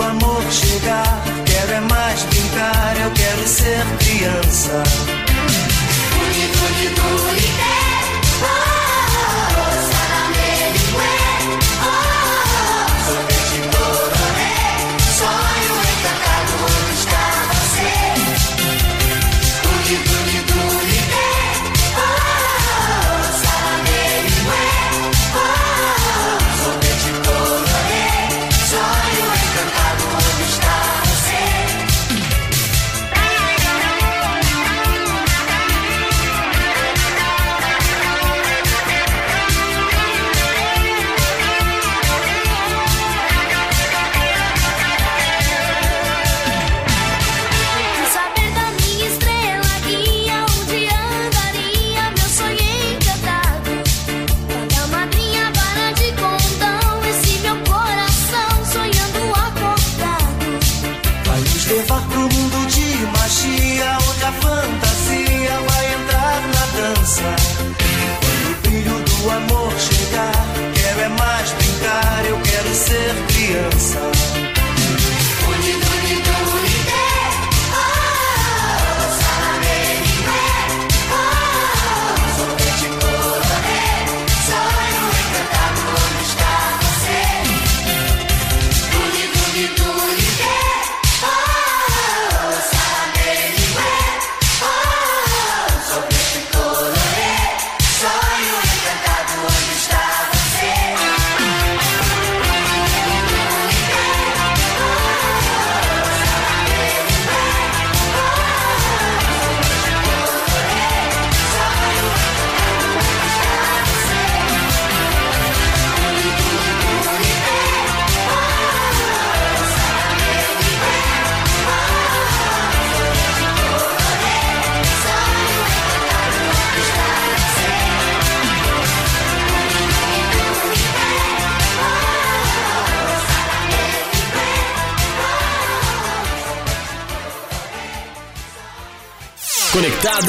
Do 0.00 0.02
amor 0.02 0.42
chegar, 0.50 1.22
quero 1.44 1.72
é 1.72 1.80
mais 1.80 2.22
brincar, 2.22 2.96
eu 3.02 3.10
quero 3.10 3.46
ser 3.46 3.84
criança. 3.98 4.82
Duli, 6.10 6.46
duli, 6.54 6.88
duli, 6.94 8.79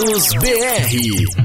Conectados 0.01 0.33
BR. 0.41 1.40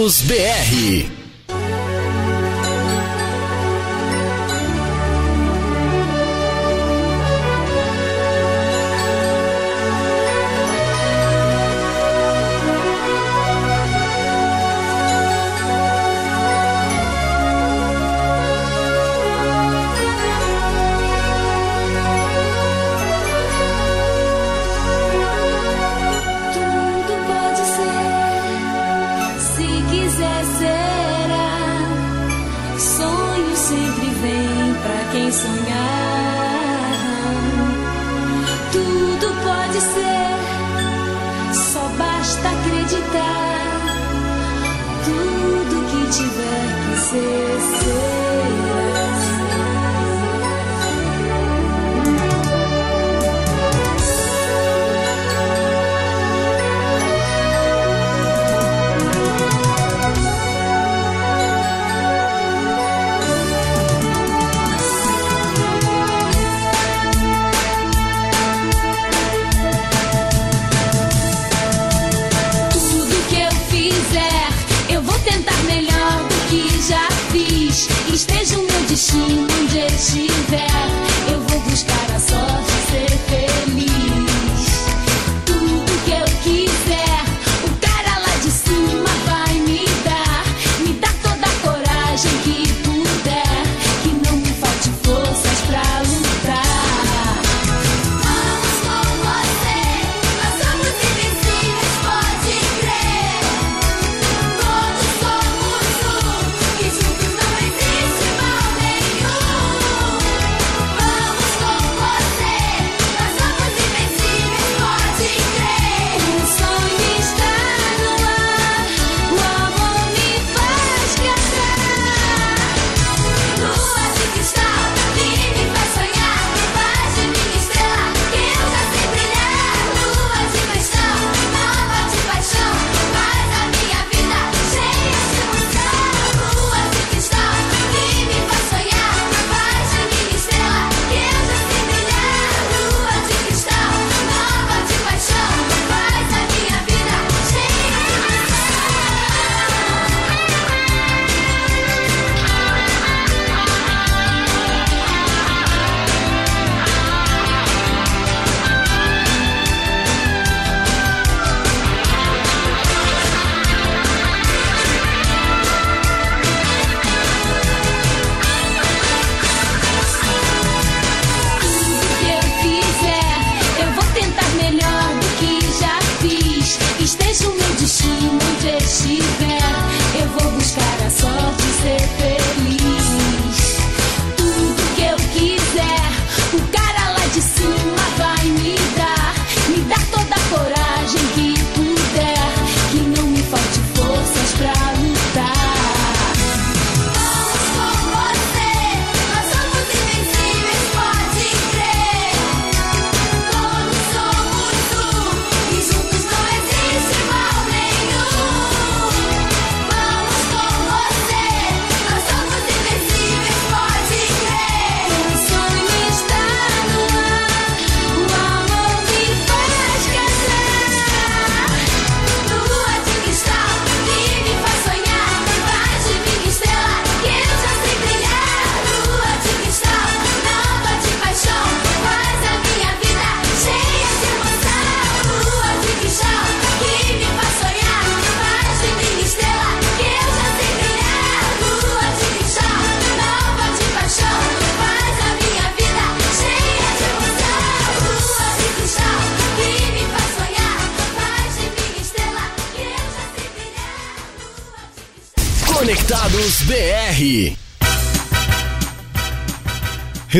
Conectados 0.00 0.22
BR. 0.22 0.49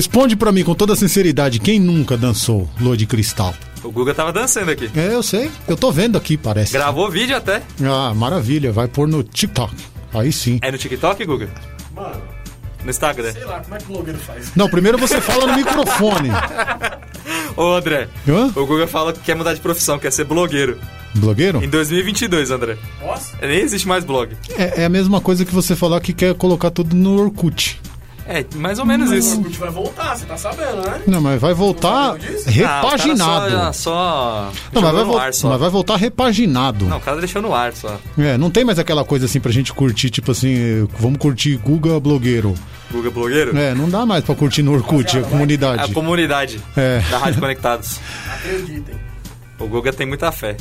Responde 0.00 0.34
pra 0.34 0.50
mim 0.50 0.64
com 0.64 0.74
toda 0.74 0.96
sinceridade, 0.96 1.58
quem 1.60 1.78
nunca 1.78 2.16
dançou 2.16 2.66
Lua 2.80 2.96
de 2.96 3.04
Cristal? 3.04 3.54
O 3.84 3.92
Guga 3.92 4.14
tava 4.14 4.32
dançando 4.32 4.70
aqui. 4.70 4.90
É, 4.96 5.12
eu 5.12 5.22
sei. 5.22 5.50
Eu 5.68 5.76
tô 5.76 5.92
vendo 5.92 6.16
aqui, 6.16 6.38
parece. 6.38 6.72
Gravou 6.72 7.10
vídeo 7.10 7.36
até. 7.36 7.60
Ah, 7.84 8.14
maravilha. 8.14 8.72
Vai 8.72 8.88
pôr 8.88 9.06
no 9.06 9.22
TikTok. 9.22 9.74
Aí 10.14 10.32
sim. 10.32 10.58
É 10.62 10.72
no 10.72 10.78
TikTok, 10.78 11.22
Guga? 11.26 11.50
Mano, 11.94 12.16
No 12.82 12.88
Instagram. 12.88 13.30
sei 13.30 13.44
lá, 13.44 13.60
como 13.60 13.74
é 13.74 13.78
que 13.78 13.84
o 13.84 13.88
blogueiro 13.88 14.18
faz? 14.20 14.52
Não, 14.56 14.70
primeiro 14.70 14.96
você 14.96 15.20
fala 15.20 15.46
no 15.48 15.54
microfone. 15.54 16.30
Ô, 17.54 17.74
André. 17.74 18.08
Hã? 18.26 18.46
O 18.56 18.64
Guga 18.64 18.86
fala 18.86 19.12
que 19.12 19.20
quer 19.20 19.36
mudar 19.36 19.52
de 19.52 19.60
profissão, 19.60 19.98
quer 19.98 20.10
ser 20.10 20.24
blogueiro. 20.24 20.78
Blogueiro? 21.14 21.62
Em 21.62 21.68
2022, 21.68 22.50
André. 22.50 22.78
Nossa. 23.02 23.36
Nem 23.46 23.58
existe 23.60 23.86
mais 23.86 24.02
blog. 24.02 24.34
É, 24.56 24.80
é 24.80 24.84
a 24.86 24.88
mesma 24.88 25.20
coisa 25.20 25.44
que 25.44 25.52
você 25.54 25.76
falar 25.76 26.00
que 26.00 26.14
quer 26.14 26.34
colocar 26.34 26.70
tudo 26.70 26.96
no 26.96 27.20
Orkut. 27.20 27.78
É, 28.32 28.44
mais 28.56 28.78
ou 28.78 28.86
menos 28.86 29.10
O 29.10 29.14
isso. 29.14 29.38
Orkut 29.38 29.58
vai 29.58 29.70
voltar, 29.70 30.16
você 30.16 30.24
tá 30.24 30.36
sabendo, 30.36 30.82
né? 30.88 31.02
Não, 31.06 31.20
mas 31.20 31.40
vai 31.40 31.52
voltar 31.52 32.14
repaginado. 32.46 33.46
Ah, 33.46 33.48
o 33.48 33.50
cara 33.50 33.72
só, 33.72 34.50
só 34.52 34.52
Não, 34.72 34.82
mas 34.82 34.92
vai, 35.06 35.26
ar 35.26 35.34
só. 35.34 35.48
mas 35.48 35.60
vai 35.60 35.68
voltar 35.70 35.96
repaginado. 35.96 36.84
Não, 36.86 36.98
o 36.98 37.00
cara 37.00 37.16
deixou 37.18 37.42
no 37.42 37.52
ar 37.52 37.72
só. 37.72 37.98
É, 38.16 38.38
não 38.38 38.48
tem 38.48 38.64
mais 38.64 38.78
aquela 38.78 39.04
coisa 39.04 39.26
assim 39.26 39.40
pra 39.40 39.50
gente 39.50 39.72
curtir, 39.72 40.10
tipo 40.10 40.30
assim, 40.30 40.86
vamos 40.98 41.18
curtir 41.18 41.56
Guga 41.56 41.98
Blogueiro. 41.98 42.54
Guga 42.92 43.10
blogueiro? 43.10 43.56
É, 43.56 43.74
não 43.74 43.88
dá 43.88 44.04
mais 44.06 44.24
pra 44.24 44.34
curtir 44.34 44.62
no 44.62 44.72
Orkut, 44.74 45.16
a 45.16 45.20
A 45.20 45.24
comunidade. 45.24 45.92
comunidade 45.92 46.60
É. 46.76 47.00
da 47.10 47.18
Rádio 47.18 47.40
Conectados. 47.40 48.00
Acreditem. 48.34 48.94
O 49.58 49.66
Guga 49.66 49.92
tem 49.92 50.06
muita 50.06 50.30
fé. 50.32 50.56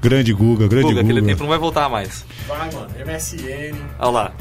Grande 0.00 0.32
Guga, 0.32 0.68
grande 0.68 0.88
Guga, 0.88 1.00
aquele 1.00 1.20
Guga. 1.20 1.32
tempo 1.32 1.42
não 1.42 1.48
vai 1.50 1.58
voltar 1.58 1.88
mais. 1.88 2.24
Vai, 2.46 2.70
mano. 2.72 2.86
MSN. 3.04 3.74
Olha 3.98 4.10
lá. 4.10 4.32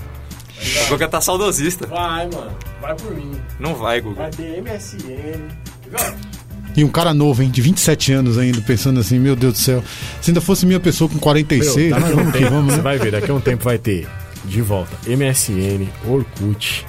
O 0.85 0.89
Guga 0.89 1.07
tá 1.07 1.21
saudosista. 1.21 1.85
Vai, 1.87 2.27
mano. 2.27 2.51
Vai 2.81 2.95
por 2.95 3.13
mim. 3.15 3.31
Não 3.59 3.75
vai, 3.75 4.01
Guga. 4.01 4.23
Vai 4.23 4.31
ter 4.31 4.61
MSN. 4.61 5.49
E 6.75 6.83
um 6.83 6.89
cara 6.89 7.13
novo, 7.13 7.41
hein, 7.41 7.49
de 7.49 7.61
27 7.61 8.13
anos 8.13 8.37
ainda, 8.37 8.61
pensando 8.61 8.99
assim, 8.99 9.17
meu 9.17 9.35
Deus 9.35 9.53
do 9.53 9.59
céu, 9.59 9.83
se 10.21 10.29
ainda 10.29 10.39
fosse 10.41 10.63
minha 10.65 10.79
pessoa 10.79 11.09
com 11.09 11.17
46, 11.17 11.75
Meu, 11.75 11.99
daqui 11.99 12.05
a 12.05 12.13
um 12.13 12.15
vamos 12.17 12.33
que 12.35 12.45
vamos, 12.45 12.71
Você 12.73 12.77
né? 12.77 12.83
vai 12.83 12.97
ver, 12.99 13.11
daqui 13.11 13.31
a 13.31 13.33
um 13.33 13.39
tempo 13.41 13.63
vai 13.63 13.77
ter 13.79 14.07
de 14.45 14.61
volta 14.61 14.91
MSN, 15.07 15.87
Orkut. 16.07 16.85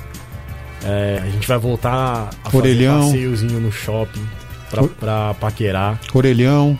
É, 0.84 1.20
a 1.22 1.26
gente 1.30 1.48
vai 1.48 1.58
voltar 1.58 2.28
a 2.44 2.50
fazer 2.50 2.56
Orelhão. 2.58 3.00
passeiozinho 3.06 3.60
no 3.60 3.72
shopping 3.72 4.24
pra, 4.70 4.82
pra 4.84 5.34
paquerar. 5.34 5.98
Orelhão, 6.12 6.78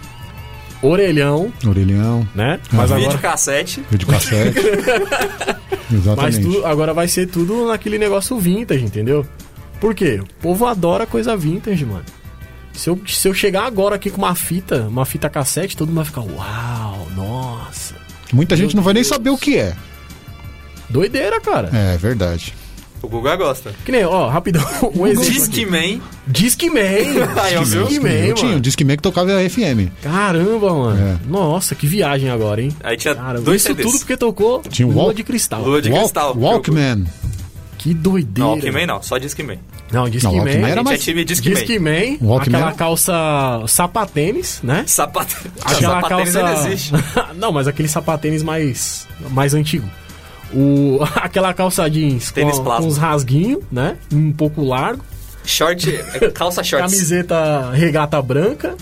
Orelhão, 0.81 1.53
orelhão, 1.67 2.27
né? 2.35 2.61
Mas 2.73 2.91
Aham. 2.91 3.01
Vídeo 3.01 3.11
agora, 3.11 3.31
cassete. 3.31 3.83
vídeo 3.91 4.07
cassete. 4.07 4.59
mas 5.91 6.01
Exatamente. 6.01 6.41
tudo, 6.41 6.67
agora 6.67 6.95
vai 6.95 7.09
ser 7.09 7.27
tudo 7.27 7.67
naquele 7.67 7.99
negócio 7.99 8.39
vintage, 8.39 8.85
entendeu? 8.85 9.27
Por 9.81 9.95
quê? 9.95 10.21
O 10.21 10.27
povo 10.41 10.67
adora 10.67 11.07
coisa 11.07 11.37
vintage, 11.37 11.85
mano. 11.85 12.05
Se 12.73 12.89
eu, 12.91 13.01
se 13.07 13.27
eu 13.27 13.35
chegar 13.35 13.65
agora 13.65 13.97
aqui 13.97 14.09
com 14.09 14.19
uma 14.19 14.35
fita, 14.37 14.87
uma 14.87 15.05
fita 15.05 15.29
cassete, 15.29 15.77
todo 15.77 15.89
mundo 15.89 15.97
vai 15.97 16.05
ficar, 16.05 16.21
uau, 16.21 17.09
nossa. 17.17 17.97
Muita 18.33 18.57
gente 18.57 18.77
não 18.77 18.83
vai 18.83 18.95
nem 18.95 19.03
saber 19.03 19.31
o 19.31 19.39
que 19.39 19.57
é. 19.57 19.75
Doideira, 20.89 21.41
cara. 21.41 21.71
É 21.73 21.97
verdade. 21.97 22.55
O 23.03 23.09
Guga 23.09 23.37
gosta. 23.37 23.73
Que 23.85 23.93
nem, 23.93 24.05
ó, 24.05 24.29
rapidão, 24.29 24.63
um 24.95 25.07
exemplo. 25.07 25.31
Disque 26.27 26.69
Man. 26.69 26.81
Aí, 27.43 27.57
ó, 27.57 27.63
viu? 27.63 27.85
Discman, 27.87 28.13
eu 28.27 28.35
tinha 28.35 28.47
um 28.47 28.51
mano. 28.51 28.61
Discman 28.61 28.97
que 28.97 29.03
tocava 29.03 29.31
FM. 29.49 29.89
Caramba, 30.03 30.75
mano. 30.75 31.01
É. 31.01 31.17
Nossa, 31.29 31.75
que 31.75 31.87
viagem 31.87 32.29
agora, 32.29 32.61
hein? 32.63 32.71
Aí 32.83 32.97
tinha 32.97 33.15
Caramba, 33.15 33.41
dois 33.45 33.61
isso 33.63 33.69
CDs. 33.69 33.87
tudo 33.87 33.99
porque 34.01 34.17
tocou 34.17 34.63
Tinha 34.69 34.87
um 34.89 34.91
Lua 34.91 35.03
Walk- 35.05 35.17
de 35.17 35.23
Cristal. 35.25 35.63
Lua 35.63 35.81
de 35.81 35.89
Walk- 35.91 36.03
cristal. 36.05 36.35
Walkman. 36.37 37.05
Que 37.79 37.95
doideira. 37.95 38.41
Não, 38.41 38.57
Walkman 38.57 38.87
não, 38.87 39.03
só 39.03 39.19
Discman. 39.19 39.59
Não, 39.93 40.09
Discman. 40.11 40.33
Não, 40.33 40.39
Walkman 40.45 40.65
A 40.65 40.69
era 40.69 40.77
gente 40.81 40.85
mais- 40.85 41.01
é 41.01 41.05
time 41.05 41.25
Discman. 41.25 41.55
Discman, 41.55 42.19
Walkman 42.21 42.57
aquela 42.59 42.73
calça 42.73 43.15
sapatênis, 43.69 44.61
né? 44.63 44.83
Sapato... 44.87 45.37
Aquela 45.65 46.01
Sapatênis 46.01 46.33
calça. 46.35 46.49
ainda 46.57 46.69
existe. 46.69 46.93
não, 47.39 47.53
mas 47.53 47.69
aquele 47.69 47.89
sapatênis 47.89 48.43
mais 48.43 49.07
mais 49.31 49.55
antigo. 49.55 49.89
O 50.53 50.99
aquela 51.17 51.53
calça 51.53 51.89
jeans 51.91 52.31
com, 52.31 52.51
com 52.51 52.79
uns 52.87 52.97
rasguinhos, 52.97 53.63
né? 53.71 53.97
Um 54.13 54.33
pouco 54.33 54.65
largo. 54.65 55.05
Short, 55.45 55.89
é, 56.15 56.31
calça 56.31 56.63
shorts. 56.63 56.93
Camiseta 56.93 57.71
regata 57.73 58.21
branca, 58.21 58.77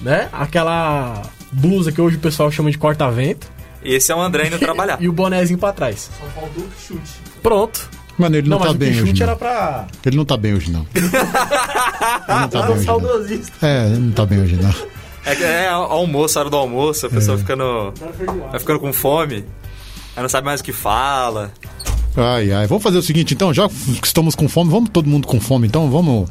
né? 0.00 0.28
Aquela 0.32 1.22
blusa 1.50 1.92
que 1.92 2.00
hoje 2.00 2.16
o 2.16 2.20
pessoal 2.20 2.50
chama 2.50 2.70
de 2.70 2.78
corta-vento. 2.78 3.50
E 3.84 3.94
esse 3.94 4.10
é 4.12 4.14
o 4.14 4.20
André 4.20 4.46
indo 4.46 4.58
trabalhar. 4.58 4.96
E 5.00 5.08
o 5.08 5.12
bonezinho 5.12 5.58
pra 5.58 5.72
trás. 5.72 6.08
Só 6.18 6.40
faltou 6.40 6.64
o 6.64 6.68
chute. 6.80 7.10
Pronto. 7.42 7.90
Mano, 8.16 8.36
ele 8.36 8.48
não, 8.48 8.58
mas 8.58 8.68
tá 8.68 8.74
bem 8.74 8.90
hoje. 8.90 9.00
chute 9.08 9.20
Não. 9.20 9.26
era 9.28 9.36
pra. 9.36 9.86
Ele 10.06 10.16
não 10.16 10.24
tá 10.24 10.36
bem 10.36 10.54
hoje, 10.54 10.70
não. 10.70 10.86
Ele 10.94 11.08
não 12.40 12.48
tá 12.48 12.58
Era 12.58 12.66
bem 12.68 12.76
um 12.76 13.04
hoje, 13.04 13.42
não. 13.60 13.68
É, 13.68 13.86
ele 13.86 13.98
não 13.98 14.12
tá 14.12 14.26
bem 14.26 14.40
hoje, 14.40 14.56
não. 14.56 14.74
É, 15.24 15.32
é 15.64 15.68
almoço, 15.68 16.38
hora 16.38 16.50
do 16.50 16.56
almoço, 16.56 17.06
a 17.06 17.08
É. 17.08 17.12
pessoa 17.12 17.38
ficando, 17.38 17.92
vai 18.50 18.60
ficando 18.60 18.80
com 18.80 18.92
fome. 18.92 19.44
Aí 20.16 20.22
não 20.22 20.28
sabe 20.28 20.44
mais 20.44 20.60
o 20.60 20.64
que 20.64 20.72
fala. 20.72 21.52
Ai, 22.16 22.52
ai. 22.52 22.66
Vamos 22.66 22.82
fazer 22.82 22.98
o 22.98 23.02
seguinte, 23.02 23.34
então, 23.34 23.52
já 23.52 23.68
que 23.68 24.06
estamos 24.06 24.34
com 24.34 24.48
fome, 24.48 24.70
vamos 24.70 24.90
todo 24.90 25.08
mundo 25.08 25.26
com 25.26 25.40
fome, 25.40 25.66
então, 25.66 25.90
vamos. 25.90 26.28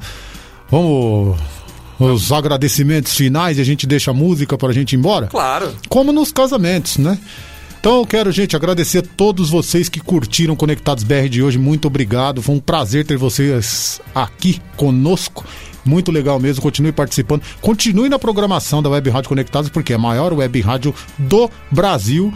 Vamos. 0.69 1.39
Os 1.99 2.31
agradecimentos 2.31 3.13
finais 3.13 3.59
e 3.59 3.61
a 3.61 3.63
gente 3.63 3.85
deixa 3.85 4.09
a 4.09 4.13
música 4.13 4.57
pra 4.57 4.71
gente 4.71 4.93
ir 4.93 4.97
embora? 4.97 5.27
Claro. 5.27 5.71
Como 5.87 6.11
nos 6.11 6.31
casamentos, 6.31 6.97
né? 6.97 7.19
Então 7.79 7.97
eu 7.97 8.05
quero, 8.05 8.31
gente, 8.31 8.55
agradecer 8.55 8.99
a 8.99 9.01
todos 9.01 9.49
vocês 9.49 9.89
que 9.89 9.99
curtiram 9.99 10.55
Conectados 10.55 11.03
BR 11.03 11.27
de 11.29 11.41
hoje. 11.43 11.57
Muito 11.57 11.87
obrigado. 11.87 12.41
Foi 12.41 12.55
um 12.55 12.59
prazer 12.59 13.05
ter 13.05 13.17
vocês 13.17 13.99
aqui 14.13 14.61
conosco. 14.77 15.43
Muito 15.83 16.11
legal 16.11 16.39
mesmo. 16.39 16.61
Continue 16.61 16.91
participando. 16.91 17.41
Continue 17.59 18.07
na 18.07 18.19
programação 18.19 18.83
da 18.83 18.89
Web 18.89 19.09
Rádio 19.09 19.29
Conectados, 19.29 19.69
porque 19.69 19.93
é 19.93 19.95
a 19.95 19.99
maior 19.99 20.31
web 20.33 20.61
rádio 20.61 20.93
do 21.17 21.49
Brasil. 21.71 22.31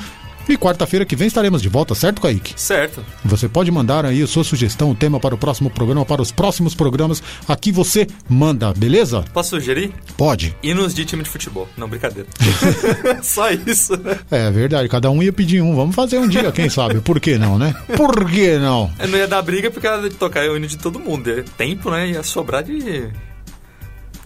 E 0.48 0.58
quarta-feira 0.58 1.06
que 1.06 1.16
vem 1.16 1.28
estaremos 1.28 1.62
de 1.62 1.70
volta, 1.70 1.96
certo, 1.96 2.22
Kaique? 2.22 2.54
Certo. 2.56 3.04
Você 3.24 3.50
pode 3.50 3.72
mandar 3.72 4.06
aí 4.06 4.22
a 4.22 4.28
sua 4.28 4.44
sugestão, 4.44 4.92
o 4.92 4.96
tema 4.96 5.20
para 5.20 5.34
o 5.34 5.38
próximo 5.38 5.70
programa, 5.70 6.06
para 6.06 6.22
os 6.22 6.32
próximos 6.32 6.76
programas. 6.76 7.22
Aqui 7.48 7.72
você 7.72 8.08
manda, 8.30 8.72
beleza? 8.74 9.24
Posso 9.34 9.52
sugerir? 9.52 9.92
Pode. 10.16 10.56
Hinos 10.62 10.94
de 10.94 11.04
time 11.04 11.24
de 11.24 11.30
futebol. 11.30 11.68
Não, 11.76 11.88
brincadeira. 11.88 12.30
Só 13.24 13.50
isso. 13.52 13.94
É 14.30 14.52
verdade, 14.52 14.88
cada 14.88 15.10
um 15.10 15.22
ia 15.22 15.34
pedir 15.34 15.62
um. 15.62 15.76
Vamos 15.76 15.96
fazer 15.96 16.18
um 16.18 16.28
dia, 16.28 16.52
quem 16.52 16.70
sabe? 16.70 17.02
Por 17.02 17.20
que 17.20 17.38
não, 17.38 17.58
né? 17.58 17.76
Por 17.96 18.30
que 18.30 18.58
não? 18.58 18.92
Eu 19.00 19.08
não 19.08 19.18
ia 19.18 19.28
dar 19.28 19.42
briga 19.42 19.72
porque 19.72 19.88
era 19.88 20.02
de 20.02 20.16
tocar 20.16 20.48
o 20.50 20.56
hino 20.56 20.68
de 20.68 20.78
todo 20.78 21.00
mundo. 21.00 21.30
É 21.30 21.44
tempo, 21.58 21.90
né? 21.90 22.10
Ia 22.10 22.24
sobrar 22.24 22.64
de. 22.64 23.10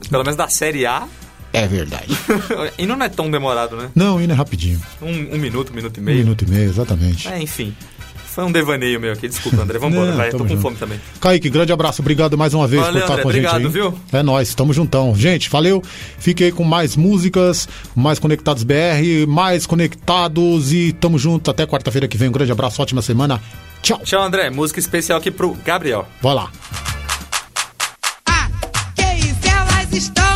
Pelo 0.09 0.23
menos 0.23 0.35
da 0.35 0.47
série 0.47 0.85
A. 0.85 1.07
É 1.51 1.67
verdade. 1.67 2.15
e 2.77 2.85
não 2.85 3.01
é 3.03 3.09
tão 3.09 3.29
demorado, 3.29 3.75
né? 3.75 3.89
Não, 3.95 4.21
indo 4.21 4.31
é 4.31 4.35
rapidinho. 4.35 4.79
Um, 5.01 5.35
um 5.35 5.37
minuto, 5.37 5.71
um 5.71 5.75
minuto 5.75 5.97
e 5.97 6.01
Um 6.01 6.03
meio. 6.03 6.17
minuto 6.19 6.45
e 6.45 6.49
meio, 6.49 6.69
exatamente. 6.69 7.27
É, 7.27 7.41
enfim. 7.41 7.75
Foi 8.27 8.43
um 8.43 8.51
devaneio 8.51 8.99
meu 9.01 9.11
aqui. 9.11 9.27
Desculpa, 9.27 9.63
André. 9.63 9.79
Vambora, 9.79 10.11
Não, 10.11 10.15
vai. 10.17 10.29
Tô 10.29 10.37
tamo 10.37 10.47
com 10.47 10.55
junto. 10.55 10.61
fome 10.61 10.75
também. 10.77 11.01
Kaique, 11.19 11.49
grande 11.49 11.73
abraço, 11.73 12.01
obrigado 12.01 12.37
mais 12.37 12.53
uma 12.53 12.67
vez 12.67 12.81
Valeu, 12.83 12.93
por 12.93 12.99
estar 13.01 13.13
André, 13.13 13.23
com 13.23 13.29
a 13.29 13.33
gente 13.33 13.45
obrigado, 13.47 13.65
aí. 13.67 13.73
viu? 13.73 13.99
É 14.13 14.23
nóis, 14.23 14.53
tamo 14.53 14.71
juntão. 14.71 15.13
Gente, 15.15 15.49
valeu. 15.49 15.81
Fiquei 16.19 16.45
aí 16.47 16.51
com 16.53 16.63
mais 16.63 16.95
músicas, 16.95 17.67
mais 17.95 18.19
Conectados 18.19 18.63
BR, 18.63 19.25
mais 19.27 19.65
Conectados 19.65 20.71
e 20.71 20.93
tamo 20.93 21.17
junto 21.17 21.49
até 21.49 21.65
quarta-feira 21.65 22.07
que 22.07 22.17
vem. 22.17 22.29
Um 22.29 22.31
grande 22.31 22.51
abraço, 22.51 22.81
ótima 22.81 23.01
semana. 23.01 23.41
Tchau. 23.81 23.99
Tchau, 24.03 24.21
André. 24.21 24.49
Música 24.51 24.79
especial 24.79 25.17
aqui 25.17 25.31
pro 25.31 25.57
Gabriel. 25.65 26.07
Vai 26.21 26.35
lá. 26.35 26.51
Que 28.95 29.13
isso, 29.25 29.39
elas 29.49 29.91
estão 29.91 30.28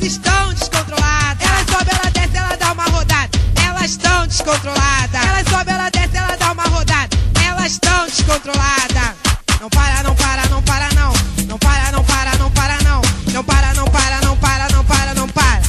elas 0.00 0.12
estão 0.12 0.54
descontroladas. 0.54 1.46
Ela 1.46 1.64
sobe, 1.68 1.90
ela 1.90 2.10
desce, 2.10 2.36
ela 2.36 2.56
dá 2.56 2.72
uma 2.72 2.84
rodada. 2.84 3.28
Elas 3.66 3.90
estão 3.90 4.26
descontroladas. 4.26 5.14
Ela 5.14 5.50
sobe, 5.50 5.70
ela 5.70 5.90
desce, 5.90 6.16
ela 6.16 6.36
dá 6.36 6.52
uma 6.52 6.62
rodada. 6.64 7.16
Elas 7.46 7.72
estão 7.72 8.06
descontroladas. 8.06 9.14
Não 9.60 9.68
para, 9.68 10.02
não 10.02 10.14
para, 10.14 10.46
não 10.48 10.62
para, 10.62 10.88
não. 10.94 11.12
Não 11.46 11.58
para, 11.58 11.92
não 11.92 12.04
para, 12.04 12.36
não 12.38 12.50
para, 12.50 12.82
não. 12.82 13.02
Não 13.32 13.44
para, 13.44 13.74
não 13.74 13.84
para, 13.84 14.20
não 14.22 14.36
para, 14.36 14.68
não 14.70 14.84
para, 14.84 15.14
não 15.14 15.28
para. 15.28 15.60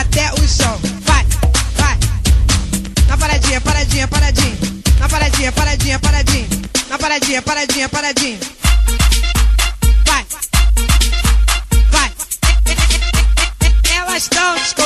Até 0.00 0.32
o 0.32 0.48
chão. 0.48 0.78
Vai, 1.04 1.24
vai. 1.76 1.96
Na 3.06 3.16
paradinha, 3.16 3.60
paradinha, 3.60 4.08
paradinha. 4.08 4.58
Na 4.98 5.08
paradinha, 5.08 5.52
paradinha, 5.52 5.98
paradinha. 6.00 6.48
Na 6.90 6.98
paradinha, 6.98 7.42
paradinha, 7.42 7.88
paradinha. 7.88 8.57
Elas 14.38 14.66
estão 14.68 14.77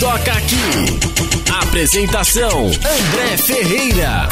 toca 0.00 0.32
aqui. 0.32 0.98
Apresentação: 1.62 2.66
André 2.66 3.36
Ferreira. 3.36 4.28